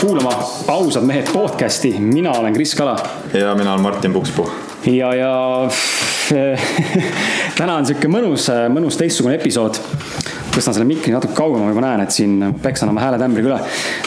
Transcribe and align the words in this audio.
kuulama 0.00 0.52
Ausad 0.68 1.02
mehed 1.02 1.28
podcast'i, 1.32 1.94
mina 1.98 2.30
olen 2.32 2.54
Kris 2.54 2.74
Kala. 2.74 2.96
ja 3.34 3.54
mina 3.54 3.72
olen 3.72 3.82
Martin 3.82 4.12
Pukspuu. 4.12 4.50
ja, 4.86 5.14
ja 5.14 5.68
täna 7.58 7.76
on 7.76 7.86
sihuke 7.86 8.08
mõnus, 8.08 8.48
mõnus 8.74 8.98
teistsugune 8.98 9.36
episood. 9.38 9.78
tõstan 10.54 10.74
selle 10.74 10.86
mikri 10.88 11.12
natuke 11.14 11.34
kaugemale, 11.34 11.68
ma 11.68 11.74
juba 11.74 11.84
näen, 11.84 12.02
et 12.02 12.10
siin 12.10 12.54
peksan 12.62 12.90
oma 12.90 13.04
hääletämbriga 13.04 13.48
üle. 13.52 13.60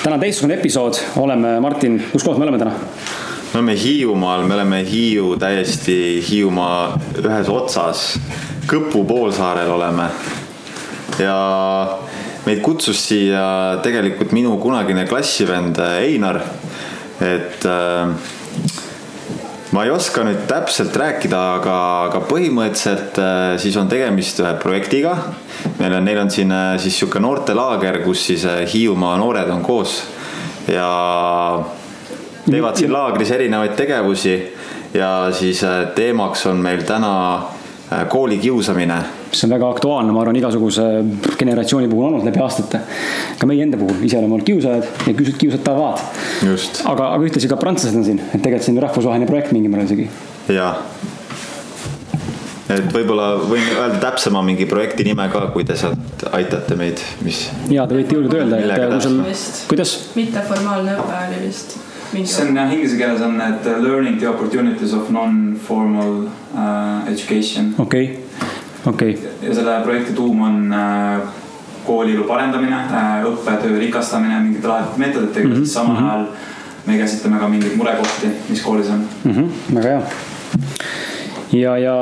täna 0.04 0.18
on 0.18 0.26
teistsugune 0.26 0.58
episood, 0.60 1.00
oleme, 1.24 1.60
Martin, 1.64 2.02
kus 2.12 2.24
kohas 2.26 2.42
me 2.42 2.48
oleme 2.50 2.60
täna? 2.60 2.74
me 3.54 3.60
oleme 3.62 3.78
Hiiumaal, 3.84 4.44
me 4.48 4.60
oleme 4.60 4.84
Hiiu 4.92 5.38
täiesti 5.40 6.26
Hiiumaa 6.30 7.00
ühes 7.24 7.50
otsas. 7.50 8.20
Kõpu 8.68 9.06
poolsaarel 9.08 9.72
oleme. 9.72 10.10
ja 11.20 11.40
meid 12.48 12.64
kutsus 12.64 13.00
siia 13.10 13.80
tegelikult 13.84 14.32
minu 14.36 14.56
kunagine 14.62 15.06
klassivend 15.10 15.80
Einar. 15.84 16.40
et 17.20 17.66
äh, 17.66 18.14
ma 19.74 19.84
ei 19.84 19.92
oska 19.92 20.24
nüüd 20.24 20.46
täpselt 20.48 20.96
rääkida, 20.96 21.40
aga, 21.58 21.78
aga 22.08 22.22
põhimõtteliselt 22.30 23.18
äh, 23.20 23.56
siis 23.60 23.76
on 23.80 23.90
tegemist 23.92 24.40
ühe 24.44 24.54
projektiga. 24.62 25.16
meil 25.80 25.98
on, 25.98 26.06
neil 26.06 26.22
on 26.24 26.32
siin 26.32 26.54
äh, 26.54 26.78
siis 26.80 27.00
sihuke 27.00 27.20
noortelaager, 27.20 28.00
kus 28.06 28.28
siis 28.30 28.46
äh, 28.48 28.64
Hiiumaa 28.70 29.18
noored 29.20 29.50
on 29.52 29.66
koos 29.66 30.00
ja 30.72 30.88
teevad 32.48 32.80
siin 32.80 32.94
laagris 32.94 33.32
erinevaid 33.36 33.76
tegevusi 33.76 34.38
ja 34.96 35.12
siis 35.36 35.64
äh, 35.68 35.88
teemaks 35.96 36.46
on 36.48 36.64
meil 36.64 36.86
täna 36.88 37.14
äh, 37.92 38.08
koolikiusamine 38.10 39.02
mis 39.30 39.44
on 39.44 39.52
väga 39.52 39.70
aktuaalne, 39.70 40.12
ma 40.12 40.22
arvan, 40.22 40.38
igasuguse 40.40 40.86
generatsiooni 41.40 41.90
puhul 41.92 42.08
olnud 42.10 42.26
läbi 42.28 42.42
aastate. 42.44 42.80
ka 43.40 43.50
meie 43.50 43.64
enda 43.64 43.78
puhul, 43.78 44.00
ise 44.08 44.18
oleme 44.20 44.38
olnud 44.38 44.48
kiusajad 44.48 44.88
ja 45.08 45.14
kiusad, 45.14 45.38
kiusatavad. 45.42 46.02
aga, 46.86 47.10
aga 47.12 47.24
ühtlasi 47.28 47.52
ka 47.52 47.60
prantslased 47.60 48.00
on 48.00 48.08
siin, 48.08 48.22
et 48.32 48.42
tegelikult 48.42 48.68
see 48.68 48.76
on 48.76 48.82
rahvusvaheline 48.88 49.30
projekt 49.30 49.54
mingil 49.56 49.74
määral 49.74 49.90
isegi. 49.90 50.08
jaa. 50.56 50.72
et 52.76 52.88
võib-olla 52.94 53.34
võin 53.44 53.68
öelda 53.74 54.00
täpsema 54.08 54.44
mingi 54.48 54.68
projekti 54.70 55.08
nime 55.08 55.28
ka, 55.34 55.48
kui 55.56 55.68
te 55.68 55.76
sealt 55.80 56.28
aitate 56.32 56.80
meid, 56.80 57.04
mis. 57.28 57.48
ja 57.74 57.88
te 57.88 58.00
võite 58.00 58.16
julgelt 58.20 58.40
öelda, 58.40 58.64
et 58.64 58.96
kui 58.96 59.04
sul, 59.10 59.20
kuidas? 59.74 59.98
mitteformaalne 60.16 60.96
õpe 61.04 61.22
oli 61.28 61.44
vist 61.48 61.78
see 62.26 62.48
on 62.48 62.56
jah, 62.56 62.74
inglise 62.74 62.98
keeles 62.98 63.22
on 63.22 63.38
need 63.38 63.66
learning 63.66 64.20
the 64.20 64.30
opportunities 64.30 64.94
of 64.94 65.10
non-formal 65.10 66.28
uh, 66.54 67.08
education. 67.08 67.76
okei 67.78 68.04
okay 68.04 68.28
okei 68.86 69.14
okay.. 69.14 69.50
ja 69.50 69.56
selle 69.56 69.82
projekti 69.84 70.14
tuum 70.14 70.42
on 70.42 70.74
äh, 70.74 71.20
koolielu 71.86 72.24
parendamine, 72.24 72.76
äh, 72.76 73.26
õppetöö 73.26 73.80
rikastamine 73.80 74.40
mingite 74.40 74.68
lahedate 74.68 75.00
meetoditega 75.00 75.48
mm, 75.48 75.54
-hmm. 75.54 75.58
siis 75.58 75.74
samal 75.74 75.96
mhm. 75.96 76.10
ajal 76.10 76.26
me 76.88 76.98
käsitleme 76.98 77.40
ka 77.40 77.48
mingeid 77.48 77.76
murekohti, 77.76 78.28
mis 78.50 78.62
koolis 78.62 78.90
on 78.90 79.08
mm. 79.24 79.32
-hmm. 79.32 79.76
väga 79.76 79.88
hea. 79.90 80.02
ja, 81.52 81.78
ja 81.78 81.96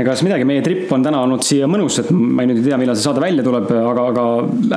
egas 0.00 0.22
midagi, 0.24 0.46
meie 0.48 0.62
trip 0.64 0.92
on 0.94 1.04
täna 1.04 1.20
olnud 1.26 1.44
siia 1.44 1.68
mõnus, 1.70 1.98
et 2.00 2.10
ma 2.14 2.46
nüüd 2.48 2.62
ei 2.62 2.70
tea, 2.70 2.78
millal 2.80 2.96
see 2.96 3.04
saade 3.04 3.20
välja 3.22 3.44
tuleb, 3.44 3.68
aga, 3.76 4.06
aga 4.12 4.24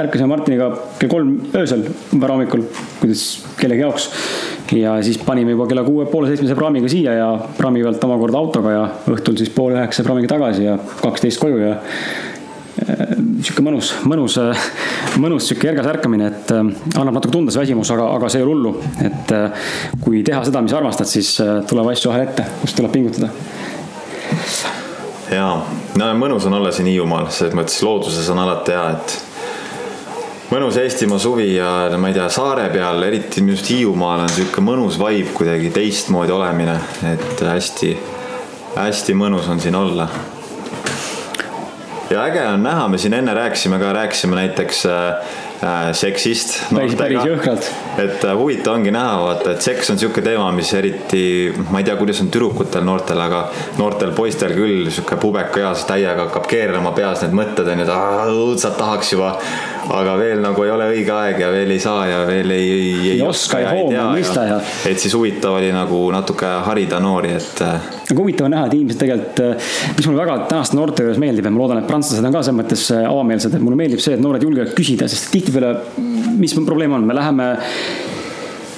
ärkasime 0.03 0.27
Martiniga 0.31 0.71
kell 0.99 1.11
kolm 1.11 1.37
öösel 1.55 1.85
varahommikul, 2.19 2.65
kuidas 2.99 3.25
kellegi 3.59 3.85
jaoks 3.85 4.09
ja 4.73 4.97
siis 5.05 5.17
panime 5.21 5.51
juba 5.51 5.67
kella 5.69 5.83
kuue, 5.85 6.05
poole 6.09 6.29
seitsmese 6.29 6.55
praamiga 6.57 6.89
siia 6.91 7.15
ja 7.19 7.31
praami 7.57 7.83
pealt 7.85 8.03
omakorda 8.07 8.39
autoga 8.39 8.73
ja 8.73 8.85
õhtul 9.13 9.37
siis 9.39 9.51
poole 9.53 9.77
üheksa 9.77 10.05
praamiga 10.05 10.31
tagasi 10.35 10.65
ja 10.65 10.77
kaksteist 11.01 11.41
koju 11.41 11.59
ja 11.61 11.73
äh, 11.75 13.03
sihuke 13.45 13.65
mõnus, 13.65 13.91
mõnus, 14.09 14.39
äh, 14.41 14.69
mõnus 15.21 15.49
sihuke 15.49 15.69
ergas 15.71 15.89
ärkamine, 15.93 16.31
et 16.33 16.55
äh, 16.55 16.63
annab 16.95 17.19
natuke 17.19 17.35
tunda 17.35 17.53
see 17.53 17.61
väsimus, 17.61 17.91
aga, 17.93 18.09
aga 18.17 18.31
see 18.31 18.41
ei 18.41 18.47
ole 18.47 18.55
hullu. 18.55 18.73
et 19.05 19.35
kui 20.01 20.23
teha 20.25 20.41
seda, 20.47 20.63
mis 20.65 20.73
armastad, 20.75 21.09
siis 21.09 21.35
tuleb 21.69 21.93
asju 21.93 22.11
vahel 22.11 22.27
ette, 22.27 22.47
kus 22.63 22.75
tuleb 22.79 22.95
pingutada. 22.95 23.29
Ja, 25.35 25.45
no 25.99 26.09
mõnus 26.19 26.47
on 26.47 26.57
olla 26.57 26.71
siin 26.73 26.89
Hiiumaal, 26.89 27.29
selles 27.33 27.55
mõttes 27.57 27.77
looduses 27.83 28.27
on 28.31 28.41
alati 28.41 28.75
hea, 28.75 28.85
et 28.95 29.15
mõnus 30.53 30.77
Eestimaa 30.79 31.19
suvi 31.21 31.49
ja 31.55 31.69
ma 31.99 32.11
ei 32.11 32.17
tea, 32.17 32.27
saare 32.31 32.67
peal, 32.73 33.03
eriti 33.07 33.43
just 33.49 33.69
Hiiumaal 33.71 34.25
on 34.25 34.31
sihuke 34.31 34.63
mõnus 34.63 34.99
vibe 35.01 35.33
kuidagi 35.35 35.71
teistmoodi 35.75 36.35
olemine, 36.35 36.77
et 37.11 37.43
hästi, 37.43 37.91
hästi 38.77 39.17
mõnus 39.17 39.49
on 39.51 39.61
siin 39.63 39.75
olla. 39.75 40.07
ja 42.09 42.21
äge 42.23 42.45
on 42.47 42.63
näha, 42.63 42.87
me 42.87 42.97
siin 43.01 43.13
enne 43.17 43.33
rääkisime 43.33 43.79
ka, 43.81 43.93
rääkisime 43.93 44.35
näiteks 44.37 44.85
äh, 44.85 45.35
seksist. 45.95 46.57
päris, 46.73 46.95
päris 46.99 47.21
jõhkralt. 47.25 47.69
et 48.01 48.25
äh, 48.25 48.33
huvitav 48.37 48.75
ongi 48.75 48.91
näha, 48.93 49.15
vaata, 49.23 49.55
et 49.55 49.65
seks 49.65 49.89
on 49.93 49.99
sihuke 50.01 50.23
teema, 50.25 50.49
mis 50.55 50.73
eriti, 50.77 51.23
ma 51.69 51.81
ei 51.81 51.87
tea, 51.87 51.95
kuidas 51.99 52.21
on 52.23 52.31
tüdrukutel, 52.33 52.83
noortel, 52.85 53.21
aga 53.23 53.45
noortel 53.79 54.11
poistel 54.17 54.55
küll 54.57 54.89
sihuke 54.89 55.17
pubekaeas 55.21 55.85
täiega 55.89 56.27
hakkab 56.27 56.49
keerama 56.51 56.91
peas 56.97 57.23
need 57.25 57.37
mõtted 57.37 57.71
on 57.71 57.83
ju, 57.83 57.87
et 57.87 58.35
õudselt 58.35 58.77
tahaks 58.81 59.15
juba. 59.15 59.35
Aga 59.93 60.15
veel 60.19 60.41
nagu 60.43 60.63
ei 60.65 60.71
ole 60.73 60.87
õige 60.93 61.13
aeg 61.13 61.41
ja 61.43 61.49
veel 61.53 61.73
ei 61.75 61.81
saa 61.81 62.05
ja 62.09 62.21
veel 62.27 62.53
ei, 62.55 62.69
ei, 62.71 62.87
ei, 62.95 63.11
ei 63.15 63.21
oska 63.25 63.59
ja 63.61 63.73
ei 63.77 63.85
tea. 63.91 64.05
mõista 64.13 64.45
ja. 64.47 64.57
et 64.89 65.01
siis 65.01 65.13
huvitav 65.17 65.59
oli 65.59 65.69
nagu 65.75 65.99
natuke 66.15 66.49
harida 66.65 66.99
noori, 67.03 67.35
et. 67.37 67.61
Äh, 67.65 67.91
aga 68.09 68.17
huvitav 68.19 68.49
on 68.49 68.55
näha, 68.55 68.69
et 68.69 68.77
inimesed 68.77 69.01
tegelikult, 69.03 69.43
äh, 69.45 69.69
mis 69.97 70.09
mulle 70.09 70.23
väga 70.23 70.37
tänaste 70.49 70.79
noorte 70.79 71.05
juures 71.05 71.21
meeldib 71.21 71.47
ja 71.47 71.53
ma 71.53 71.63
loodan, 71.63 71.83
et 71.83 71.89
prantslased 71.89 72.25
on 72.25 72.35
ka 72.35 72.43
selles 72.45 72.59
mõttes 72.61 72.87
avameelsed, 73.01 73.55
et 73.55 73.65
mulle 73.65 73.79
meeldib 73.79 74.03
see, 74.03 74.17
et 74.17 74.23
noored 74.23 74.43
julgevad 74.45 74.73
küsida, 74.77 75.09
sest 75.11 75.31
tihtipeale, 75.33 75.75
mis 76.39 76.57
probleem 76.65 76.97
on, 76.97 77.05
me 77.07 77.17
läheme 77.17 77.51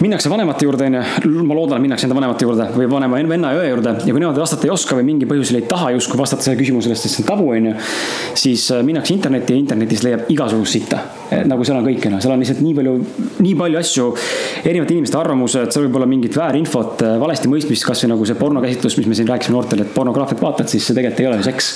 minnakse 0.04 0.30
vanemate 0.30 0.66
juurde, 0.66 0.88
onju, 0.88 1.44
ma 1.48 1.56
loodan, 1.58 1.80
et 1.80 1.86
minnakse 1.88 2.06
enda 2.06 2.16
vanemate 2.18 2.46
juurde 2.46 2.68
või 2.76 2.88
vanema 2.92 3.20
venna 3.30 3.54
ja 3.54 3.62
õe 3.62 3.70
juurde 3.72 3.94
ja 4.06 4.14
kui 4.14 4.22
nemad 4.22 4.38
vastata 4.38 4.68
ei 4.68 4.74
oska 4.74 4.98
või 4.98 5.08
mingil 5.08 5.30
põhjusel 5.32 5.58
ei 5.58 5.66
taha 5.70 5.90
justkui 5.96 6.20
vastata 6.20 6.46
sellele 6.46 6.62
küsimusele, 6.62 6.98
sest 6.98 7.18
see 7.18 7.24
on 7.24 7.30
tabu, 7.32 7.48
onju. 7.56 7.74
siis 8.38 8.68
äh, 8.76 8.84
minnakse 8.86 9.16
internetti 9.16 9.56
ja 9.56 9.62
internetis 9.64 10.04
leiab 10.06 10.30
igasugust 10.34 10.78
sitta. 10.78 11.02
nagu 11.50 11.66
seal 11.66 11.80
on 11.80 11.90
kõik, 11.90 12.06
onju, 12.10 12.22
seal 12.24 12.36
on 12.36 12.46
lihtsalt 12.46 12.62
nii 12.66 12.78
palju, 12.78 12.94
nii 13.42 13.56
palju 13.64 13.82
asju, 13.82 14.08
erinevate 14.64 14.98
inimeste 14.98 15.20
arvamused, 15.20 15.74
seal 15.74 15.88
võib 15.88 16.00
olla 16.00 16.10
mingit 16.14 16.38
väärinfot, 16.38 17.04
äh, 17.08 17.18
valesti 17.24 17.52
mõistmist, 17.52 17.88
kasvõi 17.90 18.14
nagu 18.14 18.30
see 18.30 18.38
pornokäsitlus, 18.38 19.00
mis 19.02 19.10
me 19.10 19.18
siin 19.18 19.34
rääkisime 19.34 19.58
noortele, 19.58 19.88
et 19.88 19.94
pornograafiat 19.98 20.46
vaatad, 20.46 20.70
siis 20.72 20.86
see 20.86 20.98
tegelikult 20.98 21.26
ei 21.26 21.32
ole 21.32 21.42
ju 21.42 21.50
seks. 21.50 21.74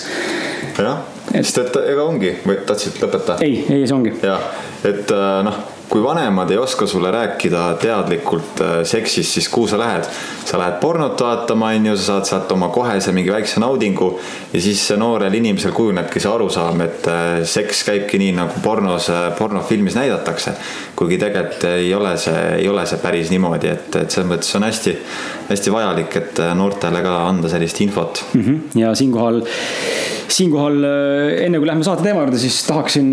jah, 0.77 1.03
sest 1.33 1.61
et 1.65 1.83
ega 1.87 2.05
ongi 2.05 2.37
või 2.45 2.61
tahtsid 2.69 3.01
lõpetada? 3.01 3.41
ei, 3.41 3.63
ei, 3.65 3.85
see 3.85 3.97
ongi. 3.97 4.17
jah, 4.21 4.49
et 4.85 5.09
äh, 5.09 5.37
noh 5.49 5.70
kui 5.91 6.03
vanemad 6.03 6.51
ei 6.51 6.57
oska 6.57 6.87
sulle 6.87 7.11
rääkida 7.11 7.73
teadlikult 7.81 8.61
äh, 8.61 8.69
seksist, 8.87 9.33
siis 9.33 9.49
kuhu 9.49 9.67
sa 9.67 9.79
lähed? 9.79 10.07
sa 10.45 10.59
lähed 10.59 10.79
pornot 10.81 11.21
vaatama, 11.21 11.69
on 11.75 11.85
ju, 11.85 11.95
sa 11.97 12.03
saad 12.03 12.27
sealt 12.27 12.51
oma 12.51 12.69
kohese 12.73 13.11
mingi 13.15 13.31
väikse 13.31 13.59
naudingu 13.59 14.07
ja 14.53 14.61
siis 14.61 14.85
noorel 14.99 15.33
inimesel 15.37 15.71
kujunebki 15.75 16.19
see 16.19 16.31
arusaam, 16.31 16.81
et 16.87 17.07
äh, 17.11 17.41
seks 17.47 17.83
käibki 17.87 18.19
nii 18.21 18.31
nagu 18.39 18.63
pornos, 18.63 19.09
äh, 19.11 19.27
pornofilmis 19.37 19.95
näidatakse. 19.99 20.53
kuigi 20.95 21.17
tegelikult 21.17 21.67
ei 21.73 21.93
ole 21.95 22.15
see, 22.17 22.39
ei 22.61 22.67
ole 22.69 22.85
see 22.87 22.99
päris 23.03 23.31
niimoodi, 23.33 23.71
et, 23.75 23.95
et 23.95 24.11
selles 24.11 24.29
mõttes 24.31 24.55
on 24.55 24.67
hästi, 24.67 24.95
hästi 25.49 25.75
vajalik, 25.75 26.17
et 26.21 26.41
noortele 26.55 27.03
ka 27.03 27.17
anda 27.27 27.51
sellist 27.51 27.81
infot 27.83 28.23
mm. 28.33 28.41
-hmm. 28.41 28.79
ja 28.79 28.95
siinkohal 28.95 29.43
siinkohal 30.31 30.83
enne 31.43 31.59
kui 31.59 31.67
läheme 31.67 31.83
saate 31.83 32.05
teema 32.05 32.23
juurde, 32.23 32.39
siis 32.39 32.61
tahaksin 32.67 33.11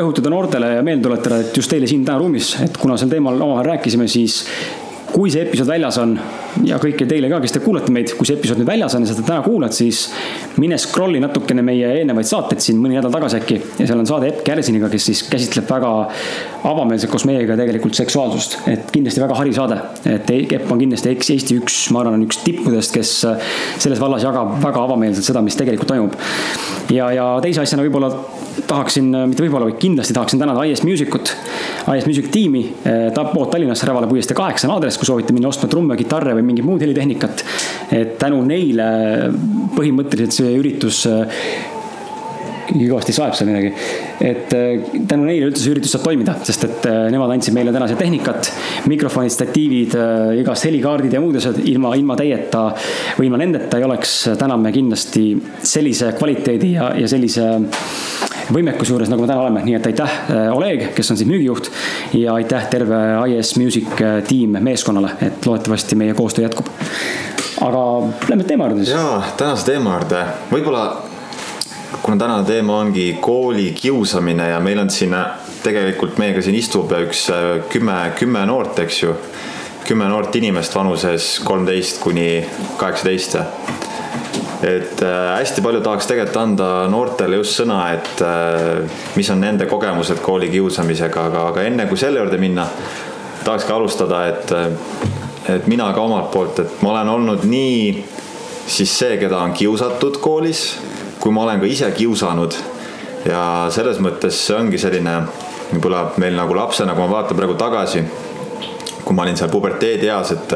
rõhutada 0.00 0.32
noortele 0.32 0.70
ja 0.78 0.82
meelde 0.86 1.08
tuletada, 1.08 1.40
et 1.44 1.56
just 1.56 1.70
teile 1.70 1.88
siin 1.90 2.04
täna 2.06 2.13
ruumis, 2.20 2.54
et 2.64 2.78
kuna 2.80 2.96
sel 3.00 3.12
teemal 3.12 3.40
omavahel 3.40 3.74
rääkisime, 3.74 4.08
siis 4.10 4.42
kui 5.14 5.30
see 5.30 5.44
episood 5.46 5.68
väljas 5.70 5.98
on 6.02 6.16
ja 6.66 6.78
kõike 6.82 7.06
teile 7.06 7.28
ka, 7.30 7.38
kes 7.44 7.54
te 7.54 7.60
kuulate 7.62 7.92
meid, 7.94 8.10
kui 8.18 8.26
see 8.26 8.34
episood 8.38 8.58
nüüd 8.58 8.70
väljas 8.70 8.96
on 8.98 9.04
ja 9.06 9.12
seda 9.12 9.22
täna 9.28 9.44
kuulad, 9.44 9.74
siis 9.76 10.08
mine 10.58 10.78
scroll'i 10.80 11.20
natukene 11.22 11.62
meie 11.62 11.92
eelnevaid 12.00 12.26
saateid 12.26 12.64
siin 12.64 12.80
mõni 12.82 12.98
nädal 12.98 13.14
tagasi 13.14 13.38
äkki. 13.38 13.60
ja 13.78 13.86
seal 13.86 14.02
on 14.02 14.10
saade 14.10 14.32
Epp 14.32 14.42
Kärsiniga, 14.46 14.90
kes 14.90 15.06
siis 15.12 15.22
käsitleb 15.30 15.70
väga 15.70 15.92
avameelselt 16.64 17.12
koos 17.12 17.26
meiega 17.28 17.56
tegelikult 17.58 17.96
seksuaalsust. 17.98 18.56
et 18.70 18.88
kindlasti 18.92 19.22
väga 19.22 19.36
hariv 19.38 19.56
saade. 19.56 19.80
et 20.08 20.30
Epp 20.34 20.70
on 20.72 20.80
kindlasti 20.80 21.12
Eesti 21.14 21.58
üks, 21.60 21.76
ma 21.92 22.02
arvan, 22.02 22.18
on 22.18 22.26
üks 22.26 22.40
tippudest, 22.44 22.94
kes 22.94 23.12
selles 23.82 24.00
vallas 24.00 24.24
jagab 24.24 24.56
väga 24.62 24.84
avameelselt 24.88 25.26
seda, 25.26 25.42
mis 25.44 25.56
tegelikult 25.58 25.90
toimub. 25.92 26.16
ja, 26.92 27.10
ja 27.14 27.28
teise 27.44 27.64
asjana 27.64 27.84
võib-olla 27.84 28.10
tahaksin, 28.68 29.10
mitte 29.30 29.44
võib-olla, 29.44 29.68
vaid 29.68 29.80
kindlasti 29.82 30.16
tahaksin 30.16 30.40
tänada 30.40 30.64
IS 30.68 30.84
Music 30.86 31.14
ut, 31.16 31.34
IS 31.96 32.08
Music 32.08 32.30
tiimi, 32.32 32.64
pood 33.34 33.50
Tallinnasse 33.52 33.88
Rävala 33.88 34.08
puiestee 34.10 34.36
kaheksa 34.38 34.68
on 34.68 34.76
aadress, 34.76 34.98
kui 35.00 35.08
soovite 35.08 35.34
minna 35.36 35.50
ostma 35.50 35.68
trumme, 35.70 35.98
kitarre 36.00 36.36
või 36.38 36.46
mingit 36.46 36.66
muud 36.66 36.82
helitehnikat. 36.84 37.44
et 37.92 38.18
tänu 38.18 38.40
neile 38.46 38.86
põhimõtteliselt 39.76 40.38
see 40.38 40.56
üritus 40.58 41.04
kõvasti 42.72 43.14
saeb 43.14 43.34
seal 43.36 43.50
midagi. 43.50 43.72
et 44.24 44.52
äh, 44.56 44.84
tänu 45.08 45.26
neile 45.28 45.48
üldse 45.50 45.62
see 45.64 45.74
üritus 45.74 45.94
saab 45.94 46.04
toimida, 46.06 46.36
sest 46.46 46.66
et 46.68 46.86
äh, 46.90 47.00
nemad 47.12 47.32
andsid 47.34 47.56
meile 47.56 47.72
tänase 47.74 47.96
tehnikat, 48.00 48.50
mikrofonid, 48.90 49.32
statiivid, 49.34 49.96
igast 50.40 50.68
helikaardid 50.68 51.12
ja 51.14 51.22
muud 51.22 51.38
asjad, 51.40 51.58
ilma, 51.68 51.94
ilma 51.98 52.16
teieta 52.18 52.66
või 53.18 53.28
ilma 53.28 53.40
nendeta 53.40 53.80
ei 53.80 53.86
oleks 53.86 54.14
täna 54.40 54.56
me 54.60 54.72
kindlasti 54.74 55.26
sellise 55.62 56.14
kvaliteedi 56.18 56.72
ja, 56.76 56.90
ja 56.98 57.10
sellise 57.10 57.50
võimekuse 58.54 58.92
juures, 58.92 59.10
nagu 59.10 59.24
me 59.24 59.28
täna 59.30 59.44
oleme, 59.44 59.62
nii 59.64 59.76
et 59.78 59.86
aitäh, 59.88 60.16
Oleg, 60.52 60.90
kes 60.96 61.10
on 61.10 61.18
siis 61.20 61.28
müügijuht 61.28 61.70
ja 62.20 62.34
aitäh 62.36 62.66
terve 62.72 62.98
IS 63.32 63.54
Music 63.60 64.02
tiim 64.28 64.58
meeskonnale, 64.60 65.14
et 65.24 65.46
loodetavasti 65.48 65.96
meie 65.98 66.16
koostöö 66.16 66.44
jätkub 66.44 66.68
aga 67.64 67.82
lähme 68.28 68.44
teema 68.44 68.68
juurde 68.68 68.84
siis. 68.84 68.94
jaa, 68.96 69.22
tänase 69.38 69.66
teema 69.68 69.96
juurde, 69.98 70.22
võib-olla 70.50 70.84
kuna 72.04 72.16
tänane 72.16 72.44
teema 72.44 72.78
ongi 72.78 73.18
koolikiusamine 73.20 74.48
ja 74.48 74.60
meil 74.60 74.78
on 74.78 74.90
siin 74.90 75.14
tegelikult 75.64 76.18
meiega 76.20 76.42
siin 76.44 76.58
istub 76.58 76.92
üks 76.98 77.22
äh, 77.32 77.62
kümme, 77.72 77.96
kümme 78.18 78.42
noort, 78.46 78.78
eks 78.84 78.98
ju. 79.02 79.14
kümme 79.88 80.08
noort 80.08 80.36
inimest 80.36 80.74
vanuses 80.76 81.40
kolmteist 81.44 82.02
kuni 82.02 82.44
kaheksateist. 82.76 83.38
et 84.62 85.02
äh, 85.02 85.32
hästi 85.38 85.64
palju 85.64 85.80
tahaks 85.80 86.06
tegelikult 86.12 86.36
anda 86.42 86.68
noortele 86.92 87.40
just 87.40 87.56
sõna, 87.62 87.80
et 87.96 88.20
äh, 88.20 89.00
mis 89.16 89.30
on 89.32 89.40
nende 89.40 89.64
kogemused 89.66 90.20
koolikiusamisega, 90.20 91.28
aga, 91.30 91.48
aga 91.54 91.68
enne 91.70 91.88
kui 91.88 91.96
selle 91.96 92.20
juurde 92.20 92.36
minna, 92.36 92.68
tahakski 93.44 93.72
alustada, 93.72 94.26
et 94.28 94.52
et 95.56 95.66
mina 95.68 95.88
ka 95.92 96.04
omalt 96.04 96.30
poolt, 96.32 96.60
et 96.60 96.82
ma 96.84 96.92
olen 96.92 97.08
olnud 97.16 97.48
nii 97.48 98.04
siis 98.66 98.92
see, 98.98 99.16
keda 99.20 99.40
on 99.40 99.52
kiusatud 99.56 100.20
koolis, 100.20 100.68
kui 101.24 101.32
ma 101.32 101.46
olen 101.46 101.62
ka 101.62 101.66
ise 101.66 101.88
kiusanud. 101.96 102.54
ja 103.24 103.70
selles 103.72 103.96
mõttes 104.04 104.36
see 104.36 104.56
ongi 104.58 104.76
selline 104.76 105.14
võib-olla 105.70 106.10
meil 106.20 106.34
nagu 106.36 106.52
lapsena, 106.56 106.92
kui 106.92 107.06
ma 107.06 107.14
vaatan 107.14 107.38
praegu 107.38 107.54
tagasi, 107.56 108.02
kui 109.00 109.16
ma 109.16 109.24
olin 109.24 109.38
seal 109.40 109.48
puberteedieas, 109.48 110.34
et 110.34 110.52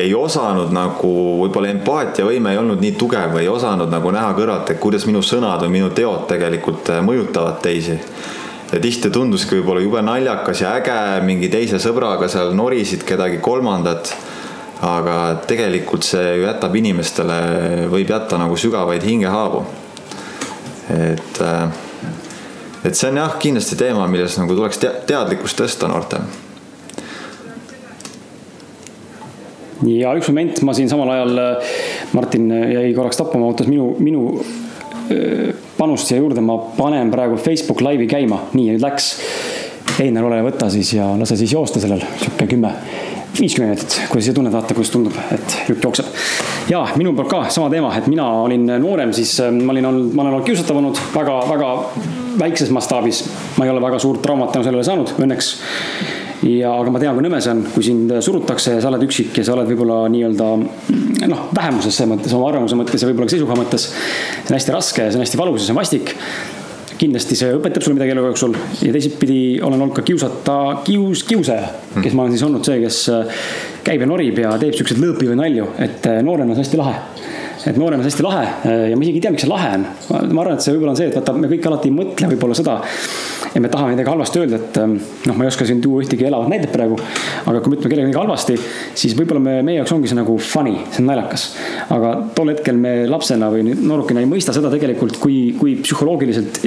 ei 0.00 0.14
osanud 0.16 0.72
nagu, 0.72 1.10
võib-olla 1.42 1.68
empaatiavõime 1.74 2.54
ei 2.54 2.60
olnud 2.62 2.80
nii 2.80 2.94
tugev 2.96 3.36
või 3.36 3.44
ei 3.44 3.52
osanud 3.52 3.92
nagu 3.92 4.12
näha 4.16 4.32
kõrvalt, 4.38 4.72
et 4.72 4.80
kuidas 4.80 5.04
minu 5.08 5.20
sõnad 5.20 5.60
või 5.66 5.74
minu 5.76 5.92
teod 5.96 6.24
tegelikult 6.32 6.90
mõjutavad 7.04 7.60
teisi 7.64 7.98
ja 8.72 8.80
tihti 8.82 9.12
tunduski 9.12 9.60
võib-olla 9.60 9.84
jube 9.84 10.02
naljakas 10.02 10.64
ja 10.64 10.72
äge, 10.80 10.96
mingi 11.28 11.52
teise 11.52 11.78
sõbraga 11.82 12.28
seal 12.32 12.56
norisid 12.56 13.04
kedagi 13.06 13.38
kolmandat. 13.44 14.14
Aga 14.84 15.16
tegelikult 15.48 16.04
see 16.04 16.40
jätab 16.42 16.74
inimestele, 16.76 17.36
võib 17.92 18.10
jätta 18.12 18.38
nagu 18.40 18.56
sügavaid 18.60 19.04
hingehaavu. 19.06 19.64
et, 20.86 21.40
äh, 21.42 21.70
et 22.84 22.94
see 22.94 23.08
on 23.10 23.16
jah, 23.16 23.38
kindlasti 23.42 23.76
teema, 23.76 24.06
milles 24.06 24.36
nagu 24.38 24.54
tuleks 24.54 24.78
te 24.78 24.92
teadlikkust 25.06 25.58
tõsta 25.58 25.88
noortel. 25.90 26.28
Ja 29.86 30.14
üks 30.16 30.28
moment, 30.30 30.62
ma 30.62 30.72
siin 30.74 30.88
samal 30.88 31.10
ajal, 31.10 31.38
äh, 31.38 31.74
Martin 32.12 32.46
jäi 32.50 32.94
korraks 32.94 33.18
tappama, 33.18 33.50
ootas 33.50 33.66
minu, 33.66 33.96
minu 33.98 34.44
panust 35.78 36.08
siia 36.08 36.18
juurde, 36.18 36.42
ma 36.42 36.56
panen 36.76 37.10
praegu 37.12 37.36
Facebook 37.38 37.80
laivi 37.84 38.08
käima, 38.10 38.40
nii 38.54 38.72
nüüd 38.72 38.82
läks. 38.82 39.12
Einar, 40.02 40.26
ole 40.28 40.42
võta 40.44 40.68
siis 40.72 40.90
ja 40.92 41.06
lase 41.16 41.38
siis 41.40 41.52
joosta 41.54 41.80
sellel, 41.80 42.02
sihuke 42.20 42.48
kümme, 42.50 42.72
viiskümmend 43.40 43.74
minutit, 43.74 43.96
kuidas 44.10 44.28
sa 44.28 44.34
tunned, 44.36 44.54
vaata, 44.54 44.74
kuidas 44.76 44.92
tundub, 44.94 45.16
et 45.34 45.56
jutt 45.68 45.84
jookseb. 45.84 46.10
ja 46.70 46.82
minu 46.96 47.14
poolt 47.16 47.30
ka 47.30 47.42
sama 47.52 47.70
teema, 47.72 47.92
et 47.98 48.06
mina 48.10 48.26
olin 48.42 48.66
noorem, 48.82 49.12
siis 49.16 49.38
ma 49.60 49.74
olin 49.74 49.90
olnud, 49.90 50.12
ma 50.14 50.24
olen 50.24 50.38
olnud 50.38 50.46
kiusatav 50.46 50.80
olnud 50.80 51.00
väga-väga 51.14 51.72
väikses 52.38 52.70
mastaabis. 52.74 53.24
ma 53.56 53.64
ei 53.64 53.72
ole 53.72 53.82
väga 53.82 53.98
suurt 53.98 54.22
traumat 54.22 54.52
tänu 54.52 54.66
sellele 54.66 54.84
saanud, 54.84 55.16
õnneks 55.20 55.52
ja, 56.44 56.72
aga 56.72 56.92
ma 56.92 57.00
tean, 57.00 57.16
kui 57.16 57.24
nõme 57.24 57.40
see 57.42 57.52
on, 57.52 57.62
kui 57.74 57.86
sind 57.86 58.12
surutakse 58.24 58.76
ja 58.76 58.82
sa 58.82 58.90
oled 58.90 59.06
üksik 59.06 59.40
ja 59.40 59.46
sa 59.46 59.56
oled 59.56 59.70
võib-olla 59.70 60.02
nii-öelda 60.12 60.50
noh, 61.30 61.46
vähemuses 61.56 61.96
selles 61.96 62.12
mõttes, 62.12 62.34
oma 62.36 62.50
arvamuse 62.50 62.78
mõttes 62.78 63.02
ja 63.02 63.10
võib-olla 63.10 63.30
ka 63.30 63.36
seisukoha 63.36 63.58
mõttes. 63.62 63.88
see 63.90 64.50
on 64.50 64.58
hästi 64.58 64.76
raske 64.76 65.06
ja 65.06 65.12
see 65.12 65.20
on 65.20 65.26
hästi 65.26 65.40
valus 65.40 65.62
ja 65.62 65.68
see 65.68 65.76
on 65.76 65.80
vastik. 65.80 66.14
Kindlasti 66.98 67.38
see 67.38 67.54
õpetab 67.56 67.84
sulle 67.84 67.98
midagi 67.98 68.14
elu 68.14 68.26
jooksul. 68.30 68.56
Ja 68.82 68.92
teisipidi 68.94 69.40
olen 69.62 69.80
olnud 69.80 69.96
ka 69.96 70.04
kiusata, 70.06 70.58
kius, 70.86 71.24
kiusaja, 71.28 71.72
kes 72.00 72.14
ma 72.16 72.24
olen 72.24 72.36
siis 72.36 72.46
olnud 72.46 72.66
see, 72.66 72.80
kes 72.84 73.00
käib 73.86 74.02
ja 74.02 74.10
norib 74.10 74.42
ja 74.42 74.56
teeb 74.60 74.76
siukseid 74.76 75.00
lõõpi 75.02 75.30
või 75.30 75.40
nalju, 75.40 75.70
et 75.86 76.08
noorena 76.26 76.52
on 76.52 76.58
see 76.58 76.66
hästi 76.66 76.82
lahe 76.82 76.96
et 77.66 77.78
noorena 77.80 78.02
on 78.02 78.06
hästi 78.06 78.22
lahe 78.22 78.44
ja 78.90 78.96
ma 78.98 79.02
isegi 79.02 79.18
ei 79.18 79.24
tea, 79.24 79.32
miks 79.34 79.42
see 79.42 79.50
lahe 79.50 79.72
on. 79.78 79.86
ma 80.08 80.42
arvan, 80.42 80.58
et 80.58 80.62
see 80.62 80.74
võib-olla 80.74 80.92
on 80.94 81.00
see, 81.00 81.08
et 81.10 81.16
vaata, 81.18 81.34
me 81.34 81.50
kõik 81.50 81.66
alati 81.70 81.90
ei 81.90 81.94
mõtle 81.96 82.28
võib-olla 82.30 82.58
seda, 82.58 82.76
ja 83.56 83.60
me 83.60 83.70
tahame 83.72 83.94
midagi 83.94 84.10
halvasti 84.12 84.40
öelda, 84.42 84.58
et 84.60 84.78
ähm, 84.82 84.96
noh, 85.26 85.36
ma 85.36 85.46
ei 85.46 85.50
oska 85.50 85.66
siin 85.68 85.80
tuua 85.80 86.02
ühtegi 86.04 86.26
elavat 86.28 86.50
näidet 86.52 86.72
praegu. 86.74 86.98
aga 87.46 87.62
kui 87.62 87.72
me 87.72 87.78
ütleme 87.78 87.92
kellelegi 87.92 88.10
midagi 88.10 88.20
halvasti, 88.20 88.56
siis 89.00 89.14
võib-olla 89.16 89.40
me, 89.42 89.54
meie 89.66 89.78
jaoks 89.80 89.94
ongi 89.96 90.10
see 90.10 90.18
nagu 90.18 90.36
funny, 90.42 90.74
see 90.92 91.02
on 91.02 91.08
naljakas. 91.10 91.46
aga 91.96 92.12
tol 92.36 92.52
hetkel 92.52 92.76
me 92.80 92.92
lapsena 93.08 93.48
või 93.52 93.64
noorukina 93.72 94.20
ei 94.22 94.28
mõista 94.28 94.52
seda 94.56 94.70
tegelikult, 94.72 95.16
kui, 95.22 95.38
kui 95.58 95.78
psühholoogiliselt 95.80 96.60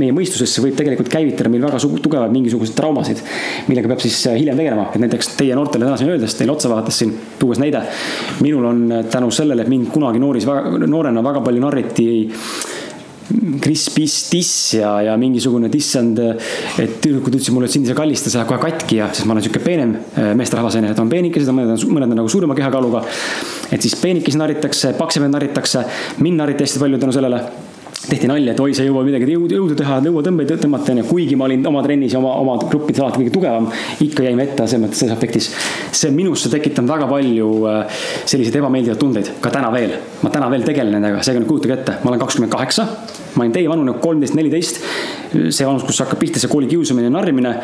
meie 0.00 0.16
mõistusesse 0.16 0.64
võib 0.64 0.74
tegelikult 0.78 1.12
käivitada 1.12 1.52
meil 1.52 1.62
väga 1.62 1.78
tugevaid 1.78 2.34
mingisuguseid 2.34 2.76
traumasid. 2.78 3.22
millega 3.70 3.92
peab 3.94 4.02
siis 4.02 4.18
äh, 4.26 4.40
hiljem 4.40 4.58
tegelema, 4.58 4.88
et 4.90 5.04
näiteks 5.06 5.36
teie 5.38 5.54
noortele 5.58 5.86
täna 5.86 6.00
siin 6.00 6.10
öeldes, 6.10 6.34
teile 6.38 6.56
otsa 6.62 6.70
vaadates 6.70 7.02
siin, 7.02 7.14
tuues 7.38 7.58
näide. 7.58 7.82
minul 8.40 8.64
on 8.70 8.84
äh, 8.92 9.04
tänu 9.10 9.30
sellele, 9.30 9.62
et 9.62 9.72
mind 9.72 9.90
kunagi 9.92 10.22
nooris, 10.22 10.46
noorena 10.86 11.24
väga 11.24 11.42
palju 11.42 11.66
narriti 11.66 12.08
Chris 13.62 13.88
Piss 13.94 14.30
diss 14.32 14.74
ja, 14.74 14.92
ja 15.06 15.16
mingisugune 15.16 15.70
dissand, 15.72 16.18
et 16.20 16.98
tüdrukud 17.02 17.36
ütlesid 17.36 17.54
mulle, 17.54 17.68
et 17.70 17.74
sind 17.74 17.86
ei 17.86 17.92
saa 17.92 17.98
kallistada, 18.02 18.32
sa 18.34 18.40
läheb 18.42 18.50
kohe 18.50 18.60
katki 18.66 18.98
ja, 18.98 19.08
sest 19.14 19.28
ma 19.28 19.36
olen 19.36 19.46
sihuke 19.46 19.62
peenem 19.64 19.96
äh, 19.96 20.32
meesterahvas 20.38 20.78
onju, 20.78 20.92
et 20.92 21.02
on 21.02 21.10
peenikesed, 21.10 21.50
mõned 21.54 21.74
on, 21.74 21.82
mõned 21.96 22.10
on 22.10 22.22
nagu 22.22 22.32
suurema 22.32 22.56
kehakaaluga. 22.58 23.04
et 23.72 23.82
siis 23.82 23.96
peenikesi 24.00 24.40
narritakse, 24.40 24.94
paksemaid 24.98 25.32
narritakse, 25.32 25.84
mind 26.20 26.42
narriti 26.42 26.66
hästi 26.66 26.82
palju 26.82 27.00
tänu 27.02 27.14
sellele 27.16 27.44
tehti 28.02 28.26
nalja, 28.26 28.52
et 28.52 28.60
oi, 28.60 28.72
sa 28.74 28.82
ei 28.82 28.88
jõua 28.88 29.04
midagi 29.06 29.28
jõudu, 29.30 29.54
jõudu 29.60 29.76
teha, 29.78 30.00
lõuatõmbeid 30.02 30.50
tõmmata, 30.58 30.90
onju. 30.94 31.04
kuigi 31.06 31.36
ma 31.38 31.46
olin 31.46 31.62
oma 31.70 31.82
trennis 31.84 32.14
ja 32.14 32.18
oma, 32.18 32.32
oma 32.42 32.56
gruppides 32.62 33.02
alati 33.02 33.20
kõige 33.20 33.34
tugevam, 33.36 33.68
ikka 34.02 34.24
jäime 34.26 34.46
ette 34.48 34.66
mõttes 34.82 35.02
selles 35.02 35.14
aspektis. 35.14 35.50
see 35.92 36.10
on 36.10 36.16
minusse 36.16 36.50
tekitanud 36.50 36.90
väga 36.90 37.06
palju 37.10 37.50
äh, 37.70 38.00
selliseid 38.24 38.58
ebameeldivaid 38.58 38.98
tundeid, 38.98 39.30
ka 39.44 39.52
täna 39.54 39.70
veel. 39.74 39.94
ma 40.22 40.32
täna 40.34 40.50
veel 40.50 40.66
tegelen 40.66 40.98
nendega, 40.98 41.22
seega 41.22 41.44
kujutage 41.46 41.78
ette, 41.78 41.96
ma 42.02 42.10
olen 42.10 42.24
kakskümmend 42.24 42.52
kaheksa. 42.52 42.88
ma 43.36 43.46
olin 43.46 43.54
teie 43.54 43.70
vanune 43.70 43.94
kolmteist, 44.02 44.34
neliteist. 44.34 44.82
see 45.30 45.68
vanus, 45.68 45.86
kus 45.86 46.02
hakkab 46.02 46.18
pihta 46.18 46.42
see 46.42 46.50
kooli 46.50 46.66
kiusamine 46.66 47.06
ja 47.06 47.14
narrimine. 47.14 47.54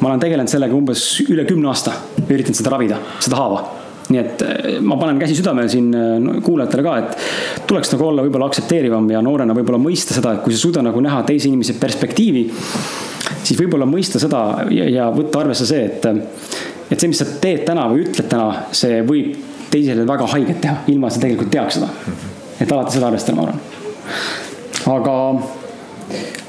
ma 0.00 0.08
olen 0.08 0.24
tegelenud 0.24 0.48
sellega 0.48 0.74
umbes 0.74 1.04
üle 1.28 1.44
kümne 1.44 1.68
aasta, 1.68 1.98
üritanud 2.28 2.56
seda 2.56 2.72
ravida, 2.72 3.00
seda 3.20 3.44
haava 3.44 3.81
nii 4.12 4.20
et 4.20 4.42
eh, 4.46 4.78
ma 4.84 4.98
panen 5.00 5.20
käsi 5.20 5.36
südamele 5.38 5.70
siin 5.72 5.88
eh, 5.96 6.40
kuulajatele 6.44 6.84
ka, 6.86 6.96
et 7.02 7.66
tuleks 7.70 7.92
nagu 7.94 8.08
olla 8.08 8.26
võib-olla 8.26 8.50
aktsepteerivam 8.50 9.08
ja 9.12 9.22
noorena 9.24 9.56
võib-olla 9.56 9.80
mõista 9.82 10.16
seda, 10.16 10.36
et 10.36 10.44
kui 10.44 10.52
sa 10.52 10.60
ei 10.60 10.64
suuda 10.66 10.84
nagu 10.86 11.02
näha 11.04 11.22
teise 11.28 11.50
inimese 11.50 11.76
perspektiivi, 11.80 12.44
siis 13.42 13.56
võib-olla 13.60 13.88
mõista 13.88 14.20
seda 14.22 14.42
ja, 14.74 14.88
ja 14.90 15.08
võtta 15.14 15.42
arvesse 15.42 15.68
see, 15.68 15.86
et, 15.88 16.06
et 16.90 16.98
see, 16.98 17.10
mis 17.10 17.22
sa 17.22 17.28
teed 17.42 17.64
täna 17.68 17.88
või 17.90 18.04
ütled 18.06 18.28
täna, 18.30 18.68
see 18.76 19.00
võib 19.06 19.34
teisele 19.72 20.04
väga 20.08 20.28
haiget 20.34 20.60
teha, 20.62 20.76
ilma 20.92 21.10
sa 21.10 21.22
tegelikult 21.22 21.52
teaks 21.52 21.80
seda. 21.80 21.88
et 22.60 22.70
alati 22.70 22.98
seda 22.98 23.08
arvestada, 23.08 23.38
ma 23.38 23.48
arvan. 23.48 23.60
aga 24.92 25.16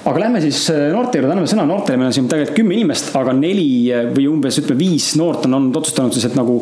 aga 0.04 0.20
lähme 0.20 0.42
siis 0.44 0.66
äh, 0.74 0.90
noorte 0.92 1.20
juurde, 1.20 1.32
anname 1.32 1.50
sõna 1.50 1.66
noortele, 1.68 2.00
meil 2.00 2.10
on 2.10 2.16
siin 2.16 2.28
tegelikult 2.32 2.58
kümme 2.58 2.76
inimest, 2.76 3.12
aga 3.20 3.36
neli 3.38 3.68
äh, 3.94 4.10
või 4.16 4.28
umbes 4.32 4.60
ütleme 4.62 4.80
viis 4.82 5.12
noort 5.20 5.48
on 5.48 5.58
olnud 5.60 5.80
otsustanud 5.80 6.16
siis, 6.16 6.28
et 6.28 6.38
nagu 6.40 6.58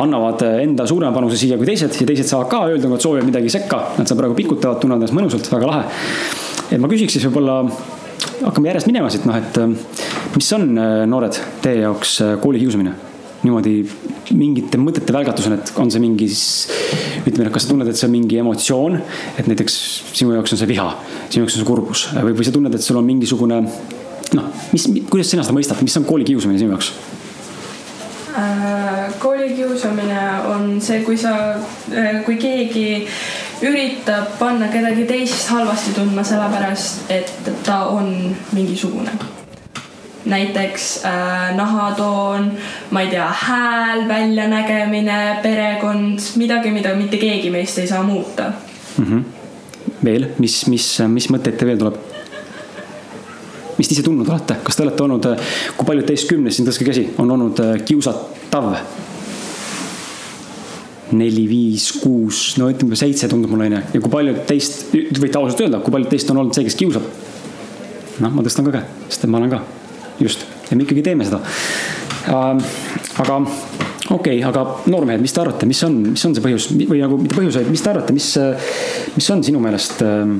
annavad 0.00 0.44
äh, 0.46 0.58
enda 0.66 0.86
suurema 0.88 1.14
panuse 1.16 1.40
siia 1.40 1.58
kui 1.60 1.68
teised 1.68 1.96
ja 1.96 2.08
teised 2.08 2.28
saavad 2.28 2.50
ka 2.52 2.64
öelda, 2.68 2.84
kui 2.86 2.96
nad 2.96 3.04
soovivad 3.04 3.30
midagi 3.30 3.52
sekka. 3.52 3.80
Nad 3.98 4.10
seal 4.10 4.20
praegu 4.20 4.36
pikutavad, 4.38 4.80
tunnevad 4.82 5.04
ennast 5.04 5.16
mõnusalt, 5.16 5.48
väga 5.52 5.70
lahe. 5.70 5.86
et 6.72 6.80
ma 6.80 6.90
küsiks 6.92 7.16
siis 7.16 7.28
võib-olla, 7.28 7.62
hakkame 8.42 8.72
järjest 8.72 8.90
minema 8.90 9.12
siit, 9.12 9.24
noh, 9.28 9.40
et 9.40 10.36
mis 10.36 10.52
on 10.56 10.68
noored 11.08 11.40
teie 11.64 11.82
jaoks 11.86 12.20
koolikiusamine? 12.44 13.11
Niimoodi 13.42 13.74
mingite 14.38 14.78
mõtete 14.78 15.14
välgatusena, 15.14 15.58
et 15.58 15.72
on 15.82 15.90
see 15.90 16.02
mingi 16.02 16.28
siis, 16.30 17.24
ütleme, 17.26 17.50
kas 17.52 17.66
sa 17.66 17.72
tunned, 17.72 17.88
et 17.90 17.98
see 17.98 18.08
on 18.08 18.14
mingi 18.14 18.38
emotsioon, 18.42 19.00
et 19.40 19.48
näiteks 19.50 19.78
sinu 20.12 20.36
jaoks 20.36 20.54
on 20.54 20.62
see 20.62 20.70
viha, 20.70 20.86
sinu 21.28 21.44
jaoks 21.44 21.58
on 21.58 21.64
see 21.64 21.68
kurbus 21.68 22.06
või, 22.20 22.36
või 22.38 22.46
sa 22.46 22.54
tunned, 22.54 22.78
et 22.78 22.86
sul 22.86 23.00
on 23.00 23.08
mingisugune 23.08 23.62
noh, 24.38 24.46
mis, 24.72 24.86
kuidas 25.10 25.32
sina 25.32 25.44
seda 25.44 25.56
mõistad, 25.58 25.82
mis 25.84 25.98
on 25.98 26.06
koolikiusamine 26.08 26.62
sinu 26.62 26.76
jaoks? 26.76 26.92
Äh, 28.32 29.12
koolikiusamine 29.20 30.22
on 30.48 30.78
see, 30.80 31.02
kui 31.04 31.18
sa, 31.20 31.34
äh, 31.92 32.22
kui 32.24 32.38
keegi 32.40 32.86
üritab 33.62 34.38
panna 34.38 34.70
kedagi 34.72 35.04
teist 35.10 35.50
halvasti 35.52 35.92
tundma 35.98 36.24
sellepärast, 36.26 37.06
et 37.12 37.52
ta 37.66 37.84
on 37.92 38.10
mingisugune 38.56 39.41
näiteks 40.24 41.04
äh, 41.04 41.56
nahatoon, 41.56 42.52
ma 42.90 43.00
ei 43.00 43.10
tea, 43.10 43.26
hääl, 43.42 44.08
väljanägemine, 44.08 45.38
perekond, 45.42 46.18
midagi, 46.36 46.70
mida 46.70 46.94
mitte 46.94 47.18
keegi 47.18 47.50
meist 47.50 47.78
ei 47.78 47.88
saa 47.90 48.02
muuta 48.02 48.52
mm. 48.98 49.04
-hmm. 49.04 49.22
veel, 50.04 50.28
mis, 50.38 50.66
mis, 50.66 50.88
mis 51.08 51.30
mõtteid 51.30 51.58
teil 51.58 51.72
veel 51.74 51.78
tuleb? 51.78 52.00
mis 53.78 53.88
te 53.88 53.96
ise 53.96 54.02
tundnud 54.06 54.28
olete, 54.28 54.56
kas 54.62 54.76
te 54.76 54.82
olete 54.82 55.02
olnud, 55.02 55.26
kui 55.76 55.86
paljud 55.86 56.06
teist 56.06 56.28
kümnest, 56.30 56.56
siin 56.56 56.68
tõstke 56.68 56.86
käsi, 56.86 57.08
on 57.18 57.30
olnud 57.30 57.62
kiusatav? 57.84 58.76
neli, 61.12 61.44
viis, 61.48 61.90
kuus, 62.00 62.54
no 62.60 62.70
ütleme 62.72 62.96
seitse 62.96 63.28
tundub 63.28 63.52
mulle 63.52 63.68
onju. 63.68 63.82
ja 63.94 64.00
kui 64.00 64.12
paljud 64.12 64.42
teist, 64.48 64.86
võite 64.92 65.38
ausalt 65.40 65.60
öelda, 65.60 65.80
kui 65.84 65.92
paljud 65.94 66.08
teist 66.12 66.30
on 66.32 66.40
olnud 66.42 66.56
see, 66.56 66.64
kes 66.68 66.78
kiusab? 66.78 67.06
noh, 68.22 68.32
ma 68.32 68.44
tõstan 68.44 68.68
ka 68.68 68.76
käe, 68.78 68.84
sest 69.08 69.26
et 69.26 69.32
ma 69.32 69.40
olen 69.40 69.52
ka, 69.52 69.62
just, 70.22 70.46
ja 70.70 70.78
me 70.78 70.86
ikkagi 70.86 71.04
teeme 71.06 71.26
seda 71.28 71.42
äh,. 72.30 72.62
aga 73.24 73.38
okei 74.10 74.38
okay,, 74.38 74.42
aga 74.48 74.64
noormehed, 74.92 75.22
mis 75.24 75.34
te 75.34 75.42
arvate, 75.42 75.68
mis 75.68 75.82
on, 75.86 75.98
mis 76.12 76.24
on 76.28 76.36
see 76.36 76.44
põhjus 76.44 76.70
või 76.76 77.02
nagu 77.02 77.18
mitte 77.20 77.38
põhjus, 77.38 77.60
vaid 77.60 77.72
mis 77.72 77.84
te 77.84 77.92
arvate, 77.92 78.16
mis, 78.16 78.30
mis 79.16 79.30
on 79.34 79.44
sinu 79.46 79.62
meelest 79.62 80.04
äh, 80.06 80.36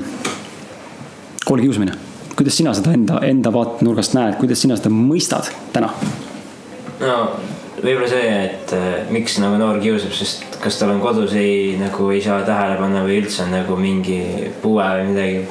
koolikiusamine? 1.45 1.99
kuidas 2.33 2.55
sina 2.57 2.71
seda 2.73 2.95
enda, 2.97 3.19
enda 3.27 3.51
vaatenurgast 3.53 4.15
näed, 4.17 4.39
kuidas 4.41 4.63
sina 4.63 4.77
seda 4.79 4.89
mõistad 4.93 5.51
täna? 5.75 5.91
no 7.01 7.17
võib-olla 7.83 8.07
see, 8.09 8.29
et 8.47 8.73
äh, 8.77 8.89
miks 9.13 9.37
nagu 9.43 9.57
noor 9.59 9.79
kiusab, 9.83 10.13
sest 10.15 10.57
kas 10.63 10.77
tal 10.79 10.93
on 10.93 11.01
kodus 11.03 11.35
ei, 11.37 11.75
nagu 11.79 12.07
ei 12.13 12.21
saa 12.23 12.43
tähele 12.47 12.77
panna 12.79 13.03
või 13.03 13.19
üldse 13.23 13.43
on 13.45 13.51
nagu 13.57 13.77
mingi 13.79 14.19
puue 14.63 14.85
või 14.85 15.09
midagi. 15.11 15.43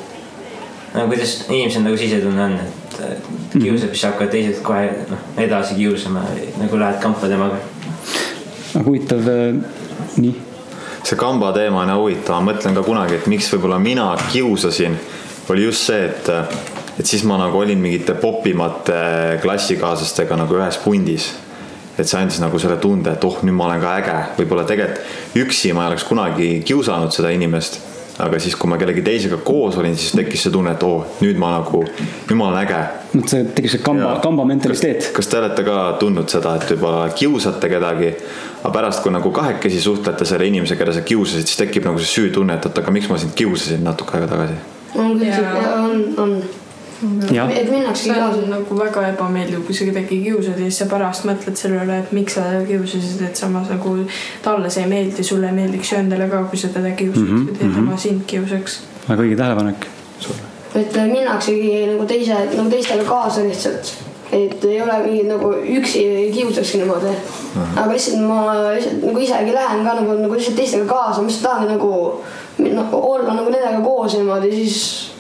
No 0.95 1.07
kuidas 1.11 1.35
inimesel 1.49 1.85
nagu 1.87 1.99
sisetunne 1.99 2.45
on, 2.45 2.57
et 2.61 2.97
mhm. 3.01 3.63
kiusab, 3.63 3.93
siis 3.95 4.07
hakkavad 4.09 4.33
teised 4.35 4.63
kohe 4.67 4.89
noh 5.11 5.43
edasi 5.43 5.77
kiusama, 5.79 6.25
nagu 6.61 6.81
lähed 6.81 7.01
kampa 7.03 7.31
temaga. 7.31 7.61
aga 8.75 8.85
huvitav 8.87 9.29
äh,, 9.29 9.61
nii. 10.17 10.35
see 11.03 11.19
kamba 11.21 11.53
teema 11.57 11.85
on 11.87 11.95
huvitav, 11.97 12.41
ma 12.41 12.53
mõtlen 12.53 12.77
ka 12.79 12.85
kunagi, 12.87 13.21
et 13.21 13.31
miks 13.33 13.51
võib-olla 13.55 13.81
mina 13.83 14.13
kiusasin, 14.33 14.99
oli 15.53 15.69
just 15.69 15.91
see, 15.91 16.07
et 16.11 16.33
et 17.01 17.09
siis 17.09 17.25
ma 17.25 17.39
nagu 17.41 17.57
olin 17.57 17.81
mingite 17.81 18.15
popimate 18.21 19.39
klassikaaslastega 19.43 20.37
nagu 20.37 20.61
ühes 20.61 20.77
pundis 20.85 21.31
et 21.99 22.09
see 22.09 22.19
andis 22.21 22.41
nagu 22.41 22.59
selle 22.61 22.79
tunde, 22.81 23.13
et 23.13 23.25
oh, 23.25 23.39
nüüd 23.45 23.57
ma 23.57 23.69
olen 23.69 23.81
ka 23.83 23.97
äge, 24.01 24.19
võib-olla 24.39 24.65
tegelikult 24.69 25.41
üksi 25.43 25.73
ma 25.77 25.85
ei 25.85 25.93
oleks 25.93 26.07
kunagi 26.09 26.49
kiusanud 26.67 27.13
seda 27.13 27.33
inimest. 27.35 27.81
Aga 28.21 28.39
siis, 28.43 28.57
kui 28.61 28.69
ma 28.69 28.77
kellegi 28.81 29.03
teisega 29.05 29.39
koos 29.45 29.77
olin, 29.81 29.95
siis 29.97 30.13
tekkis 30.17 30.47
see 30.47 30.53
tunne, 30.53 30.75
et 30.77 30.83
oo 30.85 30.99
oh,, 31.01 31.19
nüüd 31.25 31.39
ma 31.41 31.55
nagu, 31.57 31.83
nüüd 32.29 32.39
ma 32.39 32.51
olen 32.51 32.61
äge. 32.61 32.81
no 33.17 33.25
see 33.31 33.47
tekkis 33.57 33.77
see 33.77 33.85
kamba, 33.85 34.15
kamba 34.25 34.45
mentaliteet. 34.49 35.11
kas 35.17 35.31
te 35.33 35.41
olete 35.41 35.65
ka 35.67 35.79
tundnud 36.01 36.33
seda, 36.33 36.55
et 36.59 36.67
võib-olla 36.75 37.07
kiusate 37.17 37.71
kedagi, 37.73 38.13
aga 38.61 38.75
pärast, 38.75 39.03
kui 39.05 39.15
nagu 39.15 39.33
kahekesi 39.35 39.81
suhtlete 39.85 40.29
selle 40.29 40.49
inimesega, 40.51 40.83
keda 40.85 40.97
sa 40.99 41.07
kiusasid, 41.07 41.49
siis 41.49 41.63
tekib 41.65 41.89
nagu 41.89 42.03
see 42.03 42.13
süütunne, 42.21 42.59
et 42.59 42.69
oot, 42.69 42.83
aga 42.83 42.95
miks 42.95 43.09
ma 43.13 43.21
sind 43.23 43.37
kiusasin 43.39 43.85
natuke 43.87 44.19
aega 44.19 44.29
tagasi. 44.35 44.61
on 44.93 45.17
küll, 45.17 45.63
on, 45.73 46.05
on 46.21 46.37
et 47.03 47.97
see 47.99 48.19
on 48.23 48.45
nagu 48.51 48.79
väga 48.79 49.07
ebameeldiv, 49.13 49.65
kui 49.67 49.75
sa 49.75 49.87
kedagi 49.89 50.21
kiusad 50.25 50.61
ja 50.61 50.69
siis 50.69 50.79
sa 50.83 50.87
pärast 50.91 51.27
mõtled 51.29 51.59
selle 51.59 51.81
üle, 51.83 51.99
et 52.03 52.13
miks 52.15 52.37
sa 52.39 52.45
teda 52.51 52.63
kiusasid, 52.69 53.25
et 53.27 53.43
samas 53.43 53.73
nagu 53.73 53.97
talle 54.45 54.71
see 54.71 54.85
ei 54.85 54.93
meeldi, 54.93 55.27
sulle 55.27 55.51
ei 55.51 55.57
meeldiks 55.57 55.93
ju 55.93 55.99
endale 55.99 56.29
ka, 56.31 56.45
kui 56.51 56.61
sa 56.63 56.71
teda 56.75 56.95
kiusaksid 56.99 57.33
mm 57.33 57.49
-hmm. 57.49 57.59
ja 57.59 57.75
tema 57.75 57.91
mhm. 57.91 57.99
sind 57.99 58.23
kiusaks. 58.27 58.81
väga 59.09 59.23
õige 59.23 59.37
tähelepanek. 59.37 59.87
et 60.75 60.97
äh, 60.97 61.07
minnaksegi 61.07 61.87
nagu 61.87 62.07
teise, 62.07 62.35
nagu 62.57 62.71
teistele 62.71 63.05
kaasa 63.05 63.43
lihtsalt 63.43 63.95
et 64.33 64.65
ei 64.65 64.83
ole 64.83 64.95
mingid 65.05 65.27
nagu 65.29 65.53
üksi 65.53 66.05
ei 66.09 66.33
kiusakski 66.33 66.79
niimoodi. 66.79 67.13
aga 67.77 67.93
lihtsalt 67.93 68.23
ma 68.25 68.39
lihtsalt 68.75 69.03
nagu 69.05 69.19
isegi 69.19 69.53
lähen 69.55 69.85
ka 69.85 69.95
nagu, 69.95 70.15
nagu 70.15 70.35
lihtsalt 70.35 70.57
teistega 70.57 70.85
kaasa, 70.85 71.21
ma 71.21 71.27
lihtsalt 71.27 71.49
tahan 71.51 71.69
nagu 71.69 71.91
no, 72.59 72.87
olla 72.93 73.35
nagu 73.35 73.51
nendega 73.51 73.81
koos 73.85 74.17
niimoodi, 74.17 74.53
siis 74.53 75.13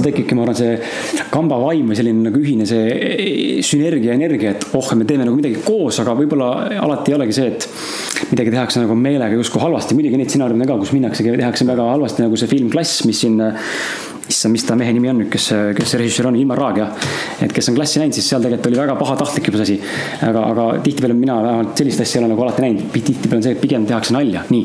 see 0.00 0.08
tekibki, 0.08 0.36
ma 0.36 0.46
arvan, 0.46 0.58
see 0.58 1.28
kamba 1.32 1.60
vaim 1.60 1.90
või 1.90 1.98
selline 1.98 2.26
nagu 2.28 2.40
ühine 2.40 2.66
see 2.68 3.60
sünergia, 3.66 4.16
energia, 4.16 4.54
et 4.56 4.66
oh, 4.76 4.92
me 4.98 5.06
teeme 5.08 5.26
nagu 5.28 5.36
midagi 5.36 5.62
koos, 5.64 6.00
aga 6.02 6.16
võib-olla 6.18 6.50
alati 6.80 7.12
ei 7.12 7.18
olegi 7.18 7.36
see, 7.36 7.50
et 7.52 8.30
midagi 8.32 8.54
tehakse 8.54 8.82
nagu 8.82 8.96
meelega 8.98 9.38
justkui 9.38 9.62
halvasti, 9.62 9.96
muidugi 9.98 10.20
neid 10.20 10.32
stsenaariume 10.32 10.68
ka, 10.68 10.78
kus 10.80 10.94
minnaksegi, 10.96 11.36
tehakse 11.40 11.68
väga 11.68 11.90
halvasti 11.92 12.26
nagu 12.26 12.40
see 12.40 12.50
film 12.50 12.72
Klass, 12.72 13.04
mis 13.08 13.20
siin 13.24 13.38
issand, 14.30 14.54
mis 14.54 14.64
ta 14.66 14.76
mehe 14.78 14.92
nimi 14.96 15.10
on 15.10 15.20
nüüd, 15.22 15.30
kes, 15.32 15.50
kes 15.76 15.94
režissöör 16.00 16.30
on, 16.30 16.38
Ilmar 16.40 16.60
Raag 16.60 16.80
jah. 16.80 17.08
et 17.42 17.52
kes 17.54 17.70
on 17.70 17.78
klassi 17.78 18.02
näinud, 18.02 18.16
siis 18.16 18.28
seal 18.30 18.44
tegelikult 18.44 18.70
oli 18.70 18.80
väga 18.80 18.96
pahatahtlik 19.00 19.50
juba 19.50 19.60
see 19.60 19.78
asi. 19.80 19.92
aga, 20.28 20.44
aga 20.54 20.66
tihtipeale 20.86 21.16
mina 21.18 21.40
vähemalt 21.44 21.82
sellist 21.82 22.04
asja 22.04 22.20
ei 22.20 22.24
ole 22.24 22.32
nagu 22.34 22.46
alati 22.46 22.66
näinud, 22.66 22.88
tihtipeale 22.94 23.40
on 23.40 23.46
see, 23.48 23.56
et 23.56 23.62
pigem 23.64 23.86
tehakse 23.90 24.16
nalja, 24.16 24.44
nii. 24.50 24.64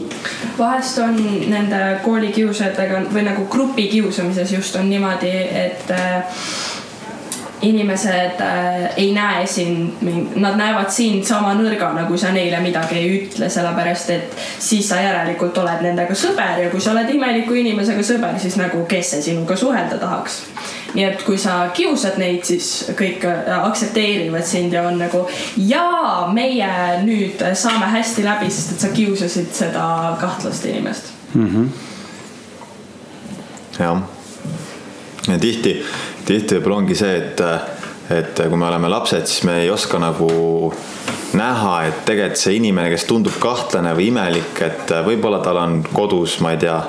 vahest 0.58 1.02
on 1.04 1.20
nende 1.52 1.84
koolikiusajatega 2.06 3.04
või 3.14 3.28
nagu 3.28 3.48
grupi 3.52 3.90
kiusamises 3.92 4.56
just 4.58 4.80
on 4.80 4.90
niimoodi, 4.92 5.34
et 5.66 5.94
äh, 5.94 6.42
inimesed 7.62 8.42
äh, 8.42 8.98
ei 8.98 9.14
näe 9.14 9.48
sind, 9.48 10.02
nad 10.36 10.58
näevad 10.58 10.90
sind 10.92 11.24
sama 11.26 11.54
nõrgana, 11.56 12.06
kui 12.08 12.18
sa 12.20 12.32
neile 12.36 12.60
midagi 12.64 12.98
ei 13.00 13.12
ütle, 13.20 13.50
sellepärast 13.50 14.10
et 14.16 14.36
siis 14.60 14.90
sa 14.90 15.00
järelikult 15.00 15.58
oled 15.64 15.84
nendega 15.86 16.16
sõber 16.20 16.66
ja 16.66 16.72
kui 16.72 16.84
sa 16.84 16.92
oled 16.92 17.10
imeliku 17.14 17.56
inimesega 17.60 18.04
sõber, 18.06 18.40
siis 18.42 18.58
nagu 18.60 18.84
kes 18.90 19.14
see 19.16 19.28
sinuga 19.30 19.56
suhelda 19.60 20.00
tahaks. 20.02 20.42
nii 20.96 21.04
et 21.04 21.24
kui 21.28 21.38
sa 21.38 21.70
kiusad 21.76 22.20
neid, 22.20 22.44
siis 22.48 22.92
kõik 22.96 23.26
äh, 23.28 23.52
aktsepteerivad 23.56 24.46
sind 24.48 24.74
ja 24.74 24.84
on 24.88 25.00
nagu 25.00 25.26
jaa, 25.58 26.28
meie 26.34 26.72
nüüd 27.04 27.44
saame 27.54 27.88
hästi 27.96 28.24
läbi, 28.28 28.52
sest 28.52 28.76
et 28.76 28.86
sa 28.88 28.92
kiusasid 28.96 29.54
seda 29.56 29.88
kahtlast 30.22 30.66
inimest 30.66 31.12
mm. 31.34 31.48
-hmm. 31.48 31.70
jah, 33.80 34.04
ja 35.27 35.39
tihti 35.41 35.79
tihti 36.25 36.58
võib-olla 36.58 36.82
ongi 36.82 36.98
see, 36.98 37.17
et, 37.20 37.41
et 38.13 38.41
kui 38.50 38.60
me 38.60 38.70
oleme 38.70 38.89
lapsed, 38.91 39.27
siis 39.29 39.46
me 39.48 39.60
ei 39.63 39.70
oska 39.72 40.00
nagu 40.01 40.29
näha, 41.36 41.75
et 41.89 42.01
tegelikult 42.08 42.41
see 42.41 42.58
inimene, 42.60 42.89
kes 42.94 43.05
tundub 43.10 43.38
kahtlane 43.41 43.94
või 43.98 44.10
imelik, 44.13 44.62
et 44.65 44.96
võib-olla 45.05 45.41
tal 45.46 45.60
on 45.62 45.82
kodus, 45.94 46.39
ma 46.44 46.55
ei 46.55 46.62
tea, 46.63 46.79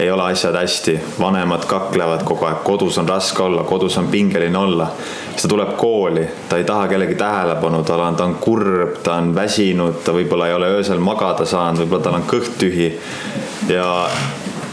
ei 0.00 0.08
ole 0.10 0.24
asjad 0.32 0.56
hästi, 0.58 0.94
vanemad 1.20 1.68
kaklevad 1.70 2.24
kogu 2.26 2.48
aeg, 2.48 2.64
kodus 2.66 2.96
on 2.98 3.08
raske 3.08 3.44
olla, 3.44 3.66
kodus 3.68 3.98
on 4.00 4.08
pingeline 4.10 4.58
olla. 4.58 4.88
siis 5.30 5.44
ta 5.44 5.52
tuleb 5.52 5.76
kooli, 5.78 6.24
ta 6.48 6.58
ei 6.58 6.64
taha 6.66 6.88
kellegi 6.90 7.14
tähelepanu, 7.20 7.84
tal 7.84 8.02
on, 8.02 8.16
ta 8.16 8.24
on 8.24 8.34
kurb, 8.40 8.98
ta 9.04 9.20
on 9.20 9.34
väsinud, 9.34 10.00
ta 10.06 10.16
võib-olla 10.16 10.48
ei 10.48 10.56
ole 10.56 10.72
öösel 10.80 10.98
magada 10.98 11.46
saanud, 11.46 11.84
võib-olla 11.84 12.08
tal 12.08 12.18
on 12.18 12.26
kõht 12.30 12.58
tühi. 12.58 12.90
ja, 13.68 13.86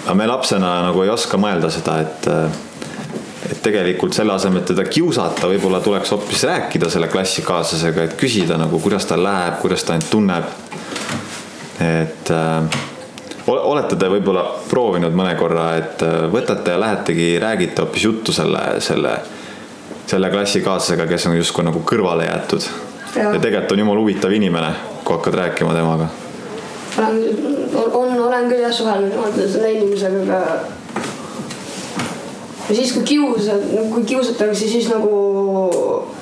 aga 0.05 0.17
me 0.17 0.27
lapsena 0.31 0.79
nagu 0.88 1.03
ei 1.03 1.13
oska 1.13 1.38
mõelda 1.38 1.69
seda, 1.69 2.01
et 2.01 2.69
tegelikult 3.62 4.15
selle 4.15 4.34
asemel, 4.34 4.62
et 4.62 4.72
teda 4.74 4.86
kiusata, 4.89 5.50
võib-olla 5.51 5.82
tuleks 5.84 6.12
hoopis 6.13 6.46
rääkida 6.50 6.89
selle 6.89 7.10
klassikaaslasega, 7.12 8.08
et 8.08 8.15
küsida 8.20 8.58
nagu, 8.60 8.80
kuidas 8.82 9.06
tal 9.10 9.24
läheb, 9.25 9.60
kuidas 9.62 9.86
ta 9.86 9.98
end 9.98 10.08
tunneb. 10.10 10.50
et 11.82 12.32
äh, 12.32 12.80
olete 13.48 13.98
te 13.98 14.10
võib-olla 14.10 14.44
proovinud 14.70 15.15
mõne 15.18 15.36
korra, 15.38 15.72
et 15.82 16.01
äh, 16.06 16.25
võtate 16.34 16.75
ja 16.75 16.82
lähetegi, 16.82 17.30
räägite 17.41 17.86
hoopis 17.86 18.08
juttu 18.10 18.34
selle, 18.34 18.65
selle, 18.82 19.15
selle 20.10 20.30
klassikaaslasega, 20.34 21.08
kes 21.10 21.30
on 21.30 21.38
justkui 21.38 21.65
nagu 21.65 21.86
kõrvale 21.86 22.27
jäetud. 22.30 22.70
ja 23.15 23.38
tegelikult 23.38 23.77
on 23.77 23.86
jumala 23.86 24.06
huvitav 24.06 24.34
inimene, 24.34 24.74
kui 25.03 25.18
hakkad 25.18 25.38
rääkima 25.38 25.74
temaga. 25.77 26.10
olen, 26.98 27.24
on, 27.94 28.20
olen 28.27 28.50
küll 28.50 28.62
jah 28.65 28.74
suhelnud 28.74 29.41
selle 29.46 29.74
inimesega, 29.77 30.22
aga 30.25 30.80
ja 32.72 32.75
siis, 32.75 32.94
kui 32.96 33.04
kiusad, 33.04 33.63
kui 33.92 34.04
kiusatakse, 34.08 34.68
siis 34.68 34.88
nagu 34.88 35.16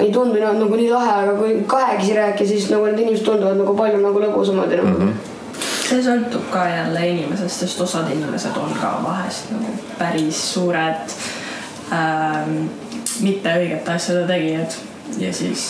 ei 0.02 0.10
tundu 0.12 0.40
nagu, 0.42 0.58
nagu 0.64 0.80
nii 0.80 0.90
lahe, 0.90 1.18
aga 1.24 1.36
kui 1.38 1.60
kahekesi 1.70 2.16
rääkida, 2.18 2.50
siis 2.50 2.70
nagu 2.74 2.88
need 2.90 3.04
inimesed 3.04 3.28
tunduvad 3.28 3.60
nagu 3.60 3.76
palju 3.78 4.00
nagu 4.02 4.24
lõbusamad 4.24 4.74
ja 4.74 4.86
mm. 4.86 4.96
-hmm 4.96 5.36
see 5.90 6.04
sõltub 6.06 6.44
ka 6.54 6.68
jälle 6.70 7.02
inimesest, 7.10 7.64
sest 7.64 7.80
osad 7.82 8.12
inimesed 8.14 8.58
on 8.62 8.74
ka 8.78 8.92
vahest 9.02 9.50
nagu 9.50 9.72
päris 9.98 10.42
suured 10.54 11.16
ähm, 11.94 12.68
mitte 13.26 13.56
õigete 13.58 13.96
asjade 13.96 14.28
tegijad 14.30 14.76
ja 15.18 15.34
siis 15.34 15.64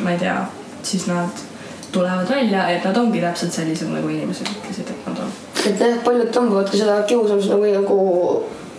ma 0.00 0.14
ei 0.14 0.22
tea, 0.22 0.38
siis 0.82 1.04
nad 1.06 1.44
tulevad 1.92 2.30
välja, 2.30 2.64
et 2.72 2.84
nad 2.88 2.96
ongi 2.96 3.20
täpselt 3.20 3.52
sellised, 3.52 3.92
nagu 3.92 4.08
inimesed 4.08 4.48
ütlesid, 4.48 4.88
et 4.88 5.06
nad 5.06 5.20
on. 5.20 5.32
et 5.68 5.84
jah, 5.84 5.98
paljud 6.04 6.32
tõmbavadki 6.32 6.80
seda 6.80 6.96
kiusamist 7.08 7.52
nagu, 7.52 7.68
nagu 7.76 7.98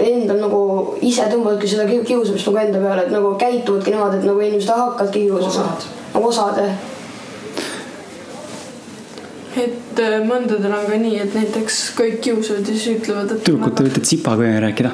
endal 0.08 0.42
nagu 0.44 0.64
ise 1.02 1.28
tõmbavadki 1.32 1.70
seda 1.70 1.86
kiusamist 1.90 2.50
nagu 2.50 2.60
enda 2.64 2.82
peale, 2.84 3.06
et 3.06 3.14
nagu 3.14 3.36
käituvadki 3.40 3.94
niimoodi, 3.94 4.20
et 4.20 4.28
nagu 4.30 4.44
inimesed 4.48 4.74
hakkavadki 4.74 5.28
kiusama. 5.28 5.78
nagu 6.16 6.28
osad 6.30 6.60
jah. 6.62 6.76
et 9.64 10.02
äh, 10.02 10.20
mõndadel 10.26 10.74
on 10.74 10.86
ka 10.90 11.00
nii, 11.00 11.18
et 11.24 11.34
näiteks 11.38 11.80
kõik 11.98 12.20
kiusavad 12.26 12.68
ja 12.68 12.76
siis 12.76 13.00
ütlevad, 13.00 13.32
et. 13.32 13.44
tüdrukud, 13.46 13.76
te 13.78 13.88
võite 13.88 14.02
tsipaga 14.02 14.54
rääkida 14.66 14.94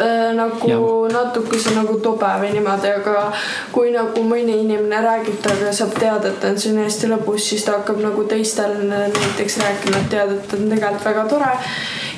äh, 0.00 0.32
nagu 0.36 0.70
ja. 0.70 0.80
natukese 1.14 1.76
nagu 1.76 1.96
tobe 2.02 2.32
või 2.42 2.50
niimoodi, 2.56 2.90
aga 3.00 3.28
kui 3.74 3.94
nagu 3.94 4.26
mõni 4.26 4.58
inimene 4.64 5.00
räägib 5.06 5.38
temaga 5.44 5.70
ja 5.70 5.78
saab 5.82 5.94
teada, 5.98 6.32
et 6.32 6.42
ta 6.42 6.50
on 6.50 6.58
siin 6.58 6.82
hästi 6.82 7.12
lõbus, 7.14 7.46
siis 7.52 7.66
ta 7.66 7.78
hakkab 7.78 8.02
nagu 8.02 8.26
teistele 8.30 8.82
näiteks 8.90 9.62
rääkima, 9.62 10.02
et 10.02 10.12
teada, 10.16 10.38
et 10.38 10.50
ta 10.50 10.58
on 10.58 10.68
tegelikult 10.74 11.08
väga 11.12 11.26
tore. 11.30 11.54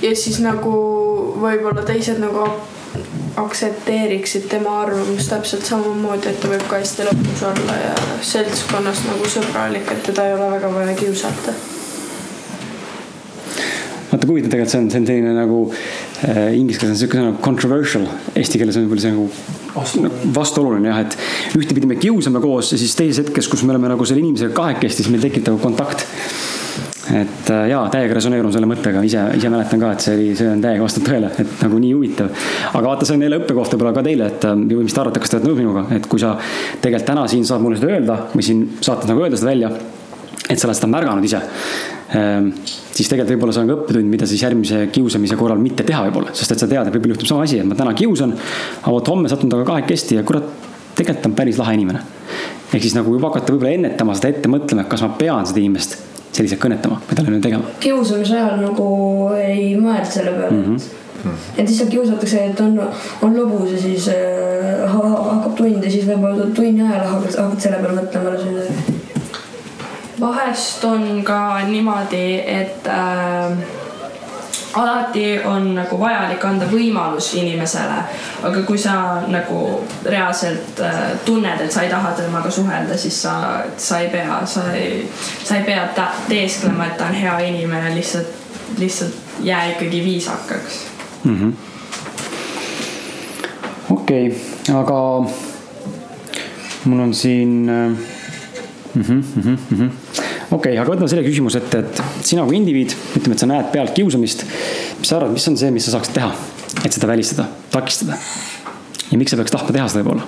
ja 0.03 0.17
siis 0.17 0.41
nagu 0.41 1.02
võib-olla 1.43 1.85
teised 1.87 2.23
nagu 2.23 2.47
aktsepteeriksid 3.43 4.49
tema 4.53 4.81
arvamust 4.83 5.31
täpselt 5.33 5.65
samamoodi, 5.65 6.29
et 6.29 6.41
ta 6.41 6.51
võib 6.53 6.65
ka 6.69 6.81
hästi 6.83 7.07
lõpus 7.09 7.45
olla 7.49 7.77
ja 7.81 7.93
seltskonnas 8.33 9.07
nagu 9.09 9.31
sõbralik, 9.37 9.89
et 9.95 10.03
teda 10.11 10.29
ei 10.29 10.37
ole 10.37 10.51
väga 10.57 10.73
vaja 10.75 10.99
kiusata 10.99 11.55
vaata 14.13 14.29
kui 14.29 14.37
huvitav 14.37 14.53
tegelikult 14.53 14.73
see 14.73 14.81
on, 14.83 14.91
see 14.93 15.01
on 15.01 15.07
selline 15.09 15.33
nagu 15.37 15.59
äh, 16.29 16.53
inglise 16.59 16.83
keeles 16.83 16.93
on 16.93 17.01
sihuke 17.01 17.17
sõna 17.17 17.31
nagu 17.31 17.41
controversial, 17.45 18.05
eesti 18.37 18.61
keeles 18.61 18.77
on 18.77 18.85
võib-olla 18.85 19.05
see 19.07 19.15
nagu 19.15 19.29
vastuoluline, 19.73 20.33
vastuoluline 20.37 20.91
jah, 20.91 21.01
et 21.07 21.57
ühtepidi 21.57 21.89
me 21.89 21.97
kiusame 22.01 22.43
koos 22.45 22.75
ja 22.75 22.81
siis 22.81 22.97
teises 22.99 23.23
hetkes, 23.25 23.49
kus 23.49 23.65
me 23.65 23.73
oleme 23.73 23.89
nagu 23.95 24.09
selle 24.09 24.21
inimesega 24.21 24.53
kahekesti, 24.57 25.07
siis 25.07 25.13
meil 25.13 25.25
tekib 25.25 25.49
nagu 25.49 25.63
kontakt. 25.63 26.05
Et 27.13 27.51
äh, 27.53 27.63
jaa, 27.71 27.85
täiega 27.93 28.19
resoneerun 28.19 28.55
selle 28.55 28.69
mõttega, 28.71 29.03
ise, 29.07 29.25
ise 29.39 29.53
mäletan 29.53 29.83
ka, 29.83 29.93
et 29.95 30.05
see 30.05 30.17
oli, 30.17 30.29
see 30.39 30.51
on 30.51 30.65
täiega 30.65 30.85
vastab 30.85 31.09
tõele, 31.09 31.33
et 31.45 31.65
nagu 31.67 31.81
nii 31.85 31.95
huvitav. 31.97 32.45
aga 32.73 32.85
vaata, 32.87 33.09
see 33.09 33.19
on 33.19 33.27
jälle 33.27 33.41
õppekoht 33.43 33.77
võib-olla 33.77 33.95
ka 33.97 34.07
teile, 34.09 34.29
et 34.33 34.47
äh, 34.49 34.61
või 34.75 34.85
mis 34.87 34.97
te 34.97 35.03
arvate, 35.05 35.23
kas 35.23 35.33
te 35.33 35.39
olete 35.39 35.51
nõus 35.51 35.63
minuga, 35.63 35.87
et 35.97 36.07
kui 36.11 36.23
sa 36.23 36.37
tegelikult 36.83 37.11
täna 37.13 37.27
siin 37.31 37.49
saad 37.49 37.65
mulle 37.65 37.81
seda 37.81 37.97
öelda 37.97 38.21
või 38.35 38.47
siin 38.47 38.69
saates 38.81 39.11
nagu 39.11 39.27
öelda 39.27 39.41
seda 39.41 39.53
välja 39.53 39.75
et 40.51 40.59
sa 40.59 40.67
oled 40.69 40.77
seda 40.77 40.91
märganud 40.91 41.25
ise 41.25 41.41
Ehm, 42.13 42.51
siis 42.93 43.09
tegelikult 43.09 43.33
võib-olla 43.33 43.55
see 43.57 43.63
on 43.65 43.71
ka 43.71 43.77
õppetund, 43.79 44.11
mida 44.13 44.27
siis 44.29 44.43
järgmise 44.45 44.83
kiusamise 44.93 45.37
korral 45.41 45.61
mitte 45.63 45.85
teha 45.89 46.03
võib-olla, 46.09 46.35
sest 46.37 46.53
et 46.53 46.61
sa 46.61 46.69
tead, 46.69 46.85
et 46.85 46.93
võib-olla 46.93 47.17
juhtub 47.17 47.31
sama 47.31 47.47
asi, 47.47 47.63
et 47.63 47.69
ma 47.69 47.79
täna 47.79 47.95
kiusan, 47.97 48.35
aga 48.83 48.93
vot 48.93 49.11
homme 49.15 49.33
satun 49.33 49.53
temaga 49.53 49.71
kahekesti 49.71 50.19
ja 50.19 50.25
kurat, 50.29 50.51
tegelikult 50.99 51.31
on 51.31 51.37
päris 51.39 51.61
lahe 51.61 51.77
inimene. 51.79 52.03
ehk 52.73 52.85
siis 52.85 52.97
nagu 52.97 53.15
juba 53.15 53.31
hakata 53.31 53.55
võib-olla 53.55 53.73
ennetama 53.79 54.17
seda 54.19 54.33
ette 54.33 54.53
mõtlema, 54.53 54.85
et 54.85 54.93
kas 54.93 55.05
ma 55.05 55.09
pean 55.17 55.49
seda 55.49 55.61
inimest 55.61 55.97
selliselt 56.33 56.63
kõnetama 56.63 57.01
või 57.09 57.19
talle 57.19 57.35
nüüd 57.35 57.45
tegema. 57.45 57.77
kiusamise 57.81 58.39
ajal 58.39 58.61
nagu 58.63 58.89
ei 59.37 59.73
mõelda 59.77 60.09
selle 60.11 60.33
peale 60.39 60.57
mm. 60.57 60.77
-hmm. 60.77 61.45
et 61.57 61.69
lihtsalt 61.69 61.93
kiusatakse, 61.93 62.45
et 62.51 62.61
on, 62.65 62.81
on 63.23 63.37
lõbus 63.37 63.75
ja 63.75 63.83
siis 63.83 64.09
äh, 64.15 64.97
hakkab 64.97 65.55
tund 65.61 65.85
ja 65.85 65.91
siis 65.93 66.09
võib-olla 66.09 66.49
tunni 66.57 66.83
ajal 66.89 67.07
hakkad, 67.15 67.39
hakkad 67.45 67.69
selle 67.69 67.85
peale 67.85 68.01
mõtlema 68.01 68.37
vahest 70.23 70.85
on 70.85 71.23
ka 71.27 71.39
niimoodi, 71.67 72.27
et 72.47 72.87
äh, 72.87 73.82
alati 74.75 75.39
on 75.45 75.75
nagu 75.75 75.99
vajalik 76.01 76.45
anda 76.45 76.67
võimalus 76.71 77.33
inimesele, 77.35 77.99
aga 78.43 78.63
kui 78.67 78.79
sa 78.79 78.95
nagu 79.29 79.83
reaalselt 80.05 80.81
äh, 80.81 81.01
tunned, 81.25 81.61
et 81.61 81.73
sa 81.73 81.83
ei 81.83 81.91
taha 81.91 82.13
temaga 82.17 82.51
suhelda, 82.51 82.97
siis 82.97 83.23
sa, 83.23 83.35
sa 83.77 84.01
ei 84.01 84.09
pea, 84.13 84.41
sa 84.47 84.69
ei, 84.73 85.03
sa 85.45 85.57
ei 85.57 85.67
pea 85.69 85.89
teesklema, 86.29 86.87
et 86.87 86.97
ta 86.97 87.11
on 87.11 87.15
hea 87.15 87.39
inimene, 87.49 87.95
lihtsalt, 87.95 88.33
lihtsalt 88.79 89.15
jää 89.43 89.71
ikkagi 89.75 90.05
viisakaks 90.05 90.81
mm 91.25 91.39
-hmm.. 91.39 91.53
okei 93.91 94.27
okay,, 94.27 94.75
aga 94.81 95.31
mul 96.85 97.01
on 97.01 97.15
siin 97.15 97.69
äh 97.69 98.13
mm. 98.95 99.03
-hmm, 99.03 99.23
mm 99.45 99.57
-hmm. 99.71 100.22
Okei 100.53 100.73
okay,, 100.75 100.79
aga 100.79 100.93
võtame 100.93 101.09
selle 101.11 101.25
küsimuse 101.27 101.63
ette, 101.63 101.83
et 101.83 102.27
sina 102.29 102.45
kui 102.49 102.59
indiviid, 102.59 102.95
ütleme, 103.17 103.37
et 103.37 103.43
sa 103.43 103.49
näed 103.49 103.71
pealt 103.73 103.95
kiusamist. 103.97 104.45
mis 105.01 105.09
sa 105.09 105.19
arvad, 105.19 105.35
mis 105.35 105.49
on 105.49 105.59
see, 105.59 105.73
mis 105.75 105.89
sa 105.89 105.97
saaksid 105.97 106.17
teha, 106.19 106.33
et 106.85 106.93
seda 106.93 107.11
välistada, 107.11 107.49
takistada? 107.73 108.19
ja 109.11 109.21
miks 109.21 109.33
sa 109.33 109.41
peaks 109.41 109.55
tahtma 109.55 109.77
teha 109.77 109.91
seda 109.93 110.03
võib-olla? 110.03 110.27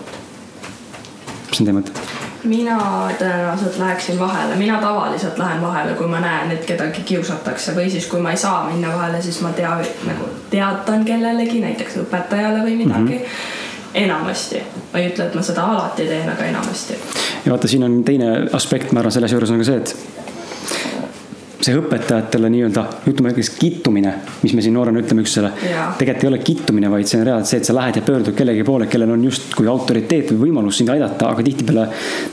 mis 1.50 1.60
on 1.60 1.68
teie 1.68 1.76
mõtted? 1.76 2.04
mina 2.44 2.76
tõenäoliselt 3.18 3.78
läheksin 3.80 4.18
vahele, 4.20 4.56
mina 4.60 4.78
tavaliselt 4.80 5.38
lähen 5.40 5.62
vahele, 5.64 5.94
kui 5.96 6.08
ma 6.08 6.20
näen, 6.20 6.52
et 6.52 6.64
kedagi 6.68 7.04
kiusatakse 7.08 7.72
või 7.76 7.88
siis, 7.92 8.08
kui 8.08 8.20
ma 8.20 8.34
ei 8.34 8.40
saa 8.40 8.66
minna 8.68 8.92
vahele, 8.92 9.22
siis 9.24 9.40
ma 9.44 9.52
tea, 9.56 9.76
nagu 10.08 10.28
teatan 10.52 11.06
kellelegi, 11.08 11.62
näiteks 11.64 12.02
õpetajale 12.04 12.64
või 12.66 12.80
midagi 12.84 13.20
mm. 13.20 13.28
-hmm 13.28 13.53
enamasti, 13.94 14.62
ma 14.92 15.00
ei 15.00 15.10
ütle, 15.12 15.28
et 15.28 15.34
ma 15.38 15.42
seda 15.46 15.64
alati 15.70 16.06
teen, 16.08 16.28
aga 16.30 16.50
enamasti. 16.50 16.98
ja 17.44 17.52
vaata, 17.52 17.70
siin 17.70 17.86
on 17.86 18.02
teine 18.04 18.30
aspekt, 18.52 18.92
ma 18.92 19.02
arvan, 19.04 19.14
selles 19.14 19.32
juures 19.32 19.54
on 19.54 19.62
ka 19.62 19.68
see, 19.68 19.82
et 19.82 20.23
see 21.64 21.76
õpetajatele 21.78 22.48
nii-öelda, 22.52 22.82
ütleme 23.08 23.30
näiteks 23.30 23.50
kittumine, 23.56 24.12
mis 24.42 24.52
me 24.56 24.62
siin 24.64 24.74
noorena 24.76 25.00
ütleme 25.00 25.24
üksteisele. 25.24 25.50
tegelikult 25.98 26.24
ei 26.24 26.28
ole 26.28 26.40
kittumine, 26.44 26.90
vaid 26.92 27.08
see 27.08 27.20
on 27.20 27.26
reaalselt 27.28 27.50
see, 27.50 27.60
et 27.62 27.68
sa 27.68 27.76
lähed 27.76 27.98
ja 27.98 28.02
pöördud 28.04 28.36
kellegi 28.36 28.64
poole, 28.66 28.88
kellel 28.90 29.14
on 29.14 29.24
justkui 29.24 29.68
autoriteet 29.70 30.32
või 30.32 30.48
võimalus 30.48 30.80
sind 30.80 30.92
aidata, 30.92 31.30
aga 31.32 31.44
tihtipeale. 31.46 31.86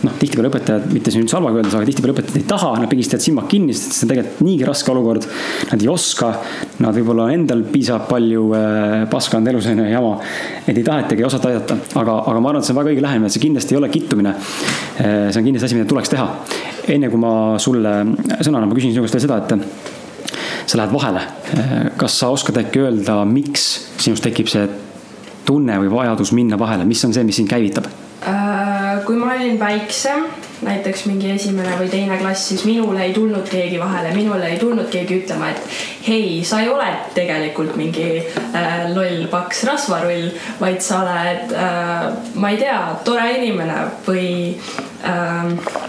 noh, 0.04 0.17
tihtipeale 0.20 0.52
õpetajad, 0.52 0.88
mitte 0.96 1.13
siin 1.13 1.26
üldse 1.26 1.38
halvaga 1.38 1.62
öeldes, 1.62 1.78
aga 1.78 1.89
tihtipeale 1.89 2.15
õpetajad 2.17 2.41
ei 2.41 2.48
taha, 2.50 2.72
nad 2.82 2.91
pigistavad 2.91 3.26
silmad 3.26 3.48
kinni, 3.52 3.76
sest 3.78 3.96
see 3.98 4.08
on 4.08 4.13
tegelikult 4.13 4.44
niigi 4.48 4.67
raske 4.67 4.94
olukord. 4.96 5.28
Nad 5.72 5.86
ei 5.86 5.91
oska, 5.91 6.32
nad 6.84 6.98
võib-olla 6.98 7.30
endal 7.36 7.63
piisavalt 7.72 8.10
palju 8.12 8.48
äh, 8.58 8.98
paska 9.12 9.39
on 9.39 9.48
elus 9.54 9.70
on 9.72 9.84
ju 9.84 9.88
jama. 9.91 10.17
et 10.65 10.76
ei 10.76 10.84
tahetagi, 10.84 11.24
ei 11.24 11.30
osata 11.30 11.52
aidata, 11.52 11.78
aga, 11.96 12.20
aga 12.28 12.39
ma 12.39 12.52
arvan, 12.52 12.62
et 12.62 12.67
see 12.67 12.76
on 12.76 12.82
väga 12.82 12.94
õige 12.94 13.06
lähenemine, 13.06 13.32
et 13.32 13.38
see 13.38 13.46
kindlasti 13.48 13.76
ei 13.76 13.80
ole 13.80 13.89
kittumine. 13.94 14.36
Äh, 14.36 15.32
see 15.32 15.39
on 15.39 15.48
kindlasti 15.48 15.70
asi, 15.70 15.80
mida 15.80 15.89
tuleks 15.89 16.12
teha 16.12 16.28
enne 16.88 17.10
kui 17.10 17.20
ma 17.22 17.34
sulle 17.62 17.96
sõna 18.41 18.58
annan, 18.58 18.70
ma 18.70 18.78
küsin 18.78 18.94
sinu 18.94 19.06
käest 19.06 19.17
veel 19.17 19.26
seda, 19.28 19.41
et 19.44 20.70
sa 20.70 20.80
lähed 20.80 20.94
vahele. 20.94 21.26
kas 21.98 22.20
sa 22.20 22.32
oskad 22.34 22.58
äkki 22.62 22.86
öelda, 22.86 23.22
miks 23.26 23.67
sinus 24.02 24.22
tekib 24.24 24.50
see 24.52 24.67
tunne 25.46 25.80
või 25.82 25.91
vajadus 25.91 26.32
minna 26.38 26.60
vahele, 26.60 26.86
mis 26.88 27.04
on 27.06 27.13
see, 27.13 27.26
mis 27.28 27.41
sind 27.41 27.52
käivitab? 27.52 27.89
Äh, 28.22 29.02
kui 29.06 29.17
ma 29.17 29.32
olin 29.34 29.58
väiksem, 29.60 30.28
näiteks 30.62 31.08
mingi 31.10 31.32
esimene 31.34 31.74
või 31.80 31.88
teine 31.89 32.20
klass, 32.22 32.52
siis 32.52 32.62
minule 32.70 33.02
ei 33.08 33.15
tulnud 33.15 33.48
keegi 33.50 33.80
vahele, 33.82 34.12
minule 34.13 34.46
ei 34.46 34.60
tulnud 34.62 34.91
keegi 34.94 35.24
ütlema, 35.24 35.50
et 35.50 36.06
hei, 36.06 36.44
sa 36.46 36.62
ei 36.62 36.70
ole 36.70 36.86
tegelikult 37.17 37.74
mingi 37.82 38.22
äh, 38.22 38.86
loll 38.94 39.26
paks 39.32 39.63
rasvarull, 39.65 40.30
vaid 40.62 40.86
sa 40.86 41.02
oled 41.02 41.56
äh,, 41.58 42.08
ma 42.38 42.54
ei 42.54 42.62
tea, 42.62 42.78
tore 43.08 43.26
inimene 43.39 43.88
või 44.06 44.28
äh, 45.02 45.81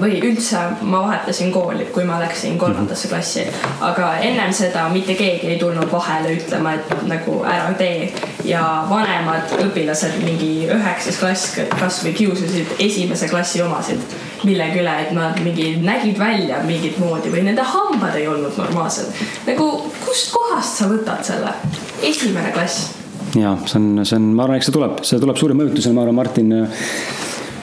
või 0.00 0.18
üldse 0.24 0.60
ma 0.82 1.02
vahetasin 1.04 1.52
kooli, 1.52 1.86
kui 1.94 2.04
ma 2.04 2.18
läksin 2.20 2.58
kolmandasse 2.58 3.08
klassi. 3.08 3.44
aga 3.80 4.10
ennem 4.24 4.52
seda 4.52 4.88
mitte 4.92 5.14
keegi 5.14 5.52
ei 5.52 5.58
tulnud 5.58 5.90
vahele 5.92 6.34
ütlema, 6.36 6.74
et 6.74 7.06
nagu 7.06 7.42
ära 7.44 7.72
tee. 7.78 8.12
ja 8.44 8.62
vanemad 8.90 9.54
õpilased 9.64 10.18
mingi 10.24 10.68
üheksas 10.74 11.20
klass 11.20 11.58
kasvõi 11.78 12.12
kiusasid 12.12 12.74
esimese 12.78 13.28
klassi 13.28 13.62
omasid 13.62 14.18
millegi 14.44 14.82
üle, 14.82 14.94
et 15.02 15.10
nad 15.12 15.40
mingi 15.42 15.72
nägid 15.82 16.18
välja 16.18 16.62
mingit 16.66 16.98
moodi 16.98 17.32
või 17.32 17.42
nende 17.48 17.62
hambad 17.62 18.14
ei 18.18 18.28
olnud 18.28 18.56
normaalsed. 18.58 19.10
nagu 19.46 19.70
kustkohast 20.04 20.82
sa 20.82 20.90
võtad 20.90 21.24
selle? 21.26 21.54
esimene 22.02 22.52
klass 22.54 22.94
ja 23.38 23.56
see 23.66 23.78
on, 23.80 24.04
see 24.04 24.16
on, 24.16 24.30
ma 24.34 24.46
arvan, 24.46 24.58
eks 24.58 24.70
see 24.70 24.76
tuleb, 24.78 25.00
see 25.06 25.20
tuleb 25.22 25.38
suure 25.40 25.56
mõjutusena, 25.58 25.94
ma 25.96 26.06
arvan, 26.06 26.16
Martin 26.18 26.54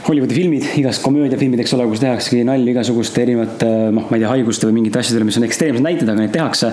Hollywoodi 0.06 0.36
filmid, 0.38 0.66
igast 0.78 1.02
komöödiafilmid, 1.02 1.64
eks 1.64 1.74
ole, 1.74 1.88
kus 1.90 2.02
tehaksegi 2.04 2.44
nalja 2.46 2.76
igasuguste 2.76 3.24
erinevate, 3.24 3.70
noh, 3.96 4.06
ma 4.06 4.18
ei 4.18 4.22
tea, 4.22 4.32
haiguste 4.36 4.68
või 4.70 4.76
mingite 4.80 5.02
asjadele, 5.02 5.26
mis 5.26 5.40
on 5.40 5.48
ekstreemsed 5.48 5.82
näited, 5.82 6.10
aga 6.12 6.22
neid 6.22 6.34
tehakse. 6.36 6.70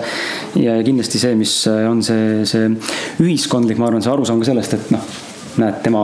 ja 0.61 0.75
kindlasti 0.85 1.21
see, 1.23 1.37
mis 1.41 1.55
on 1.71 2.03
see, 2.05 2.43
see 2.49 2.69
ühiskondlik, 3.25 3.81
ma 3.81 3.89
arvan, 3.89 4.05
see 4.05 4.13
arusaam 4.13 4.43
ka 4.43 4.51
sellest, 4.51 4.77
et 4.77 4.93
noh, 4.93 5.07
näed, 5.63 5.79
tema 5.85 6.03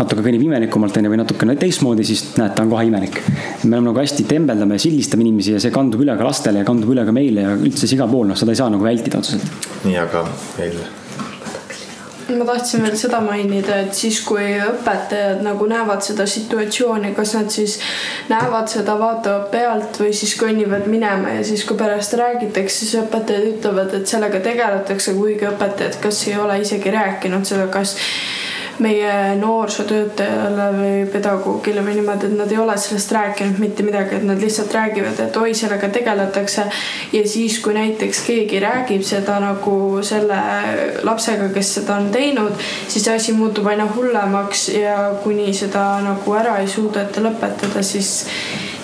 natuke 0.00 0.24
kõnnib 0.26 0.42
imelikumalt, 0.48 0.98
onju, 0.98 1.12
või 1.14 1.20
natukene 1.22 1.56
teistmoodi, 1.62 2.08
siis 2.10 2.24
näed, 2.40 2.56
ta 2.56 2.66
on 2.66 2.74
kohe 2.74 2.88
imelik. 2.90 3.20
me 3.62 3.76
oleme 3.76 3.92
nagu 3.92 4.02
hästi 4.02 4.26
tembeldame 4.34 4.78
ja 4.78 4.86
sildistame 4.88 5.26
inimesi 5.28 5.54
ja 5.54 5.62
see 5.62 5.74
kandub 5.74 6.02
üle 6.02 6.18
ka 6.18 6.26
lastele 6.26 6.62
ja 6.64 6.68
kandub 6.68 6.90
üle 6.94 7.06
ka 7.06 7.14
meile 7.14 7.46
ja 7.46 7.54
üldse 7.54 7.86
siis 7.86 7.94
igal 7.98 8.10
pool, 8.10 8.26
noh, 8.30 8.38
seda 8.38 8.54
ei 8.54 8.58
saa 8.58 8.70
nagu 8.74 8.86
vältida 8.86 9.22
otseselt. 9.22 9.70
nii, 9.86 9.98
aga 10.02 10.26
meil 10.58 10.78
ma 12.28 12.44
tahtsin 12.44 12.82
veel 12.82 12.96
seda 12.96 13.20
mainida, 13.24 13.76
et 13.84 13.94
siis, 13.96 14.20
kui 14.24 14.46
õpetajad 14.64 15.42
nagu 15.44 15.66
näevad 15.68 16.04
seda 16.06 16.26
situatsiooni, 16.30 17.12
kas 17.16 17.34
nad 17.36 17.50
siis 17.52 17.78
näevad 18.30 18.70
seda, 18.72 18.96
vaatavad 19.00 19.50
pealt 19.52 20.00
või 20.00 20.14
siis 20.16 20.34
kõnnivad 20.40 20.88
minema 20.90 21.36
ja 21.38 21.44
siis, 21.46 21.64
kui 21.68 21.76
pärast 21.80 22.16
räägitakse, 22.20 22.78
siis 22.84 22.96
õpetajad 23.02 23.50
ütlevad, 23.52 23.92
et 23.98 24.08
sellega 24.10 24.40
tegeletakse, 24.44 25.16
kuigi 25.18 25.48
õpetajad 25.50 26.00
kas 26.02 26.24
ei 26.28 26.38
ole 26.40 26.60
isegi 26.64 26.94
rääkinud 26.94 27.46
seda, 27.48 27.68
kas 27.72 27.96
meie 28.82 29.36
noorsootöötajale 29.38 30.66
või 30.74 31.06
pedagoogile 31.12 31.84
või 31.84 31.98
niimoodi, 31.98 32.26
et 32.26 32.36
nad 32.38 32.50
ei 32.50 32.58
ole 32.58 32.76
sellest 32.80 33.12
rääkinud 33.14 33.60
mitte 33.62 33.86
midagi, 33.86 34.18
et 34.18 34.26
nad 34.26 34.40
lihtsalt 34.40 34.74
räägivad, 34.74 35.20
et 35.20 35.36
oi, 35.36 35.54
sellega 35.54 35.88
tegeletakse. 35.94 36.66
ja 37.12 37.22
siis, 37.28 37.58
kui 37.62 37.74
näiteks 37.74 38.24
keegi 38.26 38.60
räägib 38.60 39.02
seda 39.06 39.38
nagu 39.40 40.02
selle 40.02 40.40
lapsega, 41.02 41.48
kes 41.54 41.74
seda 41.78 41.96
on 41.96 42.10
teinud, 42.14 42.54
siis 42.88 43.04
see 43.04 43.16
asi 43.16 43.32
muutub 43.32 43.66
aina 43.70 43.86
hullemaks 43.96 44.68
ja 44.74 44.98
kuni 45.22 45.52
seda 45.54 46.00
nagu 46.04 46.38
ära 46.38 46.58
ei 46.62 46.68
suudeta 46.68 47.22
lõpetada, 47.24 47.82
siis 47.82 48.14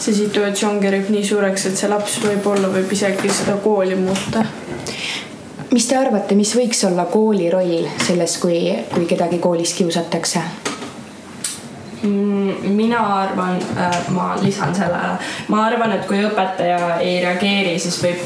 see 0.00 0.14
situatsioon 0.14 0.80
kerib 0.80 1.10
nii 1.12 1.24
suureks, 1.24 1.66
et 1.66 1.80
see 1.80 1.90
laps 1.90 2.20
võib-olla 2.24 2.72
võib 2.72 2.92
isegi 2.92 3.32
seda 3.42 3.58
kooli 3.64 3.98
muuta 3.98 4.46
mis 5.72 5.86
te 5.86 5.96
arvate, 5.96 6.34
mis 6.34 6.54
võiks 6.56 6.82
olla 6.88 7.06
kooli 7.10 7.50
roll 7.52 7.86
selles, 8.06 8.38
kui, 8.42 8.64
kui 8.94 9.06
kedagi 9.10 9.38
koolis 9.42 9.74
kiusatakse? 9.78 10.69
Mm, 12.02 12.76
mina 12.76 12.98
arvan, 12.98 13.58
ma 14.08 14.36
lisan 14.42 14.74
sellele, 14.74 15.18
ma 15.48 15.64
arvan, 15.66 15.92
et 15.92 16.06
kui 16.08 16.22
õpetaja 16.24 16.94
ei 17.04 17.18
reageeri, 17.20 17.74
siis 17.78 17.98
võib 18.00 18.22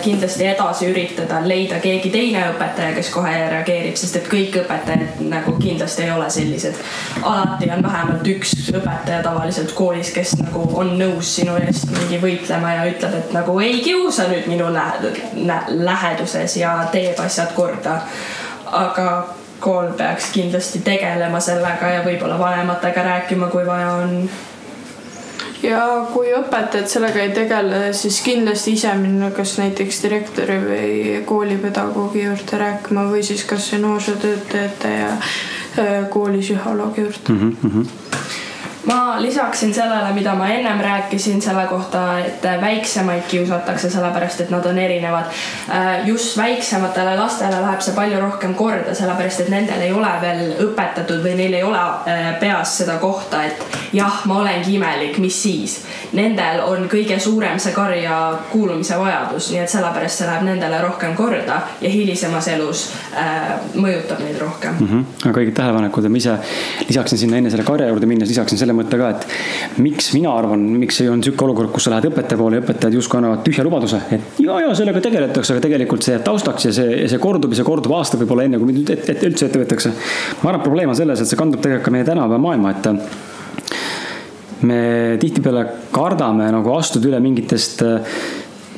kindlasti 0.00 0.46
edasi 0.48 0.88
üritada 0.88 1.42
leida 1.44 1.76
keegi 1.84 2.08
teine 2.14 2.46
õpetaja, 2.54 2.94
kes 2.96 3.12
kohe 3.12 3.34
reageerib, 3.52 4.00
sest 4.00 4.16
et 4.22 4.32
kõik 4.32 4.56
õpetajad 4.62 5.20
nagu 5.28 5.58
kindlasti 5.60 6.06
ei 6.06 6.14
ole 6.16 6.30
sellised. 6.32 6.80
alati 7.20 7.68
on 7.76 7.84
vähemalt 7.84 8.32
üks 8.32 8.56
õpetaja 8.72 9.20
tavaliselt 9.28 9.76
koolis, 9.76 10.14
kes 10.16 10.38
nagu 10.40 10.64
on 10.80 10.96
nõus 10.96 11.36
sinu 11.36 11.60
eest 11.60 11.92
mingi 11.92 12.22
võitlema 12.22 12.78
ja 12.78 12.90
ütleb, 12.94 13.20
et 13.20 13.32
nagu 13.36 13.60
ei 13.60 13.82
kiusa 13.84 14.30
nüüd 14.32 14.48
minu 14.48 14.72
läheduses 14.72 16.56
ja 16.56 16.78
teeb 16.92 17.20
asjad 17.20 17.52
korda. 17.52 18.00
aga 18.72 19.10
kool 19.66 19.94
peaks 19.98 20.30
kindlasti 20.34 20.84
tegelema 20.86 21.40
sellega 21.42 21.96
ja 21.96 22.04
võib-olla 22.06 22.38
vanematega 22.38 23.02
rääkima, 23.02 23.50
kui 23.50 23.66
vaja 23.66 23.90
on 24.02 24.28
ja 25.66 25.80
kui 26.12 26.30
õpetajad 26.36 26.86
sellega 26.90 27.22
ei 27.24 27.32
tegele, 27.34 27.80
siis 27.96 28.20
kindlasti 28.24 28.76
ise 28.76 28.94
minna 29.00 29.32
kas 29.34 29.56
näiteks 29.58 30.02
direktori 30.04 30.58
või 30.62 31.20
koolipedagoogi 31.26 32.26
juurde 32.26 32.62
rääkima 32.62 33.08
või 33.10 33.24
siis 33.26 33.44
kasvõi 33.48 33.82
noorsootöötajate 33.82 34.92
ja 35.00 35.12
äh, 35.16 35.96
kooli 36.10 36.44
psühholoogi 36.44 37.06
juurde 37.06 37.32
mm. 37.38 37.56
-hmm 37.62 38.04
ma 38.86 39.16
lisaksin 39.18 39.74
sellele, 39.74 40.12
mida 40.14 40.34
ma 40.34 40.48
ennem 40.48 40.80
rääkisin 40.80 41.42
selle 41.42 41.66
kohta, 41.66 42.18
et 42.18 42.42
väiksemaid 42.60 43.22
kiusatakse 43.28 43.90
sellepärast, 43.90 44.40
et 44.40 44.50
nad 44.50 44.66
on 44.66 44.78
erinevad. 44.78 45.24
Äh, 45.70 46.06
just 46.08 46.36
väiksematele 46.38 47.16
lastele 47.16 47.60
läheb 47.60 47.82
see 47.82 47.94
palju 47.94 48.20
rohkem 48.20 48.54
korda, 48.54 48.94
sellepärast 48.94 49.42
et 49.44 49.50
nendel 49.50 49.82
ei 49.82 49.92
ole 49.92 50.12
veel 50.20 50.42
õpetatud 50.68 51.24
või 51.24 51.34
neil 51.40 51.58
ei 51.58 51.64
ole 51.66 51.80
äh, 51.80 52.28
peas 52.40 52.76
seda 52.78 52.98
kohta, 53.02 53.42
et 53.44 53.78
jah, 53.96 54.22
ma 54.26 54.40
olengi 54.42 54.76
imelik, 54.78 55.18
mis 55.22 55.42
siis. 55.42 55.80
Nendel 56.16 56.62
on 56.64 56.86
kõige 56.90 57.18
suurem 57.20 57.58
see 57.62 57.74
karja 57.74 58.20
kuulumise 58.52 58.98
vajadus, 59.00 59.50
nii 59.52 59.64
et 59.64 59.72
sellepärast 59.72 60.22
see 60.22 60.30
läheb 60.30 60.46
nendele 60.46 60.80
rohkem 60.84 61.16
korda 61.18 61.60
ja 61.82 61.90
hilisemas 61.90 62.48
elus 62.54 62.86
äh, 63.18 63.56
mõjutab 63.74 64.22
neid 64.22 64.38
rohkem 64.40 64.78
mm. 64.78 64.88
-hmm. 64.88 65.28
aga 65.30 65.42
õiged 65.42 65.56
tähelepanekud 65.58 66.06
ja 66.06 66.10
ma 66.10 66.22
ise 66.22 66.38
lisaksin 66.88 67.18
sinna 67.18 67.40
enne 67.40 67.50
selle 67.50 67.66
karja 67.66 67.88
juurde 67.90 68.06
minnes, 68.06 68.28
lisaksin 68.28 68.58
selle 68.58 68.75
mõtte 68.78 68.98
ka, 69.00 69.10
et 69.16 69.80
miks 69.82 70.10
mina 70.16 70.32
arvan, 70.36 70.62
miks 70.80 71.00
ei 71.02 71.10
olnud 71.10 71.26
sihuke 71.26 71.46
olukord, 71.48 71.72
kus 71.74 71.86
sa 71.86 71.94
lähed 71.94 72.08
õpetaja 72.10 72.40
poole 72.40 72.60
ja 72.60 72.64
õpetajad 72.64 72.96
justkui 72.98 73.20
annavad 73.20 73.44
tühja 73.46 73.64
lubaduse, 73.66 74.00
et 74.14 74.40
ja, 74.44 74.58
ja 74.62 74.74
sellega 74.78 75.02
tegeletakse, 75.04 75.54
aga 75.56 75.64
tegelikult 75.66 76.06
see 76.06 76.16
jääb 76.16 76.26
taustaks 76.26 76.68
ja 76.68 76.74
see, 76.76 76.98
see 77.10 77.22
kordub 77.22 77.54
ja 77.54 77.60
see 77.60 77.68
kordub 77.68 77.96
aasta 77.98 78.20
võib-olla 78.20 78.46
enne, 78.48 78.60
kui 78.62 78.84
et, 78.84 79.08
et 79.12 79.24
üldse 79.28 79.48
ette 79.48 79.62
võetakse. 79.62 79.94
ma 80.42 80.52
arvan, 80.52 80.64
probleem 80.64 80.92
on 80.92 80.98
selles, 80.98 81.22
et 81.22 81.30
see 81.30 81.40
kandub 81.40 81.62
tegelikult 81.64 81.90
ka 81.90 81.96
meie 81.96 82.08
tänapäeva 82.08 82.42
maailma, 82.42 82.74
et 82.76 82.84
me 84.66 84.80
tihtipeale 85.20 85.66
kardame 85.92 86.48
nagu 86.52 86.72
astuda 86.76 87.10
üle 87.10 87.20
mingitest 87.20 87.82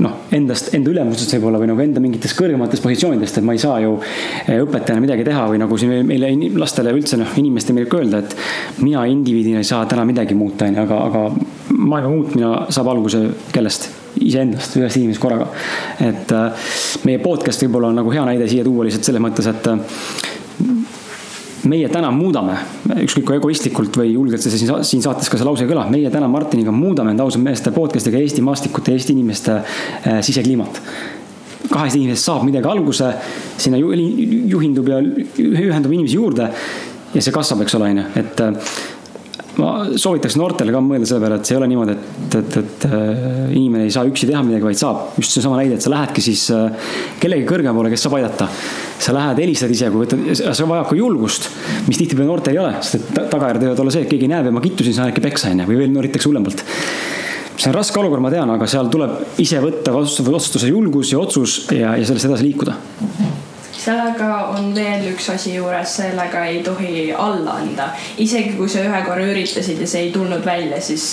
noh, 0.04 0.14
endast, 0.34 0.72
enda 0.76 0.92
ülemustest 0.92 1.34
võib-olla 1.36 1.60
või 1.60 1.70
nagu 1.70 1.82
enda 1.82 2.02
mingitest 2.02 2.36
kõrgematest 2.38 2.84
positsioonidest, 2.84 3.40
et 3.40 3.46
ma 3.46 3.54
ei 3.56 3.62
saa 3.62 3.78
ju 3.82 3.96
eh, 3.98 4.58
õpetajana 4.62 5.02
midagi 5.02 5.26
teha 5.26 5.46
või 5.50 5.60
nagu 5.62 5.78
siin 5.80 6.06
meile 6.08 6.30
lastele 6.58 6.94
üldse 6.94 7.18
noh, 7.20 7.36
inimestele 7.40 7.78
meeldib 7.78 7.92
ka 7.92 8.02
öelda, 8.02 8.22
et 8.22 8.82
mina 8.84 9.04
indiviidina 9.10 9.62
ei 9.62 9.68
saa 9.68 9.84
täna 9.90 10.06
midagi 10.08 10.36
muuta, 10.38 10.68
onju, 10.68 10.84
aga, 10.84 11.00
aga 11.08 11.24
maailma 11.78 12.12
muutmine 12.14 12.52
saab 12.74 12.92
alguse 12.94 13.24
kellest? 13.54 13.90
iseendast, 14.18 14.72
ühest 14.80 14.96
inimesest 14.98 15.22
korraga. 15.22 15.44
et 16.02 16.32
äh, 16.34 16.70
meie 17.06 17.20
podcast 17.22 17.62
võib-olla 17.62 17.92
on 17.92 18.00
nagu 18.00 18.10
hea 18.10 18.24
näide 18.26 18.48
siia 18.50 18.64
tuua 18.66 18.88
lihtsalt 18.88 19.06
selles 19.06 19.22
mõttes, 19.22 19.46
et 19.46 19.68
meie 21.66 21.88
täna 21.90 22.10
muudame, 22.14 22.56
ükskõik 23.02 23.26
kui 23.26 23.38
egoistlikult 23.38 23.96
või 23.98 24.12
julgelt 24.12 24.44
see 24.44 24.54
siin, 24.54 24.72
siin 24.86 25.04
saates 25.04 25.30
ka 25.30 25.40
see 25.40 25.46
lause 25.48 25.66
kõlab, 25.68 25.90
meie 25.92 26.10
täna 26.12 26.28
Martiniga 26.30 26.74
muudame 26.74 27.14
enda 27.14 27.26
ausate 27.26 27.42
meeste 27.42 27.72
podcast'iga 27.74 28.20
Eesti 28.22 28.44
maastikute, 28.46 28.94
Eesti 28.94 29.16
inimeste 29.16 29.56
äh, 29.58 30.20
sisekliimat 30.24 30.82
kahest 31.68 31.98
inimesest 31.98 32.28
saab 32.30 32.44
midagi 32.46 32.70
alguse, 32.70 33.08
sinna 33.60 33.80
juhindub 33.80 34.86
ja 34.88 35.00
ühendub 35.02 35.92
inimesi 35.92 36.16
juurde 36.16 36.46
ja 37.12 37.24
see 37.24 37.34
kasvab, 37.34 37.64
eks 37.64 37.76
ole, 37.76 37.90
onju, 37.92 38.04
et 38.22 38.42
äh, 38.44 38.72
ma 39.58 39.72
soovitaks 39.98 40.38
noortele 40.38 40.72
ka 40.72 40.80
mõelda 40.84 41.10
selle 41.10 41.24
peale, 41.24 41.40
et 41.40 41.48
see 41.48 41.56
ei 41.56 41.60
ole 41.60 41.70
niimoodi, 41.72 41.96
et, 41.98 42.36
et, 42.40 42.58
et 42.62 42.86
äh, 42.88 43.24
inimene 43.58 43.88
ei 43.88 43.92
saa 43.92 44.06
üksi 44.08 44.30
teha 44.30 44.44
midagi, 44.46 44.68
vaid 44.70 44.80
saab. 44.80 45.18
just 45.18 45.34
seesama 45.34 45.58
näide, 45.60 45.76
et 45.76 45.84
sa 45.84 45.92
lähedki 45.92 46.24
siis 46.24 46.46
kellegi 47.20 47.48
kõrgema 47.50 47.76
poole, 47.76 47.92
kes 47.92 48.06
saab 48.06 48.20
aidata. 48.20 48.48
Sa 48.98 49.14
lähed, 49.14 49.42
helistad 49.44 49.72
ise, 49.72 49.90
kui 49.94 50.04
võtad, 50.04 50.24
see 50.34 50.68
vajab 50.72 50.88
ka 50.90 50.98
julgust, 50.98 51.48
mis 51.86 52.00
tihtipeale 52.00 52.28
noortel 52.28 52.56
ei 52.56 52.62
ole, 52.62 52.74
sest 52.82 52.98
et 52.98 53.30
tagajärjed 53.30 53.68
võivad 53.68 53.84
olla 53.84 53.94
see, 53.94 54.04
et 54.06 54.12
keegi 54.12 54.30
näeb 54.30 54.50
ja 54.50 54.54
ma 54.54 54.64
kittusin, 54.64 54.96
saan 54.96 55.12
äkki 55.12 55.24
peksa 55.24 55.52
onju 55.52 55.68
või 55.70 55.82
veel 55.84 55.94
noritakse 55.94 56.30
hullemalt 56.30 56.64
see 57.58 57.72
on 57.72 57.74
raske 57.74 57.98
olukord, 57.98 58.22
ma 58.22 58.30
tean, 58.30 58.50
aga 58.54 58.68
seal 58.70 58.90
tuleb 58.92 59.40
ise 59.42 59.58
võtta 59.62 59.94
vastutuse 59.94 60.70
julgus 60.70 61.10
ja 61.10 61.18
otsus 61.18 61.64
ja, 61.74 61.96
ja 61.98 62.06
sellest 62.06 62.28
edasi 62.30 62.46
liikuda 62.46 62.76
sellega 63.88 64.30
on 64.52 64.72
veel 64.74 65.06
üks 65.12 65.28
asi 65.32 65.54
juures, 65.54 65.94
sellega 66.00 66.44
ei 66.50 66.60
tohi 66.66 67.08
alla 67.14 67.58
anda. 67.62 67.90
isegi 68.18 68.56
kui 68.58 68.68
sa 68.68 68.82
ühe 68.84 69.02
korra 69.06 69.26
üritasid 69.30 69.80
ja 69.80 69.88
see 69.88 70.08
ei 70.08 70.12
tulnud 70.12 70.44
välja, 70.44 70.80
siis 70.80 71.06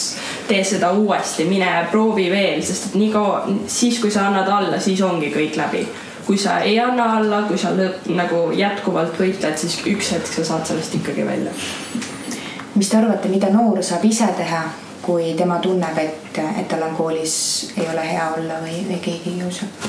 tee 0.47 0.63
seda 0.63 0.91
uuesti, 0.97 1.45
mine 1.49 1.69
proovi 1.91 2.27
veel, 2.31 2.63
sest 2.65 2.89
et 2.89 2.97
nii 2.99 3.11
kaua, 3.13 3.45
siis 3.67 3.99
kui 4.01 4.11
sa 4.11 4.27
annad 4.29 4.49
alla, 4.51 4.79
siis 4.81 5.01
ongi 5.05 5.31
kõik 5.33 5.59
läbi. 5.59 5.85
Kui 6.25 6.37
sa 6.37 6.59
ei 6.59 6.79
anna 6.79 7.05
alla, 7.17 7.41
kui 7.47 7.57
sa 7.57 7.73
lõpp 7.77 8.07
nagu 8.17 8.47
jätkuvalt 8.57 9.19
võitled, 9.19 9.57
siis 9.61 9.77
üks 9.89 10.11
hetk 10.15 10.31
sa 10.31 10.45
saad 10.45 10.65
sellest 10.65 10.95
ikkagi 10.97 11.25
välja. 11.25 11.53
mis 12.75 12.89
te 12.89 12.97
arvate, 12.97 13.29
mida 13.29 13.49
noor 13.53 13.83
saab 13.83 14.03
ise 14.05 14.27
teha, 14.37 14.63
kui 15.01 15.33
tema 15.37 15.59
tunneb, 15.63 15.97
et, 15.97 16.39
et 16.59 16.67
tal 16.67 16.83
on 16.83 16.95
koolis, 16.95 17.35
ei 17.77 17.85
ole 17.93 18.07
hea 18.09 18.31
olla 18.37 18.59
või, 18.65 18.81
või 18.89 18.99
keegi 19.05 19.37
kiusab? 19.37 19.85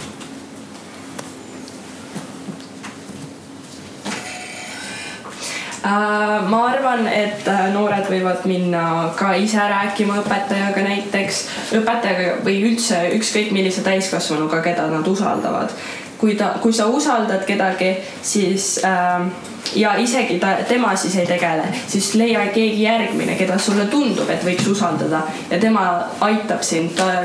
Äh, 5.87 6.49
ma 6.51 6.65
arvan, 6.67 7.05
et 7.07 7.47
äh, 7.47 7.67
noored 7.71 8.09
võivad 8.11 8.43
minna 8.49 9.13
ka 9.15 9.35
ise 9.39 9.63
rääkima 9.71 10.17
õpetajaga 10.23 10.83
näiteks, 10.83 11.43
õpetajaga 11.79 12.41
või 12.47 12.57
üldse 12.71 13.05
ükskõik 13.15 13.53
millise 13.55 13.85
täiskasvanuga, 13.87 14.65
keda 14.65 14.89
nad 14.91 15.07
usaldavad. 15.07 15.75
Kui 16.19 16.35
ta, 16.35 16.55
kui 16.63 16.73
sa 16.73 16.87
usaldad 16.87 17.45
kedagi, 17.49 17.97
siis 18.23 18.81
äh, 18.85 19.27
ja 19.75 19.97
isegi 19.97 20.39
ta, 20.39 20.55
tema 20.69 20.97
siis 20.97 21.17
ei 21.17 21.27
tegele, 21.27 21.65
siis 21.87 22.15
leia 22.15 22.47
keegi 22.55 22.83
järgmine, 22.83 23.35
keda 23.37 23.59
sulle 23.59 23.87
tundub, 23.91 24.31
et 24.31 24.45
võiks 24.45 24.69
usaldada. 24.71 25.23
Ja 25.51 25.59
tema 25.61 25.87
aitab 26.21 26.63
sind, 26.63 26.95
ta 26.97 27.25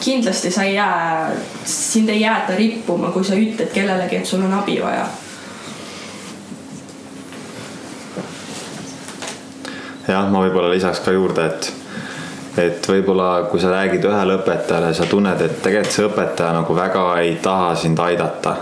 kindlasti 0.00 0.50
sa 0.50 0.64
ei 0.64 0.74
jää, 0.74 1.30
sind 1.64 2.08
ei 2.08 2.20
jäeta 2.20 2.56
rippuma, 2.56 3.12
kui 3.14 3.24
sa 3.24 3.38
ütled 3.38 3.72
kellelegi, 3.74 4.20
et 4.20 4.26
sul 4.26 4.44
on 4.44 4.58
abi 4.58 4.80
vaja. 4.82 5.06
Jah, 10.06 10.28
ma 10.30 10.44
võib-olla 10.44 10.70
lisaks 10.70 11.00
ka 11.02 11.10
juurde, 11.10 11.48
et, 11.50 11.72
et 12.58 12.88
võib-olla 12.88 13.46
kui 13.50 13.60
sa 13.60 13.70
räägid 13.72 14.04
ühele 14.08 14.38
õpetajale, 14.40 14.92
sa 14.96 15.06
tunned, 15.10 15.40
et 15.44 15.56
tegelikult 15.62 15.94
see 15.94 16.06
õpetaja 16.08 16.52
nagu 16.56 16.76
väga 16.76 17.06
ei 17.22 17.34
taha 17.42 17.74
sind 17.76 17.98
aidata. 18.00 18.56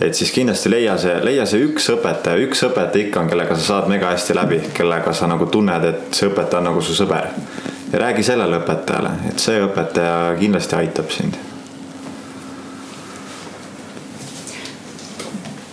et 0.00 0.14
siis 0.14 0.30
kindlasti 0.30 0.70
leia 0.70 0.96
see, 0.98 1.16
leia 1.24 1.46
see 1.46 1.62
üks 1.66 1.88
õpetaja, 1.94 2.38
üks 2.46 2.62
õpetaja 2.68 3.06
ikka 3.06 3.20
on, 3.20 3.28
kellega 3.28 3.56
sa 3.58 3.66
saad 3.72 3.88
mega 3.90 4.12
hästi 4.12 4.34
läbi, 4.34 4.60
kellega 4.74 5.12
sa 5.12 5.26
nagu 5.26 5.46
tunned, 5.46 5.84
et 5.84 6.14
see 6.14 6.30
õpetaja 6.30 6.62
on 6.62 6.70
nagu 6.70 6.82
su 6.82 6.94
sõber. 6.94 7.30
ja 7.92 7.98
räägi 7.98 8.22
sellele 8.22 8.62
õpetajale, 8.62 9.14
et 9.30 9.38
see 9.38 9.62
õpetaja 9.66 10.34
kindlasti 10.40 10.76
aitab 10.78 11.14
sind 11.14 11.38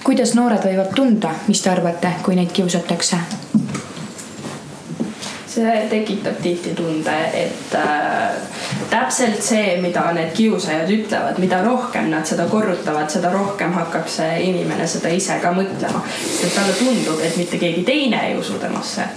kuidas 0.06 0.36
noored 0.38 0.62
võivad 0.62 0.94
tunda, 0.94 1.32
mis 1.48 1.62
te 1.66 1.72
arvate, 1.72 2.12
kui 2.24 2.38
neid 2.38 2.52
kiusatakse? 2.54 3.18
See 5.56 5.88
tekitab 5.90 6.40
tihti 6.44 6.74
tunde, 6.76 7.16
et 7.34 7.76
äh, 7.80 8.36
täpselt 8.90 9.42
see, 9.44 9.78
mida 9.82 10.04
need 10.16 10.34
kiusajad 10.36 10.92
ütlevad, 10.92 11.40
mida 11.42 11.62
rohkem 11.64 12.10
nad 12.12 12.28
seda 12.28 12.48
korrutavad, 12.52 13.08
seda 13.12 13.32
rohkem 13.34 13.74
hakkab 13.78 14.10
see 14.12 14.42
inimene 14.50 14.88
seda 14.90 15.12
ise 15.16 15.40
ka 15.44 15.54
mõtlema. 15.56 16.04
sest 16.26 16.58
talle 16.58 16.76
tundub, 16.80 17.22
et 17.24 17.38
mitte 17.40 17.60
keegi 17.62 17.86
teine 17.88 18.22
ei 18.30 18.38
usu 18.40 18.60
temasse. 18.62 19.08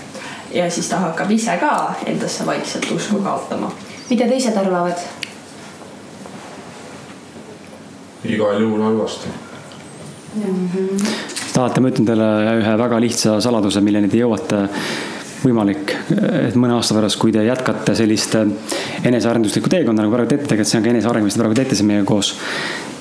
ja 0.55 0.71
siis 0.71 0.89
ta 0.89 1.03
hakkab 1.09 1.31
ise 1.31 1.59
ka 1.61 1.73
endasse 2.07 2.47
vaikselt 2.47 2.91
usku 2.95 3.23
kaotama. 3.23 3.73
mida 4.11 4.29
teised 4.31 4.57
arvavad? 4.57 5.07
igal 8.25 8.61
juhul 8.63 8.83
halvasti 8.83 9.29
mm. 10.35 10.71
-hmm. 10.75 11.07
tahate, 11.53 11.81
ma 11.81 11.89
ütlen 11.89 12.07
teile 12.07 12.33
ühe 12.59 12.79
väga 12.79 13.01
lihtsa 13.01 13.41
saladuse, 13.41 13.81
milleni 13.81 14.09
te 14.09 14.21
jõuate 14.23 14.67
võimalik, 15.45 15.95
et 16.49 16.57
mõne 16.59 16.77
aasta 16.77 16.97
pärast, 16.97 17.19
kui 17.21 17.33
te 17.35 17.45
jätkate 17.47 17.95
sellist 17.99 18.37
enesearenduslikku 18.39 19.71
teekonda 19.73 20.05
nagu 20.05 20.15
praegu 20.15 20.33
teete, 20.33 20.49
tegelikult 20.49 20.71
see 20.73 20.81
on 20.81 20.87
ka 20.87 20.93
eneseareng, 20.95 21.27
mis 21.27 21.37
te 21.37 21.43
praegu 21.43 21.59
teete 21.59 21.79
siin 21.79 21.91
meiega 21.91 22.07
koos. 22.09 22.35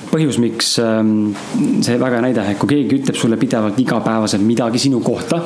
põhjus, 0.08 0.38
miks 0.40 0.78
ähm, 0.80 1.34
see 1.84 1.98
väga 2.00 2.16
hea 2.16 2.24
näide, 2.24 2.44
et 2.48 2.60
kui 2.60 2.70
keegi 2.70 3.02
ütleb 3.02 3.16
sulle 3.20 3.36
pidevalt 3.36 3.80
igapäevaselt 3.82 4.44
midagi 4.44 4.80
sinu 4.80 5.02
kohta, 5.04 5.42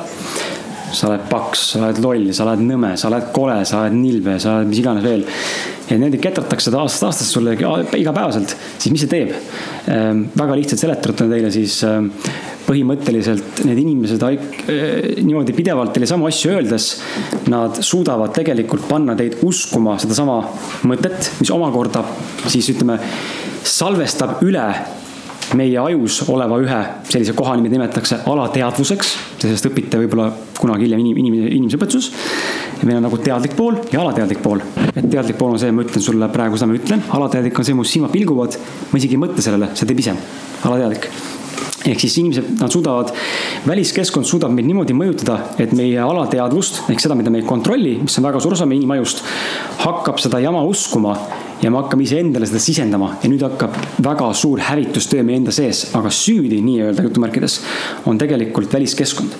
sa 0.93 1.09
oled 1.09 1.25
paks, 1.29 1.65
sa 1.73 1.81
oled 1.83 1.99
loll, 2.03 2.29
sa 2.35 2.45
oled 2.47 2.63
nõme, 2.65 2.93
sa 2.99 3.09
oled 3.09 3.29
kole, 3.35 3.59
sa 3.67 3.83
oled 3.83 3.97
nilbe, 3.97 4.37
sa 4.41 4.59
oled 4.59 4.71
mis 4.71 4.81
iganes 4.83 5.05
veel. 5.05 5.25
ja 5.89 5.97
niimoodi 5.97 6.21
ketratakse 6.23 6.71
aastast 6.71 7.03
aastasse 7.09 7.33
sulle 7.33 7.57
igapäevaselt, 7.99 8.55
siis 8.77 8.93
mis 8.93 9.03
see 9.03 9.11
teeb? 9.11 9.33
väga 10.39 10.55
lihtsalt 10.57 10.79
seletada 10.79 11.27
teile 11.27 11.51
siis 11.51 11.81
ähm, 11.87 12.07
põhimõtteliselt 12.63 13.63
need 13.67 13.81
inimesed 13.81 14.23
äh, 14.23 14.47
niimoodi 15.19 15.55
pidevalt 15.57 15.93
teile 15.95 16.07
samu 16.09 16.29
asju 16.29 16.55
öeldes, 16.55 16.89
nad 17.51 17.81
suudavad 17.83 18.33
tegelikult 18.35 18.87
panna 18.89 19.17
teid 19.19 19.41
uskuma 19.43 19.97
sedasama 20.01 20.39
mõtet, 20.89 21.33
mis 21.41 21.51
omakorda 21.53 22.05
siis 22.47 22.71
ütleme, 22.73 22.99
salvestab 23.67 24.41
üle 24.45 24.67
meie 25.57 25.77
ajus 25.79 26.21
oleva 26.31 26.57
ühe 26.61 26.79
sellise 27.09 27.35
koha 27.37 27.55
nimi 27.57 27.71
nimetatakse 27.73 28.21
alateadvuseks. 28.29 29.13
sellest 29.43 29.67
õpite 29.69 29.99
võib-olla 30.01 30.29
kunagi 30.59 30.87
hiljem 30.87 31.03
inim-, 31.03 31.19
inimese, 31.23 31.51
inimeseõpetuses. 31.57 32.11
meil 32.83 32.97
on 32.99 33.07
nagu 33.07 33.19
teadlik 33.23 33.55
pool 33.59 33.77
ja 33.91 34.01
alateadlik 34.01 34.41
pool. 34.43 34.63
et 34.95 35.05
teadlik 35.09 35.37
pool 35.37 35.53
on 35.53 35.61
see, 35.61 35.71
ma 35.71 35.85
ütlen 35.85 36.03
sulle 36.05 36.29
praegu 36.33 36.57
seda 36.57 36.71
ma 36.71 36.79
ütlen, 36.79 37.05
alateadlik 37.19 37.59
on 37.59 37.69
see, 37.69 37.77
mu 37.77 37.85
silmad 37.87 38.11
pilguvad. 38.15 38.57
ma 38.91 38.99
isegi 39.01 39.17
ei 39.17 39.23
mõtle 39.25 39.45
sellele, 39.45 39.71
see 39.77 39.89
teeb 39.89 40.03
ise, 40.03 40.17
alateadlik 40.63 41.09
ehk 41.83 41.99
siis 41.99 42.15
inimesed, 42.21 42.51
nad 42.61 42.71
suudavad, 42.71 43.11
väliskeskkond 43.67 44.27
suudab 44.27 44.53
meid 44.55 44.67
niimoodi 44.69 44.95
mõjutada, 44.95 45.39
et 45.59 45.73
meie 45.75 45.99
alateadvust 45.99 46.85
ehk 46.93 47.03
seda, 47.03 47.17
mida 47.19 47.33
me 47.33 47.41
ei 47.41 47.47
kontrolli, 47.47 47.97
mis 48.03 48.15
on 48.19 48.27
väga 48.29 48.39
suur 48.43 48.55
osa 48.55 48.67
meie 48.69 48.79
inimajust, 48.79 49.23
hakkab 49.83 50.21
seda 50.23 50.39
jama 50.43 50.63
uskuma 50.67 51.17
ja 51.63 51.71
me 51.71 51.79
hakkame 51.79 52.03
iseendale 52.03 52.47
seda 52.49 52.59
sisendama 52.61 53.13
ja 53.23 53.29
nüüd 53.31 53.43
hakkab 53.45 53.75
väga 54.03 54.29
suur 54.37 54.61
hävitustöö 54.63 55.23
meie 55.25 55.39
enda 55.39 55.53
sees, 55.55 55.85
aga 55.97 56.11
süüdi 56.13 56.59
nii-öelda 56.65 57.05
jutumärkides 57.07 57.59
on 58.09 58.19
tegelikult 58.19 58.73
väliskeskkond. 58.73 59.37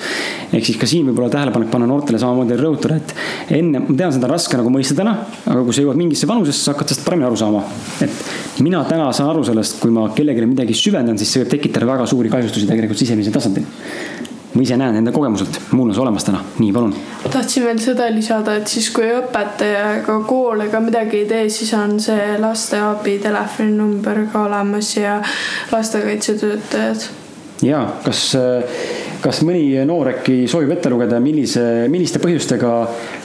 ehk 0.54 0.66
siis 0.66 0.80
ka 0.80 0.88
siin 0.90 1.10
võib-olla 1.10 1.30
tähelepanek 1.34 1.72
panna 1.72 1.88
noortele 1.90 2.20
samamoodi 2.22 2.58
rõhutada, 2.60 3.00
et 3.02 3.16
enne, 3.60 3.84
ma 3.84 3.98
tean, 3.98 4.14
seda 4.16 4.30
on 4.30 4.36
raske 4.36 4.60
nagu 4.60 4.72
mõista 4.74 4.96
täna, 4.98 5.18
aga 5.46 5.64
kui 5.64 5.76
sa 5.76 5.84
jõuad 5.84 6.00
mingisse 6.00 6.30
vanusesse, 6.30 6.64
sa 6.64 6.74
hakkad 6.74 6.94
sellest 6.94 7.08
paremini 7.08 7.28
aru 7.28 7.40
saama. 7.40 7.64
et 8.06 8.62
mina 8.64 8.84
täna 8.90 9.12
saan 9.14 9.34
aru 9.34 9.44
sellest, 9.48 9.80
kui 9.82 9.92
ma 9.92 10.08
kellelegi 10.16 10.48
midagi 10.48 10.78
süvendan, 10.78 11.18
siis 11.20 11.34
see 11.34 11.44
võib 11.44 11.58
tekitada 11.58 11.90
väga 11.90 12.08
suuri 12.08 12.32
kahjustusi 12.32 12.70
tegelikult 12.70 13.00
sisemisel 13.04 13.36
tasandil. 13.36 13.68
Ma 14.54 14.62
ise 14.62 14.78
näen 14.78 15.00
enda 15.00 15.12
kogemuselt, 15.12 15.58
mul 15.72 15.90
on 15.90 15.96
see 15.96 16.04
olemas 16.04 16.28
täna, 16.28 16.42
nii 16.60 16.72
palun. 16.76 16.94
tahtsin 17.32 17.66
veel 17.66 17.80
seda 17.82 18.10
lisada, 18.14 18.58
et 18.60 18.70
siis 18.70 18.90
kui 18.94 19.10
õpetaja 19.16 19.86
ega 20.00 20.20
kool 20.28 20.62
ega 20.68 20.82
midagi 20.84 21.24
ei 21.24 21.30
tee, 21.30 21.48
siis 21.54 21.74
on 21.78 21.98
see 22.04 22.38
lasteabi 22.42 23.18
telefoninumber 23.24 24.26
ka 24.34 24.46
olemas 24.48 24.94
ja 24.98 25.20
lastekaitsetöötajad. 25.72 27.08
ja 27.66 27.88
kas, 28.06 28.26
kas 29.24 29.40
mõni 29.46 29.80
noor 29.88 30.10
äkki 30.12 30.44
soovib 30.52 30.74
ette 30.76 30.92
lugeda, 30.92 31.20
millise, 31.24 31.64
milliste 31.92 32.20
põhjustega 32.24 32.72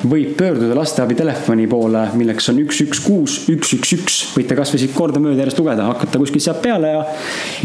võib 0.09 0.35
pöörduda 0.39 0.77
lasteabi 0.79 1.17
telefoni 1.19 1.67
poole, 1.71 2.05
milleks 2.19 2.51
on 2.53 2.63
üks, 2.63 2.83
üks, 2.87 3.03
kuus, 3.05 3.39
üks, 3.53 3.75
üks, 3.79 3.95
üks. 3.99 4.19
võite 4.37 4.59
kasvõi 4.59 4.83
siit 4.85 4.97
kordamööda 4.97 5.43
järjest 5.43 5.63
lugeda, 5.63 5.89
hakata 5.91 6.23
kuskilt 6.23 6.47
sealt 6.47 6.63
peale 6.65 6.95
ja 6.95 7.05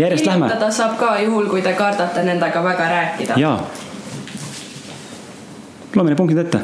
järjest 0.05 0.29
lähme. 0.29 0.51
saab 0.73 0.97
ka 1.01 1.15
juhul, 1.23 1.49
kui 1.51 1.61
te 1.65 1.75
kardate 1.77 2.25
nendega 2.25 2.63
väga 2.65 2.93
rääkida. 2.95 3.41
jaa. 3.41 3.57
loeme 5.93 6.09
need 6.09 6.17
punktid 6.17 6.45
ette 6.47 6.63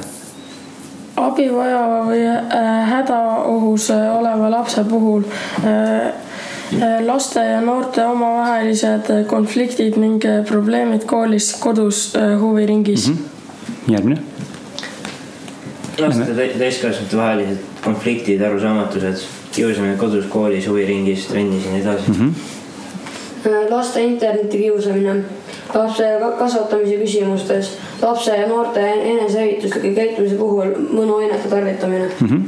abi 1.19 1.49
vajava 1.51 1.99
või 2.07 2.23
äh, 2.25 2.89
hädaohus 2.89 3.89
äh, 3.93 4.07
oleva 4.17 4.49
lapse 4.53 4.83
puhul 4.87 5.25
äh, 5.67 6.09
laste 7.05 7.39
ja 7.45 7.61
noorte 7.61 8.05
omavahelised 8.05 9.09
äh, 9.09 9.25
konfliktid 9.27 9.97
ning 9.97 10.19
äh, 10.25 10.45
probleemid 10.45 11.05
koolis, 11.09 11.53
kodus, 11.59 12.13
huviringis 12.41 13.07
mm. 13.09 13.17
-hmm. 13.17 13.91
järgmine. 13.91 14.21
laste 15.99 16.23
tä- 16.23 16.57
täiskasvanute 16.59 17.17
vahelised 17.17 17.57
konfliktid, 17.83 18.41
arusaamatused, 18.41 19.17
kiusamine 19.51 19.95
kodus, 19.97 20.25
koolis, 20.25 20.67
huviringis, 20.67 21.27
trennis 21.27 21.65
ja 21.65 21.71
nii 21.71 21.81
edasi 21.81 22.11
mm. 22.19 22.33
Äh, 23.45 23.69
laste 23.69 24.01
internetikiusamine, 24.03 25.15
lapse 25.73 26.03
ka- 26.19 26.31
kasvatamise 26.31 26.95
küsimustes, 26.95 27.77
lapse 28.01 28.35
ja 28.35 28.47
noorte 28.47 28.79
enesehävituslike 28.91 29.93
käitumise 29.95 30.35
puhul 30.35 30.73
mõnuainete 30.91 31.49
tarvitamine 31.49 32.09
mm. 32.19 32.25
Mhm. 32.27 32.41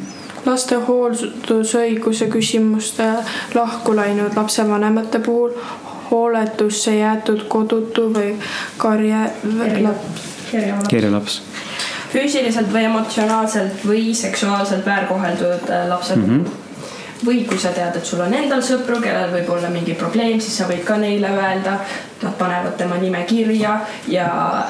Laste 0.45 0.75
hooldusõiguse 0.87 2.27
küsimuste 2.31 3.07
lahku 3.53 3.95
läinud 3.95 4.35
lapsevanemate 4.35 5.19
puhul, 5.19 5.53
hooletusse 6.11 6.95
jäetud 6.97 7.45
kodutu 7.47 8.09
või 8.13 8.33
karje 8.77 9.21
laps. 9.81 10.25
kirjalaps. 10.89 11.41
füüsiliselt 12.13 12.73
või 12.73 12.83
emotsionaalselt 12.89 13.85
või 13.87 14.15
seksuaalselt 14.15 14.85
väärkoheldud 14.85 15.69
äh, 15.69 15.87
lapsed 15.89 16.17
mm. 16.17 16.27
-hmm 16.29 16.59
või 17.25 17.43
kui 17.45 17.59
sa 17.59 17.69
tead, 17.69 17.95
et 17.95 18.05
sul 18.05 18.19
on 18.19 18.33
endal 18.33 18.63
sõpru, 18.65 18.97
kellel 19.01 19.29
võib 19.29 19.49
olla 19.53 19.69
mingi 19.69 19.93
probleem, 19.93 20.39
siis 20.41 20.57
sa 20.57 20.65
võid 20.65 20.81
ka 20.85 20.97
neile 20.97 21.29
öelda. 21.29 21.75
Nad 22.21 22.33
panevad 22.37 22.77
tema 22.77 22.97
nime 22.97 23.23
kirja 23.29 23.75
ja 24.07 24.25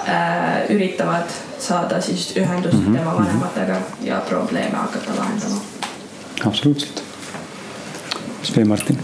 äh, 0.08 0.72
üritavad 0.76 1.32
saada 1.62 2.02
siis 2.02 2.34
ühendust 2.38 2.78
mm 2.78 2.86
-hmm. 2.86 2.98
tema 2.98 3.16
vanematega 3.16 3.80
ja 4.02 4.22
probleeme 4.30 4.78
hakata 4.78 5.16
lahendama. 5.18 5.62
absoluutselt. 6.46 7.04
mis 8.40 8.56
veel, 8.56 8.68
Martin? 8.68 9.00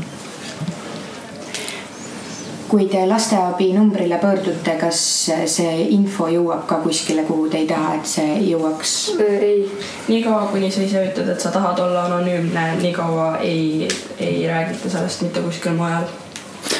kui 2.68 2.86
te 2.92 3.06
lasteabi 3.08 3.72
numbrile 3.74 4.18
pöördute, 4.18 4.76
kas 4.80 5.00
see 5.46 5.88
info 5.96 6.28
jõuab 6.32 6.66
ka 6.68 6.80
kuskile, 6.84 7.24
kuhu 7.28 7.48
te 7.50 7.62
ei 7.62 7.68
taha, 7.70 7.96
et 7.96 8.10
see 8.12 8.36
jõuaks? 8.50 8.96
ei, 9.24 9.64
niikaua, 10.08 10.48
kuni 10.52 10.72
sa 10.72 10.84
ise 10.84 11.06
ütled, 11.10 11.32
et 11.32 11.44
sa 11.44 11.52
tahad 11.52 11.80
olla 11.80 12.06
anonüümne, 12.10 12.66
niikaua 12.82 13.38
ei, 13.38 13.88
ei 14.20 14.48
räägita 14.48 14.90
sellest 14.90 15.22
mitte 15.28 15.44
kuskil 15.46 15.78
mujal. 15.80 16.08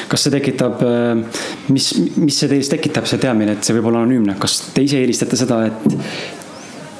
Kas 0.08 0.24
see 0.24 0.32
tekitab, 0.32 0.82
mis, 1.74 1.90
mis 2.16 2.38
see 2.40 2.50
teis 2.50 2.70
tekitab, 2.72 3.08
see 3.08 3.20
teadmine, 3.22 3.58
et 3.58 3.64
see 3.66 3.76
võib 3.76 3.90
olla 3.90 4.04
anonüümne, 4.04 4.38
kas 4.40 4.60
te 4.74 4.84
ise 4.86 5.02
eelistate 5.02 5.36
seda, 5.36 5.62
et 5.68 5.98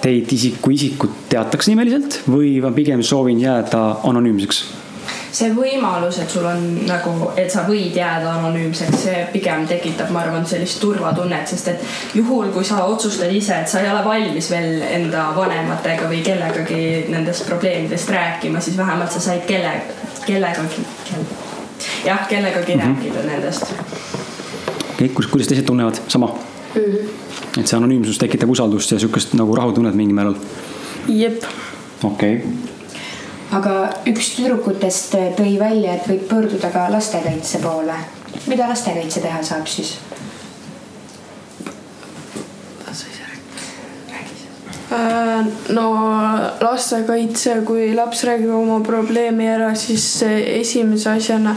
teid 0.03 0.33
isiku 0.33 0.73
isikut 0.75 1.25
teatakse 1.33 1.73
nimeliselt 1.73 2.21
või 2.31 2.59
ma 2.63 2.71
pigem 2.75 3.03
soovin 3.03 3.41
jääda 3.43 3.87
anonüümseks? 4.09 4.67
see 5.39 5.51
võimalus, 5.55 6.19
et 6.23 6.31
sul 6.33 6.47
on 6.49 6.63
nagu, 6.89 7.13
et 7.39 7.53
sa 7.53 7.63
võid 7.69 7.95
jääda 7.97 8.31
anonüümseks, 8.39 9.03
see 9.05 9.19
pigem 9.33 9.67
tekitab, 9.69 10.09
ma 10.15 10.23
arvan, 10.25 10.47
sellist 10.49 10.81
turvatunnet, 10.83 11.47
sest 11.51 11.69
et 11.75 11.85
juhul, 12.17 12.49
kui 12.55 12.65
sa 12.67 12.81
otsustad 12.89 13.33
ise, 13.37 13.61
et 13.63 13.71
sa 13.71 13.83
ei 13.83 13.91
ole 13.93 14.01
valmis 14.07 14.51
veel 14.51 14.81
enda 14.89 15.29
vanematega 15.37 16.09
või 16.11 16.23
kellegagi 16.27 16.81
nendest 17.13 17.47
probleemidest 17.47 18.11
rääkima, 18.15 18.65
siis 18.65 18.81
vähemalt 18.81 19.15
sa 19.15 19.23
said 19.29 19.45
kelle, 19.47 19.77
kellegagi 20.25 20.81
kelle,, 20.81 20.98
jah, 22.05 22.29
kellegagi 22.29 22.75
mm 22.75 22.81
-hmm. 22.81 22.95
rääkida 22.95 23.23
nendest. 23.27 23.75
kõik, 24.99 25.31
kuidas 25.31 25.49
teised 25.49 25.65
tunnevad, 25.67 26.01
sama 26.09 26.27
mm. 26.27 26.81
-hmm. 26.81 27.61
et 27.61 27.67
see 27.67 27.77
anonüümsus 27.77 28.19
tekitab 28.19 28.51
usaldust 28.51 28.91
ja 28.91 28.99
sihukest 28.99 29.35
nagu 29.35 29.55
rahutunnet 29.57 29.95
mingil 29.95 30.15
määral. 30.15 30.35
jep, 31.09 31.45
okei 32.03 32.35
okay. 32.35 32.51
aga 33.53 33.91
üks 34.07 34.35
tüdrukutest 34.37 35.15
tõi 35.15 35.59
välja, 35.59 35.95
et 35.95 36.09
võib 36.09 36.29
pöörduda 36.29 36.71
ka 36.71 36.93
lastekaitse 36.93 37.59
poole. 37.59 37.95
mida 38.47 38.69
lastekaitse 38.69 39.21
teha 39.21 39.43
saab 39.43 39.67
siis? 39.67 39.99
Äh, 42.89 42.95
no 44.91 45.87
lastekaitse, 46.61 47.59
kui 47.69 47.91
laps 47.97 48.23
räägib 48.25 48.53
oma 48.57 48.79
probleemi 48.85 49.49
ära, 49.51 49.75
siis 49.77 50.07
esimese 50.25 51.11
asjana, 51.13 51.55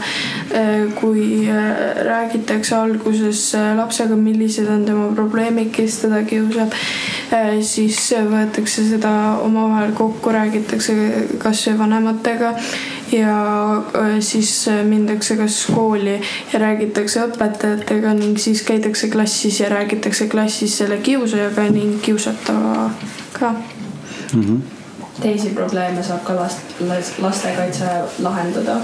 kui 0.98 1.46
äh, 1.48 2.02
räägitakse 2.04 2.76
alguses 2.76 3.54
äh, 3.56 3.72
lapsega, 3.78 4.16
millised 4.16 4.68
on 4.68 4.84
tema 4.84 5.08
probleemid, 5.16 5.72
kes 5.72 6.02
teda 6.04 6.22
kiusab, 6.28 6.74
siis 7.64 8.00
võetakse 8.28 8.84
seda 8.90 9.12
omavahel 9.40 9.94
kokku, 9.96 10.34
räägitakse 10.34 10.96
kasvõi 11.40 11.78
vanematega 11.78 12.52
ja 13.12 13.36
siis 14.24 14.52
mindakse 14.88 15.36
kas 15.40 15.62
kooli 15.72 16.18
ja 16.52 16.60
räägitakse 16.60 17.24
õpetajatega 17.30 18.14
ning 18.20 18.40
siis 18.40 18.62
käidakse 18.68 19.08
klassis 19.12 19.60
ja 19.60 19.72
räägitakse 19.72 20.28
klassis 20.32 20.78
selle 20.82 21.00
kiusajaga 21.04 21.68
ning 21.72 22.00
kiusatavaga 22.04 23.21
ka 23.32 23.54
mm. 24.34 24.42
-hmm. 24.42 24.60
teisi 25.22 25.48
probleeme 25.48 26.02
saab 26.02 26.24
ka 26.24 26.36
last, 26.36 26.58
lastekaitse 27.18 27.84
lahendada. 28.18 28.76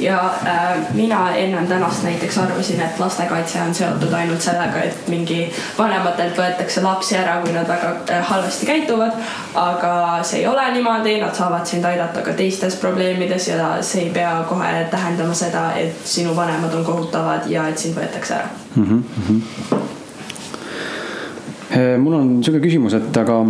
ja 0.00 0.34
äh, 0.46 0.94
mina 0.94 1.36
ennem 1.36 1.66
tänast 1.66 2.02
näiteks 2.02 2.38
arvasin, 2.38 2.80
et 2.80 2.98
lastekaitse 2.98 3.62
on 3.62 3.74
seotud 3.74 4.12
ainult 4.12 4.40
sellega, 4.40 4.82
et 4.82 5.08
mingi 5.08 5.52
vanematelt 5.78 6.36
võetakse 6.36 6.82
lapsi 6.82 7.16
ära, 7.16 7.40
kui 7.40 7.52
nad 7.52 7.68
väga 7.68 7.96
äh, 8.10 8.26
halvasti 8.26 8.66
käituvad. 8.66 9.12
aga 9.54 10.18
see 10.22 10.40
ei 10.40 10.46
ole 10.46 10.70
niimoodi, 10.72 11.20
nad 11.20 11.34
saavad 11.34 11.66
sind 11.66 11.84
aidata 11.84 12.20
ka 12.20 12.32
teistes 12.32 12.76
probleemides 12.76 13.48
ja 13.48 13.82
see 13.82 14.02
ei 14.02 14.10
pea 14.10 14.44
kohe 14.48 14.86
tähendama 14.90 15.34
seda, 15.34 15.72
et 15.76 15.96
sinu 16.04 16.36
vanemad 16.36 16.74
on 16.74 16.84
kohutavad 16.84 17.40
ja 17.50 17.68
et 17.68 17.78
sind 17.78 17.96
võetakse 17.96 18.34
ära. 18.34 18.48
mm. 18.76 19.04
-hmm. 19.28 19.42
mul 21.98 22.14
on 22.14 22.44
sihuke 22.44 22.60
küsimus, 22.66 22.94
et 22.94 23.16
aga, 23.16 23.40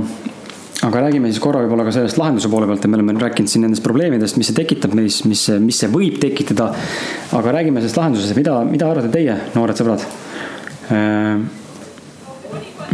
aga 0.86 1.02
räägime 1.06 1.30
siis 1.30 1.42
korra 1.42 1.62
võib-olla 1.64 1.86
ka 1.86 1.94
sellest 1.94 2.18
lahenduse 2.20 2.50
poole 2.52 2.68
pealt, 2.68 2.84
et 2.84 2.90
me 2.90 2.98
oleme 2.98 3.16
rääkinud 3.18 3.50
siin 3.50 3.64
nendest 3.66 3.84
probleemidest, 3.84 4.38
mis 4.38 4.50
see 4.50 4.58
tekitab 4.58 4.94
meis, 4.96 5.22
mis, 5.26 5.46
mis 5.62 5.80
see 5.82 5.90
võib 5.92 6.20
tekitada. 6.22 6.70
aga 7.36 7.54
räägime 7.58 7.82
sellest 7.82 7.98
lahendusest, 8.00 8.36
mida, 8.38 8.58
mida 8.68 8.90
arvate 8.90 9.10
teie, 9.14 9.38
noored 9.56 9.78
sõbrad? 9.78 10.06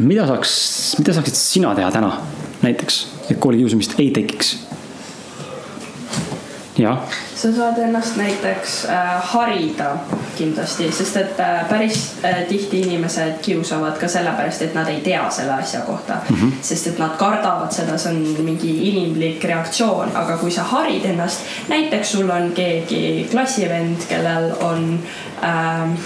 mida 0.02 0.24
saaks, 0.30 0.54
mida 0.98 1.12
saaksid 1.18 1.36
sina 1.36 1.74
teha 1.76 1.90
täna 1.92 2.14
näiteks, 2.62 3.02
et 3.28 3.40
koolikiusamist 3.42 3.98
ei 4.00 4.08
tekiks? 4.14 4.54
jah. 6.80 7.04
Sa 7.42 7.52
saad 7.52 7.78
ennast 7.78 8.16
näiteks 8.16 8.84
äh, 8.84 9.22
harida 9.32 9.96
kindlasti, 10.36 10.92
sest 10.92 11.16
et 11.16 11.40
äh, 11.40 11.64
päris 11.68 12.14
äh, 12.24 12.44
tihti 12.48 12.80
inimesed 12.80 13.40
kiusavad 13.42 13.98
ka 13.98 14.08
sellepärast, 14.08 14.62
et 14.62 14.74
nad 14.78 14.88
ei 14.88 15.00
tea 15.02 15.24
selle 15.30 15.56
asja 15.58 15.80
kohta 15.80 16.20
mm. 16.28 16.36
-hmm. 16.36 16.52
sest 16.62 16.86
et 16.86 16.98
nad 16.98 17.16
kardavad 17.18 17.72
seda, 17.74 17.98
see 17.98 18.12
on 18.12 18.44
mingi 18.46 18.72
inimlik 18.88 19.44
reaktsioon, 19.44 20.16
aga 20.16 20.36
kui 20.36 20.50
sa 20.50 20.62
harid 20.62 21.04
ennast, 21.04 21.40
näiteks 21.68 22.12
sul 22.12 22.30
on 22.30 22.52
keegi 22.54 23.28
klassivend, 23.30 24.06
kellel 24.08 24.52
on 24.60 25.00
äh, 25.42 25.98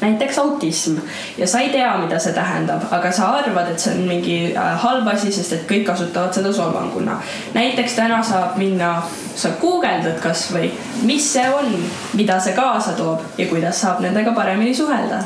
näiteks 0.00 0.38
autism 0.38 0.96
ja 1.38 1.46
sa 1.46 1.60
ei 1.60 1.68
tea, 1.68 1.90
mida 1.98 2.18
see 2.18 2.32
tähendab, 2.32 2.84
aga 2.90 3.12
sa 3.12 3.30
arvad, 3.40 3.70
et 3.72 3.82
see 3.82 3.92
on 3.94 4.06
mingi 4.08 4.38
äh, 4.54 4.72
halb 4.84 5.08
asi, 5.12 5.32
sest 5.32 5.52
et 5.56 5.66
kõik 5.68 5.84
kasutavad 5.88 6.34
seda 6.34 6.52
solvanguna. 6.52 7.18
näiteks 7.54 7.96
täna 7.98 8.22
saab 8.24 8.56
minna, 8.60 8.94
sa 9.34 9.52
guugeldad 9.60 10.18
kasvõi, 10.22 10.72
mis 11.08 11.32
see 11.32 11.46
on, 11.52 11.76
mida 12.14 12.40
see 12.40 12.56
kaasa 12.56 12.96
toob 12.98 13.38
ja 13.38 13.46
kuidas 13.52 13.80
saab 13.84 14.02
nendega 14.04 14.34
paremini 14.36 14.74
suhelda. 14.74 15.22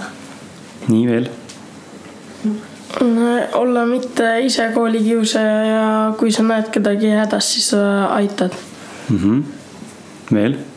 nii 0.88 1.08
veel 1.08 1.30
olla 3.54 3.86
mitte 3.86 4.28
ise 4.46 4.68
koolikiusaja 4.74 5.64
ja 5.64 5.88
kui 6.18 6.32
sa 6.32 6.42
näed 6.46 6.70
kedagi 6.70 7.10
hädas, 7.10 7.52
siis 7.52 7.70
sa 7.74 8.06
aitad 8.14 8.54
mm. 9.08 9.18
-hmm. 9.18 9.42
veel 10.34 10.56
Mm, 10.56 10.73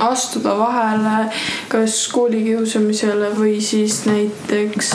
astuda 0.00 0.58
vahele 0.58 1.30
kas 1.68 2.02
koolikiusamisele 2.12 3.32
või 3.38 3.60
siis 3.64 4.04
näiteks 4.06 4.94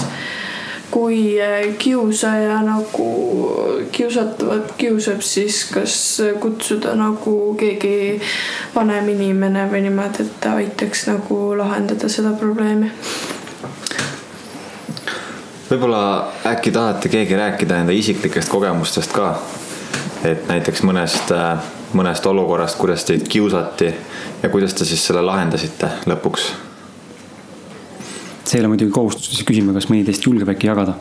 kui 0.91 1.41
äh, 1.41 1.77
kiusaja 1.77 2.61
nagu 2.61 3.07
kiusatavat 3.91 4.71
kiusab, 4.77 5.21
siis 5.21 5.65
kas 5.73 6.21
kutsuda 6.39 6.95
nagu 6.99 7.55
keegi 7.59 8.19
vanem 8.75 9.09
inimene 9.15 9.67
või 9.71 9.85
niimoodi, 9.87 10.25
et 10.25 10.33
ta 10.43 10.57
aitaks 10.59 11.07
nagu 11.07 11.39
lahendada 11.57 12.09
seda 12.11 12.35
probleemi. 12.39 12.91
võib-olla 15.71 16.03
äkki 16.45 16.71
tahate 16.75 17.09
keegi 17.09 17.35
rääkida 17.39 17.77
enda 17.79 17.95
isiklikest 17.95 18.49
kogemustest 18.51 19.13
ka? 19.15 19.37
et 20.27 20.47
näiteks 20.47 20.83
mõnest, 20.83 21.31
äh, 21.31 21.63
mõnest 21.97 22.25
olukorrast, 22.27 22.77
kuidas 22.79 23.05
teid 23.07 23.27
kiusati 23.27 23.93
ja 24.43 24.49
kuidas 24.49 24.73
te 24.73 24.87
siis 24.87 25.05
selle 25.07 25.23
lahendasite 25.25 25.89
lõpuks? 26.09 26.51
see 28.51 28.59
ei 28.59 28.65
ole 28.65 28.73
muidugi 28.73 28.91
kohustus, 28.91 29.29
siis 29.31 29.47
küsime, 29.47 29.71
kas 29.71 29.87
mõni 29.87 30.03
teist 30.03 30.25
julgeb 30.27 30.49
äkki 30.51 30.67
jagada. 30.67 30.97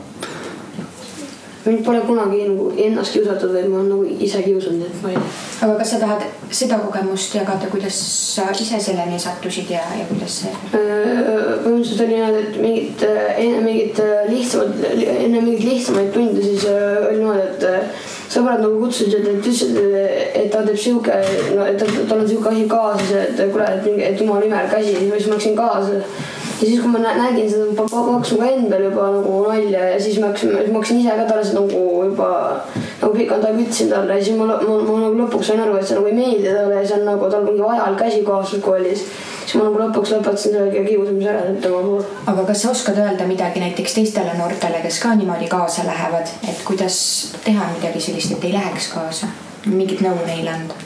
mind 1.65 1.83
pole 1.85 1.99
kunagi 2.07 2.45
nagu 2.47 2.69
ennast 2.85 3.13
kiusatud, 3.13 3.51
vaid 3.53 3.67
ma 3.69 3.81
olen 3.81 3.89
nagu 3.91 4.21
ise 4.25 4.39
kiusanud, 4.45 4.85
et 4.87 5.03
ma 5.03 5.11
ei 5.11 5.17
aga 5.61 5.75
kas 5.81 5.91
sa 5.93 5.99
tahad 6.01 6.23
seda 6.49 6.79
kogemust 6.81 7.35
jagada, 7.35 7.67
kuidas 7.73 7.97
sa 8.35 8.47
ise 8.55 8.79
selleni 8.81 9.19
sattusid 9.19 9.69
ja, 9.69 9.83
ja 9.99 10.07
kuidas 10.09 10.39
see? 10.43 10.53
põhimõtteliselt 10.71 12.05
oli 12.05 12.15
niimoodi, 12.15 12.41
et 12.47 12.57
mingit 12.63 13.05
enne 13.11 13.61
mingit 13.67 14.01
lihtsamat, 14.31 14.87
enne 14.95 15.43
mingeid 15.43 15.67
lihtsamaid 15.67 16.09
tunde 16.15 16.47
siis 16.47 16.65
oli 16.71 17.19
niimoodi, 17.19 17.45
et 17.51 18.20
sõbrad 18.31 18.61
nagu 18.63 18.79
kutsusid, 18.79 19.17
et 19.19 19.31
ütlesid, 19.33 19.79
et 20.39 20.51
ta 20.53 20.61
teeb 20.65 20.77
sihuke, 20.79 21.17
no 21.55 21.65
et 21.67 21.81
tal 21.81 22.21
on 22.21 22.27
sihuke 22.29 22.53
asi 22.53 22.67
kaasas, 22.71 23.11
et 23.17 23.41
kuule, 23.51 23.67
et, 23.67 23.89
et 24.11 24.21
jumala 24.21 24.45
nimel 24.45 24.69
käsi, 24.71 24.95
siis 24.95 25.27
ma 25.27 25.35
läksin 25.35 25.57
kaasa. 25.57 25.99
ja 26.61 26.67
siis, 26.67 26.79
kui 26.79 26.93
ma 26.93 27.01
nägin 27.01 27.49
seda, 27.49 27.67
pakkus 27.81 28.35
mu 28.37 28.47
endal 28.47 28.87
juba 28.87 29.09
nagu 29.17 29.41
nalja 29.47 29.91
ja 29.95 29.99
siis 29.99 30.19
ma 30.21 30.31
hakkasin, 30.31 30.71
ma 30.71 30.79
hakkasin 30.79 31.03
ise 31.03 31.17
ka 31.19 31.27
talle 31.29 31.45
seda 31.49 31.65
nagu 31.65 31.83
juba 32.07 32.31
nagu 33.01 33.13
pikalt 33.17 33.45
aega 33.47 33.65
ütlesin 33.65 33.89
talle 33.89 34.17
ja 34.17 34.23
siis 34.23 34.37
ma, 34.37 34.45
ma, 34.45 34.77
ma, 34.85 34.97
nagu 35.05 35.19
lõpuks 35.23 35.51
sain 35.51 35.61
aru, 35.63 35.77
et 35.77 35.87
see 35.87 35.97
nagu 35.97 36.09
ei 36.11 36.17
meeldi 36.17 36.49
talle 36.53 36.79
ja 36.79 36.87
see 36.87 36.99
on 36.99 37.07
nagu 37.09 37.29
tal 37.33 37.45
mingi 37.47 37.63
vajalik 37.65 38.01
käsi 38.03 38.23
kaasas 38.27 38.65
koolis 38.65 39.05
siis 39.45 39.57
ma 39.57 39.65
nagu 39.67 39.81
lõpuks 39.81 40.13
lõpetasin 40.15 40.55
selle 40.55 40.85
kiusamise 40.85 41.31
ära 41.31 41.55
tema 41.63 41.81
puhul. 41.81 42.05
aga 42.33 42.45
kas 42.49 42.63
sa 42.63 42.71
oskad 42.71 43.01
öelda 43.01 43.27
midagi 43.29 43.63
näiteks 43.63 43.97
teistele 43.97 44.35
noortele, 44.37 44.83
kes 44.85 44.99
ka 45.03 45.15
niimoodi 45.17 45.49
kaasa 45.51 45.87
lähevad, 45.87 46.29
et 46.47 46.61
kuidas 46.67 46.99
teha 47.45 47.71
midagi 47.75 48.03
sellist, 48.07 48.37
et 48.37 48.47
ei 48.49 48.55
läheks 48.55 48.91
kaasa? 48.93 49.31
mingit 49.65 50.01
nõu 50.01 50.23
neile 50.25 50.53
anda? 50.53 50.77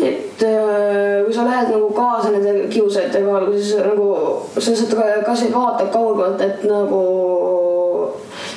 et 0.00 0.42
äh, 0.46 1.20
kui 1.24 1.34
sa 1.34 1.44
lähed 1.44 1.72
nagu 1.74 1.90
kaasa 1.94 2.30
nende 2.34 2.68
kiusajatega, 2.72 3.40
siis 3.56 3.74
nagu 3.84 4.10
sa 4.56 4.70
lihtsalt 4.70 5.26
kasvõi 5.26 5.52
vaatad 5.54 5.90
kaugemalt, 5.92 6.40
et 6.44 6.64
nagu 6.68 7.02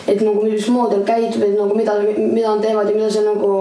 et 0.07 0.21
nagu 0.21 0.43
mismoodi 0.43 0.97
nad 0.97 1.05
käituvad, 1.07 1.53
nagu 1.55 1.75
mida, 1.77 1.95
mida 2.17 2.55
nad 2.55 2.61
teevad 2.63 2.89
ja 2.89 2.95
mida 2.95 3.09
see 3.11 3.23
nagu, 3.23 3.51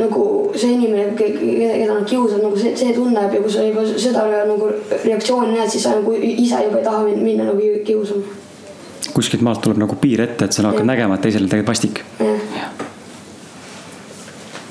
nagu 0.00 0.24
see 0.54 0.72
inimene, 0.76 1.14
keda 1.16 1.92
nad 1.94 2.04
kiusavad, 2.08 2.42
nagu 2.44 2.60
see, 2.60 2.74
see 2.76 2.92
tunneb 2.96 3.32
ja 3.32 3.42
kui 3.42 3.52
sa 3.52 3.64
juba 3.64 3.84
seda 3.88 4.26
nagu 4.50 4.70
reaktsiooni 5.04 5.56
näed, 5.56 5.70
siis 5.72 5.86
sa 5.86 5.96
nagu 5.96 6.16
ise 6.20 6.60
juba 6.66 6.82
ei 6.82 6.88
taha 6.88 7.04
minna 7.16 7.48
nagu 7.48 7.70
kiusama. 7.86 8.40
kuskilt 9.14 9.44
maalt 9.46 9.62
tuleb 9.64 9.80
nagu 9.80 9.96
piir 10.00 10.24
ette, 10.24 10.44
et 10.44 10.52
sa 10.52 10.66
hakkad 10.68 10.88
nägema, 10.88 11.16
et 11.16 11.24
teisel 11.24 11.46
on 11.46 11.52
tegelikult 11.52 11.72
vastik. 11.72 12.02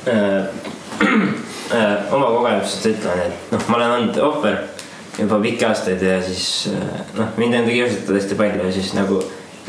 Äh, 0.03 0.43
äh, 1.73 2.13
oma 2.13 2.27
kogemusest 2.36 2.89
ütlen, 2.91 3.21
et 3.23 3.53
noh, 3.53 3.69
ma 3.71 3.77
olen 3.79 3.93
olnud 3.97 4.17
ohver 4.19 4.58
juba 5.17 5.39
pikki 5.39 5.65
aastaid 5.65 6.01
ja 6.03 6.17
siis 6.25 6.67
äh, 6.73 7.06
noh, 7.17 7.32
mind 7.38 7.56
on 7.56 7.69
ka 7.69 7.77
kiusatud 7.77 8.17
hästi 8.17 8.38
palju 8.38 8.67
ja 8.67 8.73
siis 8.75 8.91
nagu 8.97 9.21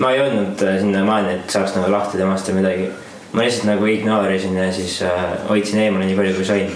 ma 0.03 0.11
ei 0.11 0.19
jõudnud 0.19 0.63
äh, 0.67 0.79
sinnamaani, 0.83 1.39
et 1.39 1.55
saaks 1.55 1.77
nagu 1.77 1.91
lahti 1.93 2.19
temast 2.19 2.49
või 2.51 2.61
midagi. 2.63 2.91
ma 3.35 3.43
lihtsalt 3.43 3.69
nagu 3.69 3.87
ignoorisin 3.91 4.57
ja 4.59 4.69
siis 4.73 5.01
äh, 5.07 5.23
hoidsin 5.49 5.83
eemale 5.85 6.09
nii 6.09 6.19
palju, 6.19 6.35
kui 6.39 6.47
sain. 6.49 6.73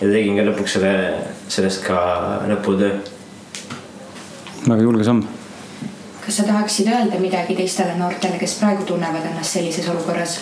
ja 0.00 0.08
tegin 0.08 0.38
ka 0.38 0.46
lõpuks 0.48 0.76
selle, 0.78 0.94
sellest 1.48 1.84
ka 1.84 1.98
lõputöö. 2.48 2.96
väga 4.68 4.82
julge 4.82 5.04
samm. 5.04 5.26
kas 6.24 6.40
sa 6.40 6.48
tahaksid 6.48 6.88
öelda 6.88 7.20
midagi 7.20 7.56
teistele 7.60 7.98
noortele, 8.00 8.40
kes 8.40 8.58
praegu 8.60 8.88
tunnevad 8.88 9.28
ennast 9.32 9.58
sellises 9.58 9.88
olukorras? 9.92 10.38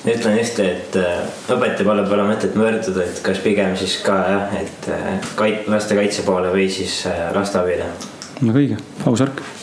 ütlen 0.00 0.38
ühte, 0.40 0.66
et 0.66 0.98
äh, 0.98 1.22
õpetaja 1.46 1.86
poole 1.86 2.08
pole 2.10 2.26
mõtet 2.26 2.58
möörduda, 2.58 3.06
et 3.06 3.22
kas 3.22 3.38
pigem 3.44 3.78
siis 3.78 4.00
ka 4.02 4.18
jah, 4.34 4.58
et 4.64 4.90
äh, 4.90 5.32
kait-, 5.38 5.70
lastekaitse 5.70 6.26
poole 6.26 6.50
või 6.50 6.66
siis 6.72 7.04
lasteabile. 7.36 7.92
väga 8.42 8.62
õige, 8.64 8.82
aus 9.06 9.22
värk 9.22 9.59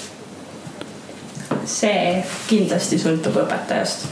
see 1.67 2.23
kindlasti 2.47 2.99
sõltub 3.01 3.41
õpetajast 3.43 4.07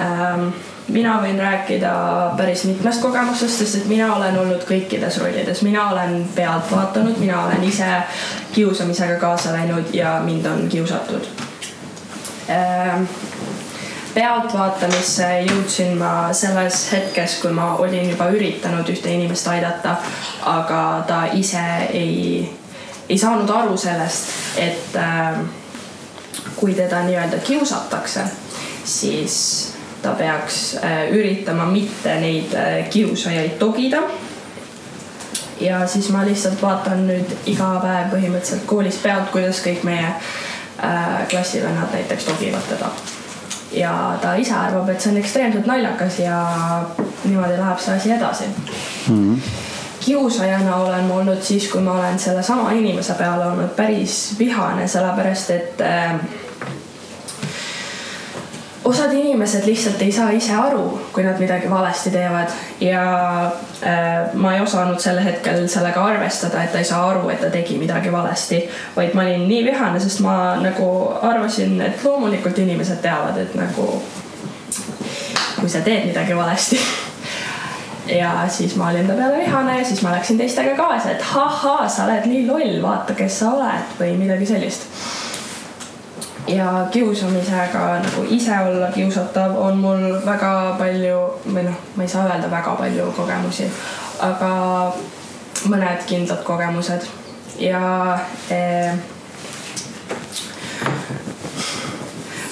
ähm, 0.00 0.50
mina 0.88 1.16
võin 1.22 1.38
rääkida 1.38 1.92
päris 2.36 2.64
mitmest 2.64 3.02
kogemusest, 3.02 3.58
sest 3.58 3.80
et 3.80 3.88
mina 3.90 4.14
olen 4.14 4.38
olnud 4.38 4.64
kõikides 4.68 5.18
rollides, 5.22 5.62
mina 5.62 5.88
olen 5.90 6.22
pealt 6.34 6.70
vaatanud, 6.70 7.18
mina 7.18 7.44
olen 7.46 7.64
ise 7.64 7.88
kiusamisega 8.52 9.18
kaasa 9.20 9.52
läinud 9.52 9.94
ja 9.94 10.18
mind 10.24 10.46
on 10.46 10.68
kiusatud. 10.68 11.28
Ähm, 12.50 13.04
pealtvaatamisse 14.14 15.28
jõudsin 15.46 15.96
ma 15.98 16.32
selles 16.36 16.84
hetkes, 16.92 17.38
kui 17.40 17.54
ma 17.54 17.74
olin 17.80 18.10
juba 18.10 18.28
üritanud 18.34 18.88
ühte 18.92 19.14
inimest 19.14 19.48
aidata, 19.48 19.96
aga 20.50 20.82
ta 21.08 21.22
ise 21.38 21.64
ei, 21.92 22.44
ei 23.08 23.18
saanud 23.18 23.50
aru 23.50 23.76
sellest, 23.80 24.28
et 24.60 24.96
äh, 24.98 25.40
kui 26.62 26.74
teda 26.78 27.00
nii-öelda 27.02 27.36
kiusatakse, 27.42 28.20
siis 28.84 29.36
ta 30.02 30.12
peaks 30.14 30.76
äh, 30.84 31.08
üritama 31.10 31.64
mitte 31.66 32.14
neid 32.22 32.54
äh, 32.54 32.90
kiusajaid 32.90 33.58
togida. 33.58 34.02
ja 35.60 35.86
siis 35.86 36.08
ma 36.10 36.22
lihtsalt 36.26 36.62
vaatan 36.62 37.02
nüüd 37.06 37.34
iga 37.50 37.66
päev 37.82 38.14
põhimõtteliselt 38.14 38.62
koolis 38.66 39.00
pealt, 39.02 39.30
kuidas 39.34 39.58
kõik 39.66 39.82
meie 39.86 40.06
äh, 40.06 41.26
klassivennad 41.30 41.90
näiteks 41.94 42.30
togivad 42.30 42.70
teda. 42.70 42.92
ja 43.72 43.92
ta 44.22 44.34
ise 44.38 44.54
arvab, 44.54 44.88
et 44.88 45.00
see 45.00 45.10
on 45.10 45.18
ekstreemselt 45.18 45.66
naljakas 45.66 46.22
ja 46.22 46.38
niimoodi 47.24 47.58
läheb 47.58 47.82
see 47.82 47.98
asi 47.98 48.14
edasi 48.20 48.44
mm. 48.46 49.18
-hmm 49.18 49.70
kiusajana 50.04 50.76
olen 50.76 51.04
ma 51.04 51.14
olnud 51.14 51.42
siis, 51.42 51.68
kui 51.70 51.80
ma 51.80 51.92
olen 51.92 52.18
sellesama 52.18 52.70
inimese 52.70 53.14
peale 53.14 53.46
olnud 53.46 53.74
päris 53.76 54.34
vihane, 54.38 54.88
sellepärast 54.88 55.50
et 55.50 55.80
äh, 55.80 56.14
osad 58.84 59.12
inimesed 59.12 59.66
lihtsalt 59.66 60.02
ei 60.02 60.12
saa 60.12 60.30
ise 60.30 60.54
aru, 60.54 61.00
kui 61.12 61.22
nad 61.22 61.38
midagi 61.38 61.70
valesti 61.70 62.10
teevad. 62.10 62.50
Ja 62.80 63.04
äh, 63.86 64.34
ma 64.34 64.54
ei 64.54 64.60
osanud 64.60 64.98
sel 65.00 65.20
hetkel 65.24 65.68
sellega 65.68 66.04
arvestada, 66.04 66.62
et 66.62 66.72
ta 66.72 66.82
ei 66.82 66.88
saa 66.88 67.04
aru, 67.10 67.28
et 67.30 67.40
ta 67.40 67.50
tegi 67.50 67.78
midagi 67.78 68.12
valesti, 68.12 68.64
vaid 68.96 69.14
ma 69.14 69.22
olin 69.26 69.46
nii 69.48 69.62
vihane, 69.70 70.00
sest 70.00 70.20
ma 70.24 70.56
nagu 70.62 70.88
arvasin, 71.22 71.78
et 71.80 72.04
loomulikult 72.04 72.58
inimesed 72.58 73.00
teavad, 73.04 73.38
et 73.38 73.54
nagu 73.58 73.88
kui 75.60 75.70
sa 75.70 75.80
teed 75.80 76.10
midagi 76.10 76.36
valesti. 76.36 76.82
Ja 78.12 78.48
siis 78.50 78.72
ma 78.76 78.88
olin 78.90 79.06
ta 79.06 79.14
peale 79.14 79.36
vihane 79.38 79.76
ja 79.78 79.84
siis 79.86 80.00
ma 80.02 80.10
läksin 80.10 80.36
teistega 80.36 80.72
kaasa, 80.76 81.12
et 81.12 81.22
ahhaa, 81.22 81.86
sa 81.88 82.08
oled 82.08 82.26
nii 82.26 82.40
loll, 82.48 82.80
vaata, 82.82 83.14
kes 83.14 83.36
sa 83.38 83.52
oled 83.54 83.94
või 84.00 84.16
midagi 84.18 84.48
sellist 84.50 84.88
ja 86.46 86.86
kiusamisega 86.90 87.78
nagu 88.02 88.26
ise 88.28 88.58
olla 88.58 88.86
kiusatav 88.86 89.56
on 89.56 89.78
mul 89.78 90.04
väga 90.26 90.74
palju 90.78 91.18
või 91.46 91.66
noh, 91.68 91.78
ma 91.96 92.02
ei 92.02 92.08
saa 92.08 92.26
öelda 92.26 92.50
väga 92.50 92.74
palju 92.78 93.12
kogemusi, 93.16 93.70
aga 94.20 94.52
mõned 95.70 96.06
kindlad 96.06 96.42
kogemused 96.46 97.06
ja 97.62 98.18
eh, 98.50 98.94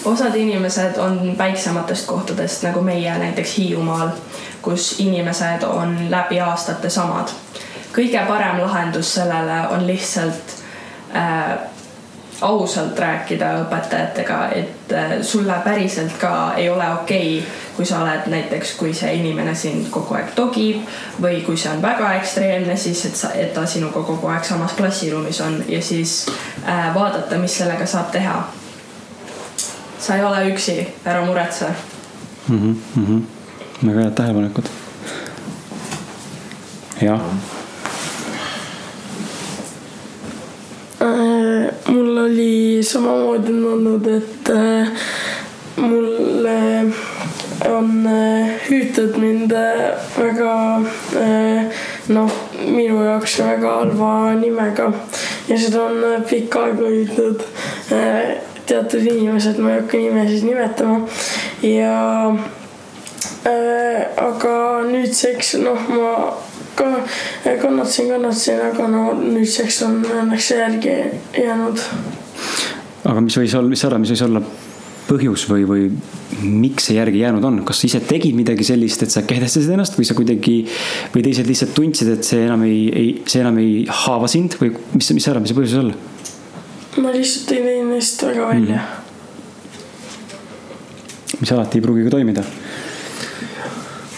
osad 0.05 0.35
inimesed 0.35 0.99
on 0.99 1.35
väiksematest 1.39 2.07
kohtadest 2.07 2.63
nagu 2.63 2.81
meie 2.81 3.19
näiteks 3.19 3.59
Hiiumaal, 3.59 4.15
kus 4.63 5.01
inimesed 5.01 5.63
on 5.67 5.97
läbi 6.11 6.41
aastate 6.41 6.91
samad. 6.91 7.29
kõige 7.93 8.21
parem 8.27 8.61
lahendus 8.63 9.15
sellele 9.15 9.69
on 9.69 9.87
lihtsalt 9.87 10.55
äh, 11.17 11.59
ausalt 12.41 12.99
rääkida 12.99 13.51
õpetajatega, 13.65 14.39
et 14.55 14.93
äh, 14.93 15.13
sulle 15.23 15.55
päriselt 15.65 16.13
ka 16.21 16.55
ei 16.57 16.71
ole 16.71 16.87
okei 16.93 17.39
okay,, 17.39 17.51
kui 17.77 17.87
sa 17.87 18.01
oled 18.03 18.27
näiteks, 18.33 18.75
kui 18.81 18.95
see 18.95 19.13
inimene 19.15 19.55
sind 19.55 19.91
kogu 19.93 20.17
aeg 20.17 20.33
togib 20.37 20.81
või 21.21 21.43
kui 21.45 21.57
see 21.61 21.73
on 21.73 21.83
väga 21.83 22.15
ekstreemne, 22.21 22.77
siis 22.77 23.05
et 23.09 23.17
sa, 23.17 23.33
et 23.37 23.53
ta 23.55 23.67
sinuga 23.67 24.03
kogu 24.07 24.33
aeg 24.33 24.45
samas 24.45 24.73
klassiruumis 24.79 25.41
on 25.45 25.61
ja 25.69 25.83
siis 25.83 26.25
äh, 26.65 26.89
vaadata, 26.95 27.39
mis 27.39 27.59
sellega 27.61 27.87
saab 27.87 28.11
teha. 28.13 28.41
sa 30.01 30.17
ei 30.17 30.25
ole 30.25 30.49
üksi, 30.49 30.81
ära 31.05 31.25
muretse 31.27 31.67
mm. 32.49 32.77
-hmm. 32.97 33.23
väga 33.87 34.01
head 34.01 34.15
tähelepanekud. 34.15 34.65
jah 37.01 37.21
mul 41.91 42.17
oli 42.17 42.70
samamoodi 42.83 43.53
on 43.53 43.65
olnud, 43.73 44.07
et 44.07 44.51
äh, 44.51 44.89
mulle 45.77 46.59
on 47.69 48.07
äh, 48.07 48.53
hüütud 48.69 49.17
mind 49.21 49.53
äh, 49.53 49.97
väga 50.19 50.55
noh, 52.09 52.31
minu 52.67 53.03
jaoks 53.05 53.39
väga 53.45 53.75
halva 53.81 54.13
nimega 54.41 54.93
ja 55.49 55.59
seda 55.59 55.89
on 55.89 56.25
pikka 56.31 56.69
aega 56.69 56.95
hüüdnud 56.95 57.45
teatud 58.71 59.03
inimesed, 59.03 59.59
ma 59.59 59.75
ei 59.75 59.81
hakka 59.81 59.99
nimesid 59.99 60.45
nimetama 60.47 61.01
ja 61.63 61.97
äh, 63.47 64.07
aga 64.17 64.55
nüüdseks 64.87 65.57
noh, 65.65 65.89
ma 65.91 66.13
ka 66.79 66.87
kannatasin, 67.63 68.13
kannatasin, 68.13 68.63
aga 68.71 68.89
no 68.89 69.03
nüüdseks 69.19 69.83
on 69.89 69.99
õnneks 70.07 70.53
järgi 70.55 70.95
jäänud. 71.43 71.83
Aga 73.05 73.23
mis 73.25 73.37
võis 73.41 73.55
olla, 73.57 73.69
mis 73.73 73.81
sa 73.81 73.89
arvad, 73.89 74.03
mis 74.05 74.13
võis 74.15 74.25
olla 74.27 74.43
põhjus 75.11 75.45
või, 75.51 75.65
või 75.67 75.89
miks 76.47 76.87
see 76.89 76.97
järgi 76.99 77.25
jäänud 77.25 77.45
on, 77.47 77.57
kas 77.67 77.81
sa 77.83 77.89
ise 77.89 78.01
tegid 78.07 78.37
midagi 78.39 78.65
sellist, 78.67 79.03
et 79.03 79.13
sa 79.13 79.25
kehtestasid 79.27 79.73
ennast 79.75 79.97
või 79.99 80.07
sa 80.07 80.15
kuidagi 80.19 80.57
või 81.15 81.25
teised 81.27 81.47
lihtsalt 81.51 81.75
tundsid, 81.75 82.09
et 82.15 82.27
see 82.27 82.45
enam 82.47 82.63
ei, 82.69 82.81
ei, 82.95 83.09
see 83.27 83.43
enam 83.43 83.59
ei 83.63 83.73
haava 84.05 84.29
sind 84.31 84.55
või 84.61 84.71
mis, 84.95 85.11
mis 85.17 85.25
sa 85.27 85.35
arvad, 85.35 85.43
mis 85.45 85.51
see 85.53 85.59
põhjus 85.59 85.75
võis 85.75 85.83
olla? 85.83 85.95
ma 87.01 87.09
lihtsalt 87.15 87.53
ei 87.55 87.63
teinud 87.67 87.91
neist 87.95 88.19
väga 88.27 88.43
välja 88.51 88.81
mm. 88.81 88.89
mis 91.43 91.53
alati 91.57 91.79
ei 91.79 91.85
pruugi 91.85 92.07
ka 92.07 92.15
toimida 92.19 92.43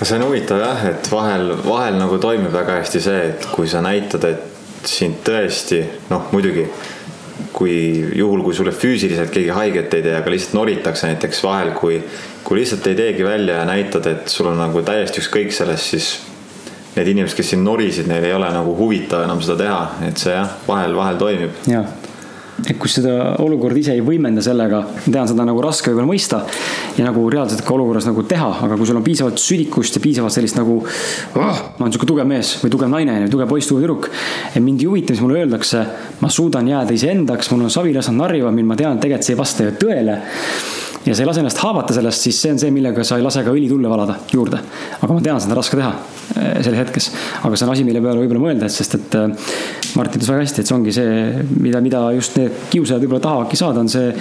see 0.02 0.16
on 0.18 0.24
huvitav 0.26 0.58
jah, 0.58 0.80
et 0.90 1.10
vahel, 1.12 1.52
vahel 1.62 1.94
nagu 2.00 2.16
toimib 2.20 2.52
väga 2.52 2.80
hästi 2.80 3.00
see, 3.02 3.20
et 3.32 3.46
kui 3.54 3.68
sa 3.70 3.82
näitad, 3.84 4.24
et 4.26 4.88
sind 4.88 5.20
tõesti 5.22 5.78
noh, 6.10 6.26
muidugi 6.34 6.66
kui 7.52 7.76
juhul, 8.16 8.42
kui 8.44 8.54
sulle 8.54 8.74
füüsiliselt 8.74 9.32
keegi 9.34 9.54
haiget 9.54 9.94
ei 9.94 10.04
tee, 10.04 10.16
aga 10.18 10.32
lihtsalt 10.32 10.56
noritakse 10.58 11.10
näiteks 11.10 11.42
vahel, 11.44 11.72
kui, 11.78 12.00
kui 12.44 12.60
lihtsalt 12.60 12.86
ei 12.90 12.98
teegi 12.98 13.24
välja 13.26 13.60
ja 13.60 13.64
näitad, 13.68 14.06
et 14.10 14.28
sul 14.32 14.50
on 14.52 14.60
nagu 14.60 14.84
täiesti 14.86 15.22
ükskõik 15.22 15.54
sellest, 15.54 15.94
siis 15.94 16.12
need 16.96 17.08
inimesed, 17.14 17.38
kes 17.38 17.54
sind 17.54 17.64
norisid, 17.66 18.08
neil 18.10 18.28
ei 18.28 18.36
ole 18.36 18.52
nagu 18.52 18.76
huvitav 18.76 19.24
enam 19.24 19.40
seda 19.44 19.58
teha, 19.64 19.82
et 20.10 20.20
see 20.20 20.34
jah, 20.36 20.56
vahel, 20.68 20.96
vahel 20.98 21.20
toimib. 21.20 21.60
jah 21.70 22.01
et 22.68 22.78
kui 22.78 22.90
seda 22.90 23.34
olukorda 23.42 23.80
ise 23.80 23.94
ei 23.96 24.02
võimenda 24.04 24.42
sellega, 24.44 24.82
ma 24.92 25.04
tean, 25.06 25.28
seda 25.30 25.46
nagu 25.46 25.62
raske 25.64 25.90
võib-olla 25.90 26.10
mõista 26.10 26.42
ja 26.96 27.06
nagu 27.06 27.24
reaalselt 27.32 27.64
ka 27.66 27.74
olukorras 27.74 28.06
nagu 28.08 28.24
teha, 28.28 28.50
aga 28.66 28.78
kui 28.78 28.88
sul 28.88 29.00
on 29.00 29.06
piisavalt 29.06 29.42
südikust 29.42 29.98
ja 29.98 30.04
piisavalt 30.04 30.34
sellist 30.34 30.58
nagu 30.58 30.78
oh,, 30.82 31.40
ma 31.40 31.86
olen 31.86 31.94
sihuke 31.94 32.08
tugev 32.08 32.28
mees 32.28 32.54
või 32.62 32.74
tugev 32.74 32.92
naine 32.92 33.18
tugev 33.32 33.50
poiss, 33.50 33.70
tugev 33.70 33.86
tüdruk. 33.86 34.10
et 34.54 34.62
mind 34.62 34.82
ei 34.84 34.90
huvita, 34.90 35.14
mis 35.14 35.24
mulle 35.24 35.42
öeldakse, 35.42 35.82
ma 36.20 36.30
suudan 36.30 36.68
jääda 36.68 36.94
iseendaks, 36.94 37.50
mul 37.52 37.66
on 37.66 37.74
savilased 37.74 38.14
narrivad 38.16 38.54
mind, 38.54 38.70
ma 38.70 38.78
tean, 38.78 38.96
et 38.96 39.06
tegelikult 39.06 39.26
see 39.26 39.36
ei 39.36 39.42
vasta 39.42 39.68
ju 39.68 39.76
tõele 39.82 40.20
ja 41.06 41.14
sa 41.14 41.22
ei 41.22 41.28
lase 41.28 41.42
ennast 41.42 41.60
haavata 41.62 41.94
sellest, 41.96 42.26
siis 42.26 42.38
see 42.42 42.52
on 42.54 42.60
see, 42.62 42.72
millega 42.74 43.04
sa 43.06 43.18
ei 43.18 43.24
lase 43.24 43.42
ka 43.44 43.52
õli 43.54 43.68
tulle 43.70 43.90
valada 43.90 44.16
juurde. 44.32 44.60
aga 45.00 45.12
ma 45.12 45.24
tean, 45.24 45.40
seda 45.42 45.54
on 45.54 45.58
raske 45.58 45.78
teha 45.78 45.92
eh, 45.92 46.58
selles 46.62 46.80
hetkes, 46.82 47.10
aga 47.42 47.58
see 47.58 47.66
on 47.66 47.74
asi, 47.74 47.86
mille 47.88 48.02
peale 48.04 48.22
võib-olla 48.22 48.44
mõelda, 48.46 48.70
et 48.70 48.76
sest 48.76 48.98
et 48.98 49.16
eh, 49.18 49.54
Martin 49.98 50.20
ütles 50.20 50.32
väga 50.32 50.44
hästi, 50.46 50.62
et 50.62 50.70
see 50.70 50.76
ongi 50.76 50.96
see, 50.96 51.46
mida, 51.58 51.82
mida 51.84 52.04
just 52.16 52.38
need 52.40 52.66
kiusajad 52.72 53.02
võib-olla 53.04 53.24
tahavadki 53.28 53.60
saada, 53.60 53.82
on 53.82 53.90
see, 53.92 54.12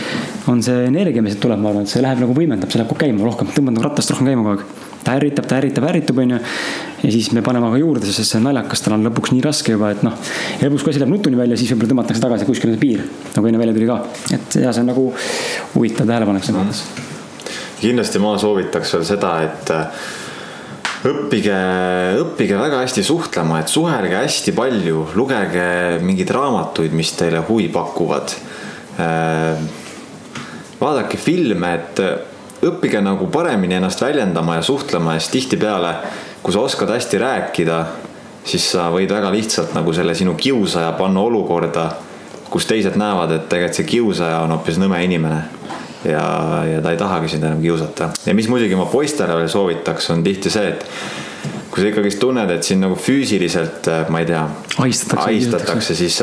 on 0.51 0.63
see 0.65 0.87
energia, 0.89 1.23
mis 1.25 1.35
sealt 1.35 1.45
tuleb, 1.47 1.61
ma 1.61 1.73
arvan, 1.73 1.85
et 1.85 1.93
see 1.93 2.03
läheb 2.03 2.25
nagu 2.25 2.37
võimendab, 2.37 2.71
see 2.71 2.81
läheb 2.81 2.97
käima 3.05 3.29
rohkem, 3.29 3.53
tõmbab 3.55 3.77
nagu 3.77 3.89
ratast 3.89 4.15
rohkem 4.15 4.33
käima 4.33 4.47
kogu 4.47 4.57
aeg 4.57 4.90
ta 5.03 5.15
ärritab, 5.17 5.47
ta 5.49 5.57
ärritab, 5.57 5.85
ärritub, 5.89 6.21
onju. 6.23 6.39
ja 7.01 7.11
siis 7.11 7.31
me 7.35 7.43
paneme 7.45 7.69
aga 7.69 7.79
juurde, 7.81 8.05
sest 8.07 8.23
see 8.23 8.39
on 8.39 8.47
naljakas, 8.49 8.83
tal 8.85 8.97
on 8.97 9.05
lõpuks 9.07 9.33
nii 9.33 9.43
raske 9.45 9.75
juba, 9.75 9.91
et 9.95 10.03
noh. 10.05 10.17
ja 10.59 10.69
lõpuks, 10.69 10.85
kui 10.85 10.93
asi 10.93 11.01
läheb 11.01 11.13
nutuni 11.15 11.39
välja, 11.39 11.57
siis 11.59 11.73
võib-olla 11.73 11.95
tõmmatakse 11.95 12.23
tagasi 12.23 12.49
kuskile 12.49 12.75
see 12.75 12.81
piir, 12.81 13.03
nagu 13.35 13.49
enne 13.49 13.61
välja 13.61 13.77
tuli 13.77 13.89
ka. 13.89 13.99
et 14.37 14.59
ja 14.61 14.73
see 14.73 14.85
on 14.85 14.91
nagu 14.93 15.07
huvitav 15.75 16.09
tähelepanek 16.09 16.47
selles 16.47 16.61
mõttes. 16.61 16.83
kindlasti 17.81 18.21
ma 18.21 18.35
soovitaks 18.41 18.95
veel 18.97 19.07
seda, 19.09 19.35
et 19.47 19.73
äh, 19.73 20.07
õppige, 21.11 21.59
õppige 22.21 22.61
väga 22.61 22.83
hästi 22.83 23.05
suhtlema, 23.05 23.61
et 23.61 23.73
suhelge 23.73 24.19
hästi 24.21 24.53
palju, 24.57 25.07
lugege 25.17 25.67
mingeid 26.05 26.33
raamatuid, 26.37 26.93
mis 26.93 27.15
teile 27.17 27.41
huvi 27.47 27.71
pakuvad. 27.73 28.35
Äh, 29.01 29.63
vaadake 30.81 31.17
filme, 31.21 31.73
et 31.77 31.99
õppige 32.65 33.01
nagu 33.01 33.27
paremini 33.33 33.77
ennast 33.77 34.01
väljendama 34.01 34.59
ja 34.59 34.65
suhtlema 34.65 35.17
siis 35.19 35.31
tihtipeale, 35.33 35.95
kui 36.43 36.53
sa 36.53 36.61
oskad 36.61 36.89
hästi 36.93 37.17
rääkida, 37.21 37.79
siis 38.45 38.71
sa 38.73 38.89
võid 38.93 39.11
väga 39.13 39.31
lihtsalt 39.33 39.73
nagu 39.77 39.93
selle 39.93 40.15
sinu 40.17 40.35
kiusaja 40.37 40.91
panna 40.99 41.21
olukorda, 41.21 41.89
kus 42.51 42.67
teised 42.69 42.97
näevad, 42.99 43.31
et 43.35 43.49
tegelikult 43.49 43.79
see 43.79 43.89
kiusaja 43.95 44.43
on 44.45 44.53
hoopis 44.55 44.79
nõme 44.81 45.01
inimene. 45.05 45.41
ja, 46.03 46.21
ja 46.65 46.79
ta 46.81 46.91
ei 46.91 46.97
tahagi 46.97 47.27
sind 47.29 47.43
enam 47.45 47.59
kiusata 47.61 48.07
ja 48.25 48.33
mis 48.33 48.47
muidugi 48.49 48.75
ma 48.75 48.87
poistele 48.89 49.35
veel 49.37 49.49
soovitaks, 49.49 50.09
on 50.09 50.23
tihti 50.25 50.49
see, 50.49 50.71
et 50.71 50.85
kui 51.71 51.83
sa 51.83 51.91
ikkagist 51.91 52.19
tunned, 52.19 52.49
et 52.49 52.65
sind 52.65 52.81
nagu 52.81 52.97
füüsiliselt, 52.97 53.87
ma 54.09 54.23
ei 54.23 54.25
tea, 54.25 54.41
ahistatakse, 54.81 55.27
ahistatakse, 55.29 55.95
siis 55.95 56.17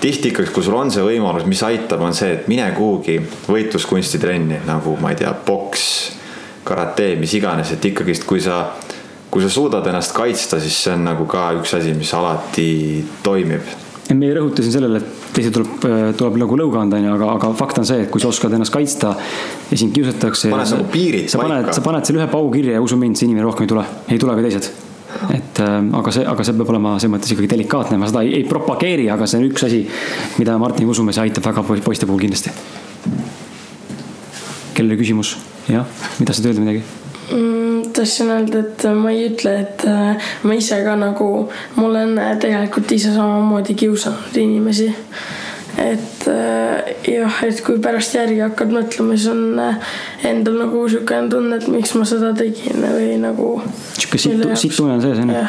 tihti 0.00 0.32
ikkagi, 0.32 0.52
kui 0.54 0.64
sul 0.64 0.76
on 0.78 0.92
see 0.94 1.04
võimalus, 1.04 1.46
mis 1.48 1.62
aitab, 1.66 2.02
on 2.04 2.14
see, 2.16 2.30
et 2.36 2.46
mine 2.50 2.68
kuhugi 2.76 3.18
võitluskunstitrenni 3.48 4.62
nagu 4.68 4.94
ma 5.02 5.12
ei 5.12 5.20
tea, 5.22 5.32
poks, 5.46 5.84
karate, 6.68 7.14
mis 7.20 7.34
iganes, 7.38 7.72
et 7.74 7.84
ikkagist, 7.90 8.26
kui 8.28 8.42
sa, 8.44 8.62
kui 9.32 9.44
sa 9.44 9.50
suudad 9.52 9.86
ennast 9.90 10.14
kaitsta, 10.16 10.60
siis 10.62 10.78
see 10.84 10.94
on 10.94 11.06
nagu 11.08 11.28
ka 11.30 11.50
üks 11.58 11.74
asi, 11.78 11.94
mis 11.98 12.14
alati 12.16 12.70
toimib. 13.26 13.76
me 14.08 14.28
ei 14.28 14.36
rõhuta 14.38 14.64
siin 14.64 14.78
sellele, 14.78 15.02
et 15.02 15.32
teisel 15.36 15.52
tuleb, 15.52 15.86
tuleb 16.16 16.38
nagu 16.40 16.56
lõuga 16.62 16.82
anda, 16.82 16.96
onju, 17.00 17.14
aga, 17.18 17.30
aga 17.36 17.52
fakt 17.58 17.82
on 17.82 17.88
see, 17.88 18.06
et 18.06 18.12
kui 18.12 18.22
sa 18.22 18.30
oskad 18.30 18.54
ennast 18.56 18.72
kaitsta 18.74 19.14
ja 19.68 19.78
sind 19.78 19.92
kiusatakse. 19.96 20.52
paned 20.54 20.76
nagu 20.76 20.90
piirid 20.92 21.28
sa 21.28 21.42
paika. 21.42 21.76
sa 21.76 21.84
paned 21.84 22.08
selle 22.08 22.22
ühe 22.22 22.30
paugu 22.32 22.54
kirja 22.56 22.78
ja 22.78 22.84
usu 22.84 22.96
mind, 23.00 23.18
see 23.20 23.28
inimene 23.28 23.48
rohkem 23.48 23.68
ei 23.68 23.74
tule, 23.74 23.88
ei 24.08 24.22
tule 24.22 24.38
ka 24.38 24.46
teised 24.46 24.87
et 25.34 25.60
äh, 25.64 25.78
aga 26.00 26.14
see, 26.14 26.26
aga 26.28 26.46
see 26.46 26.56
peab 26.58 26.72
olema 26.74 26.94
selles 26.98 27.14
mõttes 27.16 27.34
ikkagi 27.34 27.50
delikaatne, 27.54 27.98
ma 28.00 28.10
seda 28.10 28.22
ei, 28.26 28.34
ei 28.40 28.46
propageeri, 28.48 29.08
aga 29.12 29.26
see 29.26 29.40
on 29.40 29.48
üks 29.48 29.66
asi, 29.66 29.82
mida 30.38 30.58
Martin 30.60 30.88
usume, 30.90 31.14
see 31.14 31.26
aitab 31.26 31.48
väga 31.50 31.64
poiste 31.66 32.06
puhul 32.06 32.22
kindlasti. 32.22 32.54
kellel 34.74 34.94
oli 34.94 35.00
küsimus? 35.02 35.36
jah, 35.68 35.86
mida 36.20 36.34
sa 36.34 36.44
ütled 36.44 36.62
midagi? 36.62 36.84
mm,? 37.32 37.90
tahtsin 37.92 38.30
öelda, 38.30 38.62
et 38.62 38.86
ma 38.94 39.10
ei 39.10 39.26
ütle, 39.28 39.54
et 39.64 39.84
äh, 39.88 40.30
ma 40.46 40.54
ise 40.54 40.78
ka 40.84 40.94
nagu, 40.98 41.28
ma 41.76 41.86
olen 41.88 42.14
tegelikult 42.40 42.92
ise 42.94 43.12
samamoodi 43.14 43.74
kiusanud 43.78 44.36
inimesi. 44.38 44.92
Et 45.78 46.26
äh, 46.28 46.92
jah, 47.06 47.40
et 47.46 47.62
kui 47.64 47.78
pärast 47.82 48.16
järgi 48.18 48.40
hakkad 48.42 48.72
mõtlema, 48.74 49.16
siis 49.16 49.30
on 49.32 49.62
äh, 49.62 49.96
endal 50.28 50.58
nagu 50.64 50.84
siukene 50.90 51.30
tunne, 51.32 51.58
et 51.60 51.68
miks 51.72 51.94
ma 51.98 52.06
seda 52.08 52.32
tegin 52.36 52.82
või 52.82 53.16
nagu. 53.22 53.50
sihuke 53.94 54.20
siit, 54.20 54.44
siit 54.58 54.76
tunne 54.76 54.98
on 54.98 55.04
sees 55.04 55.20
onju. 55.22 55.44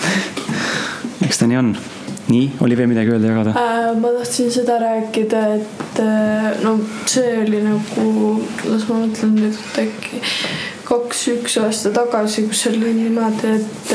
eks 1.26 1.40
ta 1.40 1.50
nii 1.50 1.60
on. 1.60 1.74
nii, 2.24 2.46
oli 2.64 2.78
veel 2.78 2.88
midagi 2.90 3.12
öelda, 3.14 3.30
jagada 3.30 3.54
äh,? 3.60 3.90
ma 4.00 4.12
tahtsin 4.18 4.50
seda 4.52 4.78
rääkida, 4.82 5.42
et 5.58 6.00
äh, 6.02 6.50
no 6.64 6.78
see 7.10 7.34
oli 7.44 7.60
nagu, 7.64 8.38
las 8.70 8.88
ma 8.88 9.02
mõtlen 9.04 9.36
nüüd 9.38 9.82
äkki 9.84 10.22
kaks-üks 10.88 11.58
aasta 11.62 11.92
tagasi, 11.94 12.48
kus 12.48 12.66
oli 12.72 12.96
niimoodi, 12.96 13.54
et 13.60 13.94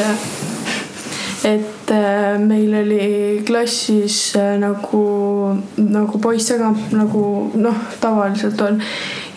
et 1.49 1.78
äh, 1.91 2.39
meil 2.39 2.73
oli 2.75 3.43
klassis 3.47 4.35
äh, 4.35 4.57
nagu, 4.59 5.01
nagu 5.77 6.19
poissekamp 6.21 6.91
nagu 6.93 7.23
noh, 7.55 7.81
tavaliselt 8.01 8.61
on. 8.61 8.81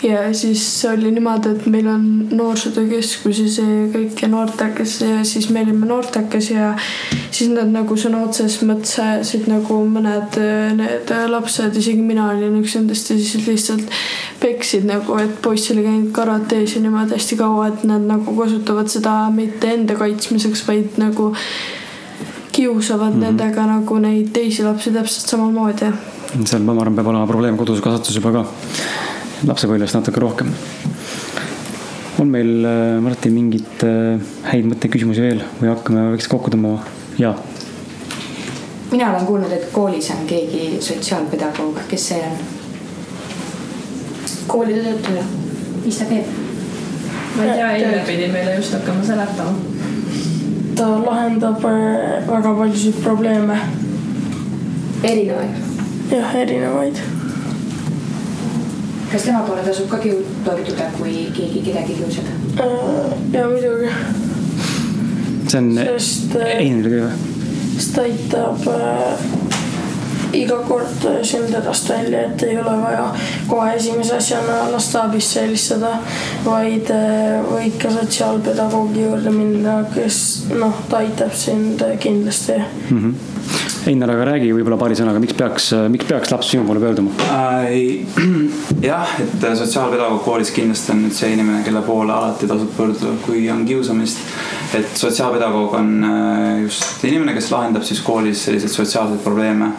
ja 0.03 0.33
siis 0.35 0.85
oli 0.91 1.13
niimoodi, 1.15 1.53
et 1.55 1.67
meil 1.71 1.87
on 1.87 2.07
noorsootöökeskus 2.35 3.39
ja 3.39 3.51
see 3.53 3.77
kõik 3.93 4.25
ja 4.25 4.29
noortekas 4.33 4.97
ja 5.01 5.21
siis 5.25 5.47
me 5.55 5.63
olime 5.63 5.87
noortekas 5.87 6.51
ja 6.51 6.73
siis 7.31 7.53
nad 7.53 7.71
nagu 7.71 7.95
sõna 7.97 8.25
otseses 8.27 8.65
mõttes 8.67 8.97
ajasid 8.99 9.47
nagu 9.51 9.79
mõned 9.87 10.39
äh, 10.43 10.73
need 10.79 11.13
lapsed, 11.31 11.79
isegi 11.79 12.03
mina 12.03 12.31
olin 12.33 12.59
üks 12.63 12.75
nendest 12.79 13.13
ja 13.13 13.19
siis 13.21 13.47
lihtsalt 13.47 14.01
peksid 14.43 14.89
nagu, 14.89 15.15
et 15.23 15.39
poiss 15.45 15.71
oli 15.71 15.87
käinud 15.87 16.11
karates 16.17 16.75
ja 16.75 16.83
niimoodi 16.83 17.15
hästi 17.15 17.39
kaua, 17.39 17.69
et 17.71 17.87
nad 17.89 18.03
nagu 18.09 18.35
kasutavad 18.39 18.91
seda 18.91 19.15
mitte 19.35 19.71
enda 19.77 19.95
kaitsmiseks, 20.01 20.67
vaid 20.67 20.99
nagu 20.99 21.31
kiusavad 22.53 23.15
mm 23.15 23.21
-hmm. 23.23 23.25
nendega 23.25 23.67
nagu 23.67 23.99
neid 23.99 24.29
teisi 24.33 24.65
lapsi 24.65 24.91
täpselt 24.91 25.29
samamoodi. 25.29 25.93
seal 26.45 26.63
ma 26.63 26.73
arvan, 26.73 26.95
peab 26.95 27.07
olema 27.07 27.27
probleem 27.27 27.57
kodus 27.57 27.81
kasvatus 27.81 28.17
juba 28.17 28.33
ka, 28.33 28.45
lapsepõlvest 29.47 29.95
natuke 29.95 30.21
rohkem. 30.21 30.53
on 32.19 32.29
meil, 32.29 32.65
äh, 32.65 33.01
Martin, 33.01 33.33
mingeid 33.33 33.85
äh, 33.85 34.21
häid 34.43 34.69
mõtteid, 34.69 34.93
küsimusi 34.93 35.21
veel 35.21 35.43
või 35.61 35.69
hakkame 35.69 36.11
vaikselt 36.11 36.31
kokku 36.31 36.51
tõmbama? 36.51 36.81
jaa. 37.19 37.35
mina 38.93 39.11
olen 39.11 39.27
kuulnud, 39.27 39.53
et 39.53 39.69
koolis 39.73 40.11
on 40.11 40.27
keegi 40.27 40.77
sotsiaalpedagoog, 40.81 41.81
kes 41.89 42.09
see 42.09 42.23
on? 42.31 42.39
koolide 44.47 44.83
töötaja. 44.83 45.25
mis 45.85 45.99
ta 45.99 46.05
teeb? 46.05 46.27
ma 47.37 47.45
ei 47.45 47.53
tea, 47.53 47.71
eile 47.77 48.03
pidi 48.07 48.33
meile 48.33 48.57
just 48.57 48.73
hakkama 48.73 49.05
seletama 49.05 49.82
ta 50.77 50.87
lahendab 51.05 51.65
äh, 51.65 52.27
väga 52.29 52.55
paljusid 52.55 52.95
probleeme. 53.03 53.59
erinevaid? 55.03 55.57
jah, 56.11 56.35
erinevaid. 56.35 57.01
kas 59.13 59.23
tema 59.23 59.43
poole 59.47 59.63
tasub 59.63 59.89
ka 59.89 59.99
pöörduda, 60.45 60.91
kui 60.99 61.29
keegi 61.37 61.63
kedagi 61.65 61.95
kiusab? 61.95 62.25
Äh, 62.61 63.13
ja 63.33 63.49
muidugi. 63.49 63.91
see 65.49 65.59
on 65.59 65.75
Sest, 65.99 66.37
Einile 66.37 66.89
küll 66.89 67.07
või? 67.07 67.33
sest 67.77 67.95
ta 67.97 68.03
aitab 68.07 68.69
äh, 68.73 69.52
iga 70.37 70.59
kord 70.69 71.07
sind 71.23 71.55
hädast 71.55 71.91
välja, 71.91 72.27
et 72.29 72.43
ei 72.47 72.59
ole 72.61 72.77
vaja 72.83 73.09
kohe 73.49 73.75
esimese 73.77 74.17
asjana 74.17 74.63
lasteabisse 74.73 75.47
helistada, 75.47 75.97
vaid 76.45 76.91
võid 77.51 77.77
ka 77.83 77.93
sotsiaalpedagoogi 77.97 79.07
juurde 79.07 79.35
minna, 79.35 79.83
kes 79.95 80.23
noh, 80.55 80.85
ta 80.91 81.03
aitab 81.03 81.35
sind 81.37 81.85
kindlasti 82.01 82.59
mm. 82.59 82.99
-hmm. 82.99 83.15
Einar, 83.91 84.13
aga 84.15 84.25
räägi 84.29 84.53
võib-olla 84.55 84.77
paari 84.79 84.95
sõnaga, 84.95 85.19
miks 85.19 85.35
peaks, 85.35 85.65
miks 85.91 86.07
peaks 86.07 86.31
laps 86.31 86.53
sinu 86.53 86.63
poole 86.69 86.79
pöörduma 86.81 87.11
äh,? 87.27 88.05
jah, 88.91 89.15
et 89.19 89.47
sotsiaalpedagoog 89.59 90.23
koolis 90.23 90.53
kindlasti 90.55 90.93
on 90.95 91.03
nüüd 91.03 91.17
see 91.17 91.33
inimene, 91.35 91.65
kelle 91.67 91.83
poole 91.87 92.15
alati 92.15 92.47
tasub 92.47 92.71
pöörduda, 92.77 93.17
kui 93.27 93.49
on 93.51 93.65
kiusamist. 93.67 94.23
Et 94.75 94.97
sotsiaalpedagoog 94.97 95.75
on 95.79 95.93
äh, 96.05 96.63
just 96.63 97.05
inimene, 97.05 97.35
kes 97.37 97.51
lahendab 97.53 97.85
siis 97.87 98.01
koolis 98.05 98.47
selliseid 98.47 98.73
sotsiaalseid 98.73 99.21
probleeme 99.25 99.73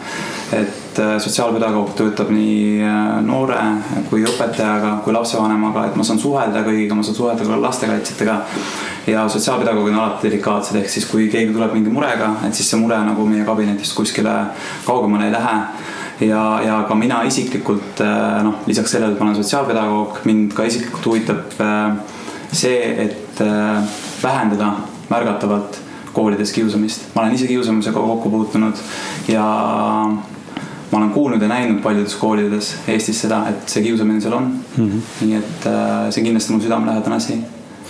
et 0.52 0.98
äh, 0.98 1.18
sotsiaalpedagoog 1.18 1.94
töötab 1.98 2.30
nii 2.34 2.82
äh, 2.84 3.00
noore 3.26 3.58
kui 4.10 4.24
õpetajaga 4.26 4.98
kui 5.04 5.14
lapsevanemaga, 5.16 5.88
et 5.88 5.98
ma 5.98 6.06
saan 6.06 6.20
suhelda 6.22 6.62
kõigiga, 6.66 6.96
ma 6.96 7.04
saan 7.06 7.18
suhelda 7.18 7.46
ka 7.48 7.60
lastekaitsjatega. 7.62 8.36
ja 9.06 9.26
sotsiaalpedagoogid 9.28 9.92
on 9.92 10.00
alati 10.00 10.28
delikaatsed, 10.28 10.78
ehk 10.80 10.88
siis 10.88 11.06
kui 11.10 11.28
keegi 11.32 11.52
tuleb 11.52 11.74
mingi 11.76 11.92
murega, 11.92 12.30
et 12.46 12.54
siis 12.56 12.70
see 12.70 12.80
mure 12.80 12.98
nagu 13.04 13.26
meie 13.28 13.44
kabinetist 13.44 13.96
kuskile 13.96 14.34
kaugemale 14.86 15.28
ei 15.28 15.34
lähe 15.34 15.56
ja, 16.28 16.44
ja 16.64 16.82
ka 16.88 16.94
mina 16.94 17.22
isiklikult 17.28 18.00
äh, 18.04 18.42
noh, 18.46 18.62
lisaks 18.66 18.96
sellele, 18.96 19.14
et 19.14 19.20
ma 19.20 19.30
olen 19.30 19.40
sotsiaalpedagoog, 19.42 20.22
mind 20.28 20.54
ka 20.56 20.68
isiklikult 20.70 21.10
huvitab 21.10 21.58
see, 22.54 23.06
et 23.06 23.40
vähendada 24.22 24.72
märgatavalt 25.10 25.80
koolides 26.14 26.52
kiusamist. 26.52 27.08
ma 27.14 27.22
olen 27.22 27.34
ise 27.34 27.46
kiusamisega 27.46 28.00
kokku 28.00 28.30
puutunud 28.30 28.74
ja 29.28 29.44
ma 30.90 30.98
olen 30.98 31.10
kuulnud 31.10 31.42
ja 31.42 31.48
näinud 31.48 31.82
paljudes 31.82 32.14
koolides 32.14 32.74
Eestis 32.88 33.20
seda, 33.24 33.42
et 33.50 33.68
see 33.68 33.82
kiusamine 33.82 34.20
seal 34.20 34.36
on 34.38 34.46
mm. 34.76 34.90
-hmm. 34.90 35.26
nii 35.26 35.36
et 35.36 35.66
äh, 35.66 36.10
see 36.10 36.22
on 36.22 36.30
kindlasti 36.30 36.52
mul 36.52 36.62
südamelähedane 36.62 37.16
asi. 37.16 37.38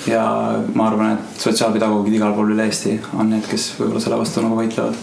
ja 0.07 0.55
ma 0.75 0.89
arvan, 0.89 1.13
et 1.13 1.41
sotsiaalpedagoogid 1.41 2.17
igal 2.17 2.33
pool 2.33 2.55
üle 2.57 2.65
Eesti 2.65 3.01
on 3.19 3.31
need, 3.31 3.45
kes 3.51 3.75
võib-olla 3.79 4.01
selle 4.01 4.19
vastu 4.19 4.43
nagu 4.43 4.57
võitlevad. 4.61 4.95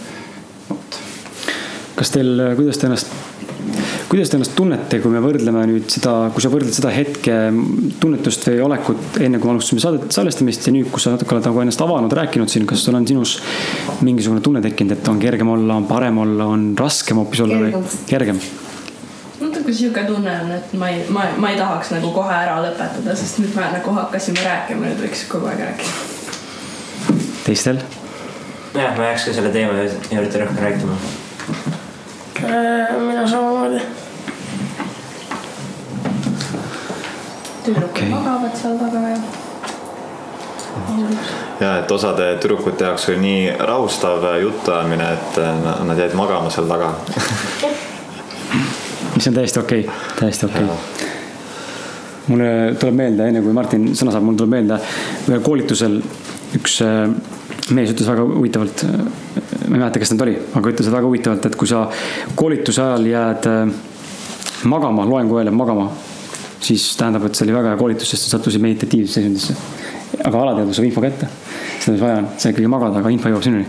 vot. 0.70 0.98
kas 1.96 2.10
teil, 2.10 2.42
kuidas 2.56 2.78
te 2.78 2.90
ennast 2.90 3.31
kuidas 4.12 4.28
te 4.28 4.36
ennast 4.36 4.52
tunnete, 4.52 4.98
kui 5.00 5.08
me 5.08 5.22
võrdleme 5.24 5.62
nüüd 5.70 5.86
seda, 5.88 6.10
kui 6.34 6.42
sa 6.44 6.50
võrdled 6.52 6.74
seda 6.76 6.90
hetke 6.92 7.36
tunnetust 8.02 8.44
või 8.50 8.58
olekut 8.66 9.16
enne 9.24 9.38
kui 9.40 9.48
me 9.48 9.54
alustasime 9.54 9.80
saadet 9.80 10.12
salvestamist 10.12 10.68
ja 10.68 10.74
nüüd, 10.74 10.90
kus 10.92 11.06
sa 11.06 11.14
natuke 11.14 11.32
oled 11.32 11.48
nagu 11.48 11.62
ennast 11.62 11.80
avanud, 11.80 12.12
rääkinud 12.18 12.52
siin, 12.52 12.66
kas 12.68 12.84
sul 12.84 12.98
on 12.98 13.08
sinus 13.08 13.38
mingisugune 14.04 14.44
tunne 14.44 14.60
tekkinud, 14.66 14.98
et 14.98 15.08
on 15.08 15.22
kergem 15.22 15.54
olla, 15.54 15.78
on 15.80 15.88
parem 15.88 16.20
olla, 16.26 16.50
on 16.52 16.68
raskem 16.76 17.22
hoopis 17.22 17.40
olla 17.46 17.62
kergem. 17.62 17.88
või 17.88 18.12
kergem? 18.12 18.44
natuke 19.40 19.78
sihuke 19.80 20.04
tunne 20.10 20.36
on, 20.44 20.54
et 20.58 20.76
ma 20.76 20.92
ei, 20.92 21.02
ma, 21.08 21.24
ma 21.40 21.56
ei 21.56 21.60
tahaks 21.62 21.96
nagu 21.96 22.12
kohe 22.12 22.36
ära 22.36 22.60
lõpetada, 22.66 23.16
sest 23.16 23.40
nüüd 23.40 23.56
me 23.56 23.72
nagu 23.78 23.96
hakkasime 24.02 24.44
rääkima, 24.44 24.90
nüüd 24.90 25.06
võiks 25.06 25.24
kogu 25.32 25.48
aeg 25.48 25.64
rääkida. 25.70 27.16
teistel? 27.48 27.80
jah, 28.76 28.92
ma 28.92 29.08
jääks 29.08 29.30
ka 29.30 29.40
selle 29.40 29.56
teema 29.56 29.88
juurde 29.88 30.44
rohkem 30.44 30.66
rääkima 30.68 31.00
Äh, 32.44 32.98
mina 32.98 33.26
samamoodi. 33.28 33.80
Tüdrukud 37.64 37.90
okay. 37.90 38.08
magavad 38.10 38.56
seal 38.58 38.78
taga 38.80 39.02
ja. 39.08 39.18
ja 41.60 41.72
et 41.82 41.90
osade 41.94 42.28
tüdrukute 42.42 42.84
jaoks 42.84 43.08
oli 43.10 43.18
nii 43.22 43.42
rahustav 43.60 44.26
jutuajamine, 44.42 45.12
et 45.12 45.40
nad 45.88 45.98
jäid 46.04 46.16
magama 46.18 46.50
seal 46.50 46.68
taga 46.70 46.92
mis 49.16 49.28
on 49.28 49.34
täiesti 49.34 49.58
okei 49.60 49.86
okay., 49.86 50.16
täiesti 50.20 50.46
okei 50.46 50.64
okay. 50.64 50.76
mulle 52.26 52.50
tuleb 52.80 52.98
meelde, 53.04 53.28
enne 53.28 53.44
kui 53.44 53.54
Martin 53.56 53.92
sõna 53.94 54.14
saab, 54.14 54.26
mul 54.26 54.38
tuleb 54.40 54.56
meelde 54.56 54.80
ühel 55.28 55.44
koolitusel 55.44 56.00
üks 56.58 56.80
äh, 56.86 57.06
mees 57.72 57.92
ütles 57.94 58.08
väga 58.08 58.24
huvitavalt 58.26 58.84
ma 59.72 59.76
ei 59.76 59.80
mäleta, 59.80 60.00
kes 60.00 60.10
ta 60.10 60.16
nüüd 60.16 60.26
oli, 60.26 60.34
aga 60.58 60.72
ütles 60.72 60.88
väga 60.92 61.08
huvitavalt, 61.08 61.46
et 61.48 61.56
kui 61.56 61.68
sa 61.70 61.84
koolituse 62.36 62.82
ajal 62.82 63.06
jääd 63.08 63.48
äh, 63.48 63.60
magama, 64.68 65.06
loengu 65.08 65.38
ajal 65.38 65.48
jääd 65.50 65.58
magama, 65.58 65.86
siis 66.62 66.84
tähendab, 66.98 67.26
et 67.26 67.38
see 67.38 67.46
oli 67.46 67.56
väga 67.56 67.72
hea 67.72 67.80
koolitus, 67.80 68.10
sest 68.12 68.26
sa 68.26 68.36
sattusid 68.36 68.62
meditatiivsesse 68.64 69.20
seisundisse. 69.20 69.56
aga 70.22 70.42
alateadvus 70.42 70.78
saab 70.78 70.88
info 70.88 71.02
kätte, 71.02 71.28
seda 71.80 71.94
mis 71.94 72.02
vaja 72.02 72.18
on, 72.20 72.28
sa 72.38 72.52
ikkagi 72.52 72.70
magad, 72.70 72.98
aga 73.00 73.12
info 73.14 73.32
jõuab 73.32 73.46
sinuni. 73.46 73.64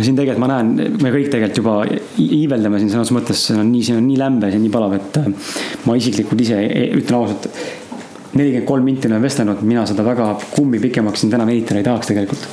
siin 0.00 0.18
tegelikult 0.18 0.42
ma 0.42 0.50
näen, 0.50 0.74
me 1.00 1.14
kõik 1.14 1.30
tegelikult 1.30 1.60
juba 1.62 1.76
iiveldame 2.20 2.82
siin 2.82 2.92
sõnas 2.92 3.14
mõttes, 3.14 3.46
see 3.48 3.56
on 3.60 3.70
nii, 3.70 3.86
see 3.86 3.96
on 4.00 4.04
nii 4.08 4.18
lämbe, 4.20 4.50
see 4.50 4.60
on 4.60 4.66
nii 4.66 4.74
palav, 4.74 4.98
et 4.98 5.22
äh, 5.22 5.30
ma 5.86 5.96
isiklikult 6.00 6.44
ise 6.44 6.60
e-, 6.66 6.90
ütlen 6.98 7.20
ausalt 7.20 7.48
nelikümmend 8.34 8.66
kolm 8.66 8.88
minti 8.88 9.06
olen 9.06 9.22
vestelnud, 9.22 9.62
mina 9.62 9.84
seda 9.86 10.02
väga 10.06 10.32
kummi 10.50 10.80
pikemaks 10.82 11.22
siin 11.22 11.30
täna 11.30 11.46
venitada 11.46 11.78
ei 11.78 11.86
tahaks 11.86 12.10
tegelikult 12.10 12.48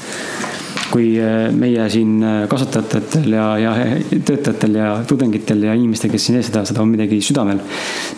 kui 0.92 1.16
äh, 1.20 1.50
meie 1.56 1.86
siin 1.92 2.20
äh, 2.24 2.38
kasvatajatel 2.52 3.34
ja, 3.34 3.46
ja 3.62 3.74
töötajatel 4.12 4.76
ja 4.76 4.90
tudengitel 5.08 5.64
ja 5.64 5.76
inimestel, 5.78 6.12
kes 6.12 6.28
siin 6.28 6.40
eestvedavad 6.40 6.70
seda, 6.70 6.84
on 6.84 6.92
midagi 6.92 7.22
südamel, 7.24 7.62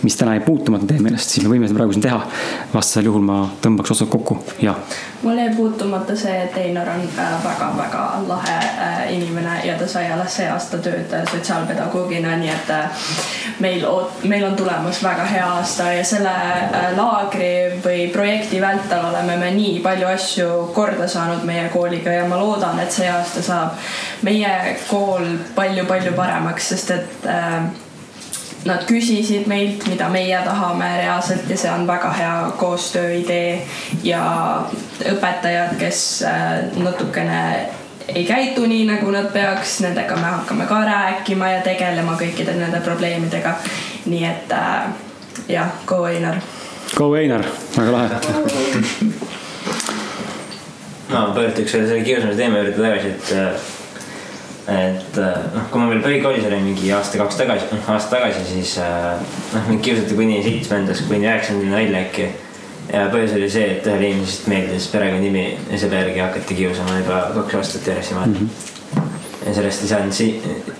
mis 0.03 0.17
täna 0.19 0.36
jäi 0.38 0.43
puutumata 0.45 0.89
teie 0.89 1.03
meelest, 1.03 1.36
siis 1.36 1.45
me 1.45 1.53
võime 1.53 1.69
seda 1.69 1.80
praegu 1.80 1.95
siin 1.95 2.05
teha. 2.07 2.21
vastasel 2.74 3.09
juhul 3.09 3.26
ma 3.26 3.39
tõmbaks 3.63 3.93
otsad 3.93 4.09
kokku 4.13 4.39
ja. 4.63 4.76
mul 5.24 5.38
jäi 5.38 5.53
puutumata 5.55 6.17
see, 6.17 6.34
et 6.47 6.57
Einar 6.63 6.89
on 6.95 7.05
väga-väga 7.17 8.03
äh, 8.17 8.28
lahe 8.28 8.57
inimene 9.13 9.59
ja 9.67 9.78
ta 9.80 9.88
sai 9.88 10.09
alles 10.11 10.39
see 10.39 10.49
aasta 10.49 10.82
tööd 10.84 11.13
sotsiaalpedagoogina, 11.32 12.36
nii 12.41 12.53
et 12.53 12.74
meil, 13.63 13.86
meil 14.30 14.47
on 14.49 14.57
tulemas 14.57 15.03
väga 15.03 15.28
hea 15.30 15.45
aasta 15.59 15.91
ja 15.93 16.03
selle 16.07 16.34
laagri 16.97 17.80
või 17.84 18.07
projekti 18.13 18.61
vältel 18.61 19.05
oleme 19.09 19.38
me 19.38 19.51
nii 19.55 19.80
palju 19.84 20.09
asju 20.09 20.49
korda 20.74 21.07
saanud 21.07 21.45
meie 21.47 21.67
kooliga 21.74 22.13
ja 22.17 22.26
ma 22.28 22.39
loodan, 22.39 22.62
loodan, 22.64 22.80
et 22.80 22.91
see 22.91 23.09
aasta 23.11 23.41
saab 23.43 23.80
meie 24.24 24.78
kool 24.88 25.38
palju-palju 25.55 26.14
paremaks, 26.18 26.70
sest 26.74 26.95
et 26.99 27.28
äh, 27.28 27.64
Nad 28.64 28.86
küsisid 28.88 29.43
meilt, 29.51 29.82
mida 29.91 30.05
meie 30.07 30.38
tahame 30.39 30.86
reaalselt 31.01 31.49
ja 31.51 31.57
see 31.59 31.72
on 31.72 31.82
väga 31.84 32.14
hea 32.16 32.36
koostööidee 32.55 33.57
ja 34.07 34.22
õpetajad, 35.11 35.74
kes 35.82 35.99
äh, 36.24 36.72
natukene 36.80 37.41
ei 38.07 38.24
käitu 38.24 38.64
nii, 38.64 38.86
nagu 38.88 39.11
nad 39.11 39.28
peaks, 39.36 39.82
nendega 39.84 40.16
me 40.16 40.32
hakkame 40.38 40.70
ka 40.72 40.80
rääkima 40.88 41.51
ja 41.57 41.59
tegelema 41.68 42.16
kõikide 42.16 42.55
nende 42.55 42.80
probleemidega. 42.88 43.57
nii 44.05 44.26
et 44.32 44.55
äh, 44.55 44.88
jah, 45.51 45.76
go 45.86 46.05
Einar. 46.07 46.39
Go 46.95 47.11
Einar, 47.20 47.43
väga 47.76 47.91
lahe. 47.91 49.39
ma 51.14 51.30
pöörduks 51.36 51.74
veel 51.78 51.88
selle 51.88 52.03
kiusamise 52.03 52.38
teema 52.38 52.61
juurde 52.61 52.78
tagasi, 52.82 53.14
et 53.14 53.80
et 54.64 55.18
noh, 55.20 55.66
kui 55.72 55.82
ma 55.82 55.89
veel 55.91 56.03
põhikoolis 56.03 56.45
olin 56.47 56.64
mingi 56.64 56.91
aasta-kaks 56.95 57.39
tagasi, 57.41 57.68
noh 57.74 57.89
aasta 57.91 58.16
tagasi, 58.16 58.43
siis 58.47 58.78
noh, 58.80 59.66
mind 59.68 59.84
kiusati 59.84 60.16
kuni 60.16 60.39
seitsmendast 60.45 61.09
kuni 61.09 61.28
üheksandani 61.28 61.74
välja 61.74 62.03
äkki. 62.05 62.30
ja 62.93 63.07
põhjus 63.11 63.36
oli 63.36 63.49
see, 63.51 63.66
et 63.78 63.88
ühele 63.88 64.11
inimesest 64.11 64.47
meeldis 64.51 64.88
perekonnanimi 64.91 65.43
ja 65.72 65.80
selle 65.80 65.99
järgi 66.01 66.20
hakati 66.20 66.55
kiusama 66.55 66.97
juba 66.99 67.20
kaks 67.36 67.59
aastat 67.59 67.88
järjest 67.91 68.11
niimoodi 68.11 68.39
mm. 68.39 68.49
-hmm. 68.49 69.47
ja 69.47 69.53
sellest 69.59 69.84
ei 69.84 69.88
saanud 69.88 70.14
si 70.14 70.28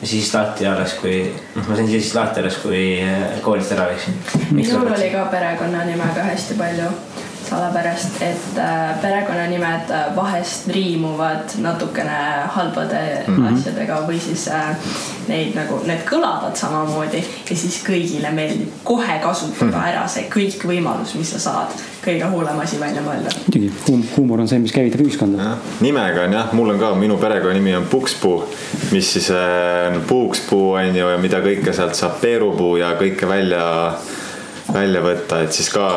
siis 0.04 0.34
lahti 0.34 0.68
alles, 0.68 0.94
kui, 1.02 1.20
noh, 1.56 1.68
ma 1.68 1.76
sain 1.76 1.88
siis 1.88 2.16
lahti 2.16 2.40
alles, 2.40 2.58
kui 2.64 2.82
koolist 3.42 3.72
ära 3.72 3.88
läksin. 3.92 4.20
minul 4.52 4.88
oli 4.96 5.10
ka 5.12 5.26
perekonnanimega 5.32 6.28
hästi 6.32 6.54
palju, 6.54 6.92
sellepärast 7.54 8.22
et 8.22 8.58
äh, 8.58 9.02
perekonnanimed 9.02 9.90
äh, 9.90 10.16
vahest 10.16 10.68
riimuvad 10.68 11.56
natukene 11.62 12.20
halbade 12.48 13.24
mm 13.28 13.36
-hmm. 13.36 13.54
asjadega 13.54 14.02
või 14.08 14.20
siis 14.20 14.48
äh, 14.48 14.76
neid 15.28 15.56
nagu, 15.56 15.80
need 15.88 16.04
kõlavad 16.10 16.56
samamoodi 16.56 17.24
ja 17.50 17.56
siis 17.56 17.80
kõigile 17.88 18.32
meeldib 18.32 18.70
kohe 18.84 19.20
kasutada 19.24 19.84
ära 19.88 20.08
see 20.08 20.28
kõik 20.34 20.66
võimalus, 20.68 21.16
mis 21.16 21.32
sa 21.36 21.40
saad, 21.40 21.76
kõige 22.06 22.30
hullem 22.32 22.60
asi 22.60 22.80
välja 22.80 23.02
mõelda. 23.02 23.32
muidugi, 23.46 23.72
huumor 24.18 24.40
on 24.40 24.48
see, 24.48 24.60
mis 24.60 24.72
käivitab 24.72 25.06
ühiskonda. 25.06 25.56
nimega 25.82 26.24
on 26.28 26.34
jah, 26.34 26.54
mul 26.54 26.70
on 26.70 26.80
ka, 26.80 26.96
minu 26.96 27.18
perekonnanimi 27.18 27.76
on 27.76 27.88
Pukspuu, 27.92 28.44
mis 28.92 29.14
siis 29.14 29.32
äh, 29.32 30.02
puukspuu 30.08 30.74
on 30.74 30.96
ju 30.96 31.10
ja 31.10 31.18
mida 31.18 31.40
kõike 31.40 31.74
sealt 31.74 31.96
saab, 31.96 32.20
peerupuu 32.22 32.78
ja 32.78 32.94
kõike 33.00 33.30
välja, 33.30 33.64
välja 34.74 35.02
võtta, 35.04 35.42
et 35.44 35.54
siis 35.56 35.70
ka 35.74 35.88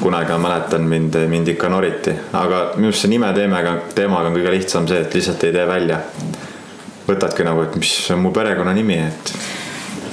kunagi 0.00 0.32
ma 0.34 0.40
mäletan 0.48 0.86
mind, 0.88 1.18
mind 1.30 1.52
ikka 1.54 1.70
noriti, 1.72 2.14
aga 2.32 2.62
minu 2.76 2.90
arust 2.90 3.06
see 3.06 3.12
nime 3.12 3.32
teemaga, 3.36 3.76
teemaga 3.96 4.30
on 4.30 4.38
kõige 4.38 4.54
lihtsam 4.56 4.88
see, 4.88 5.02
et 5.04 5.18
lihtsalt 5.18 5.48
ei 5.48 5.56
tee 5.56 5.66
välja. 5.68 6.02
võtadki 7.02 7.44
nagu, 7.44 7.64
et 7.66 7.74
mis 7.76 7.92
on 8.14 8.22
mu 8.22 8.30
perekonnanimi, 8.32 8.98
et 9.08 9.32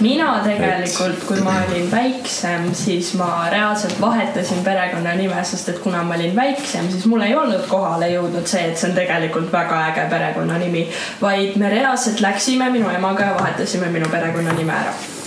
mina 0.02 0.40
tegelikult, 0.44 1.22
kui 1.28 1.42
ma 1.44 1.54
olin 1.68 1.90
väiksem, 1.92 2.70
siis 2.76 3.12
ma 3.20 3.50
reaalselt 3.52 4.00
vahetasin 4.02 4.64
perekonnanime, 4.64 5.44
sest 5.44 5.70
et 5.74 5.80
kuna 5.84 6.04
ma 6.08 6.16
olin 6.16 6.36
väiksem, 6.36 6.90
siis 6.92 7.06
mul 7.10 7.24
ei 7.28 7.36
olnud 7.36 7.68
kohale 7.70 8.10
jõudnud 8.14 8.48
see, 8.50 8.70
et 8.72 8.80
see 8.80 8.90
on 8.90 8.98
tegelikult 8.98 9.52
väga 9.54 9.84
äge 9.92 10.10
perekonnanimi, 10.12 10.88
vaid 11.22 11.60
me 11.62 11.72
reaalselt 11.76 12.24
läksime 12.24 12.72
minu 12.74 12.90
emaga 12.96 13.32
ja 13.32 13.40
vahetasime 13.40 13.92
minu 13.94 14.12
perekonnanime 14.12 14.78
ära. 14.82 15.19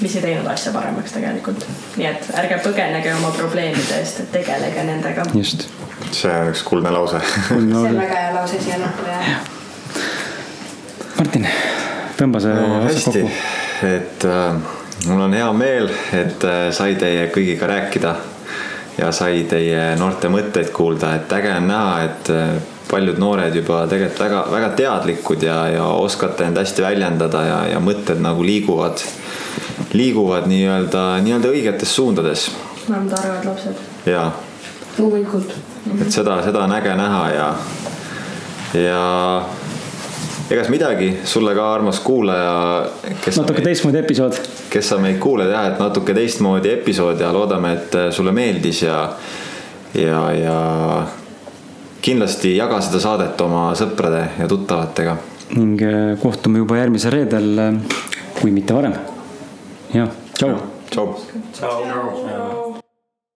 Mis 0.00 0.16
ei 0.16 0.22
teinud 0.22 0.48
asja 0.50 0.72
paremaks 0.72 1.12
tegelikult. 1.12 1.66
nii 1.96 2.08
et 2.08 2.28
ärge 2.42 2.60
põgenege 2.64 3.14
oma 3.18 3.30
probleemide 3.36 4.00
eest, 4.00 4.20
et 4.24 4.32
tegelege 4.32 4.84
nendega. 4.88 5.26
just. 5.34 5.68
see 6.10 6.32
on 6.32 6.52
üks 6.52 6.64
kuldne 6.66 6.92
lause. 6.94 7.22
see 7.48 7.58
on 7.60 8.00
väga 8.00 8.24
hea 8.24 8.34
lause 8.34 8.60
siia 8.62 8.80
lõppu 8.82 9.08
ja 9.10 9.20
Martin, 11.20 11.46
tõmba 12.16 12.40
see 12.40 12.56
no, 12.56 12.66
otsad 12.80 12.94
hästi 12.96 13.24
kokku., 13.26 13.86
et 13.90 14.24
äh, 14.28 14.76
mul 15.10 15.24
on 15.26 15.36
hea 15.36 15.52
meel, 15.56 15.90
et 16.16 16.44
äh, 16.48 16.66
sai 16.76 16.96
teie 17.00 17.28
kõigiga 17.34 17.68
rääkida 17.68 18.14
ja 18.98 19.10
sai 19.12 19.44
teie 19.48 19.94
noorte 20.00 20.30
mõtteid 20.32 20.72
kuulda, 20.76 21.14
et 21.18 21.32
äge 21.32 21.52
on 21.56 21.68
näha, 21.68 21.94
et 22.08 22.32
äh, 22.32 22.54
paljud 22.90 23.20
noored 23.22 23.54
juba 23.54 23.84
tegelikult 23.90 24.24
väga, 24.24 24.40
väga 24.50 24.70
teadlikud 24.80 25.44
ja, 25.46 25.58
ja 25.70 25.84
oskate 26.00 26.48
end 26.48 26.58
hästi 26.58 26.84
väljendada 26.84 27.44
ja, 27.46 27.58
ja 27.74 27.82
mõtted 27.84 28.20
nagu 28.22 28.44
liiguvad, 28.44 29.04
liiguvad 29.92 30.46
nii-öelda, 30.50 31.06
nii-öelda 31.24 31.54
õigetes 31.54 31.94
suundades 31.94 32.50
oleme 32.90 33.10
targad 33.10 33.44
lapsed. 33.44 33.74
ja 34.06 34.30
loomulikult. 34.98 35.54
et 36.00 36.12
seda, 36.12 36.40
seda 36.42 36.64
on 36.64 36.72
äge 36.74 36.94
näha 36.96 37.22
ja, 37.34 37.48
ja 38.74 39.02
egas 40.50 40.68
midagi, 40.72 41.10
sulle 41.24 41.54
ka 41.54 41.68
armas 41.74 42.00
kuulaja, 42.04 42.54
natuke 43.26 43.60
meid, 43.60 43.68
teistmoodi 43.70 44.02
episood. 44.02 44.40
kes 44.70 44.92
sa 44.92 44.98
meid 45.02 45.20
kuulad 45.22 45.52
jah, 45.52 45.70
et 45.72 45.78
natuke 45.82 46.14
teistmoodi 46.16 46.74
episood 46.80 47.20
ja 47.20 47.32
loodame, 47.34 47.72
et 47.78 47.98
sulle 48.14 48.34
meeldis 48.36 48.82
ja, 48.82 48.98
ja, 49.94 50.24
ja 50.34 50.58
kindlasti 52.02 52.56
jaga 52.56 52.80
seda 52.84 53.02
saadet 53.02 53.40
oma 53.46 53.70
sõprade 53.78 54.26
ja 54.38 54.50
tuttavatega. 54.50 55.16
ning 55.56 55.80
äh, 55.82 56.18
kohtume 56.22 56.62
juba 56.62 56.82
järgmisel 56.82 57.14
reedel, 57.14 57.80
kui 58.40 58.52
mitte 58.54 58.74
varem. 58.74 58.98
Ja. 59.92 60.08
Ciao. 60.34 60.56
Ciao. 60.90 61.16
Ciao. 61.52 61.82
Ciao. 61.82 62.69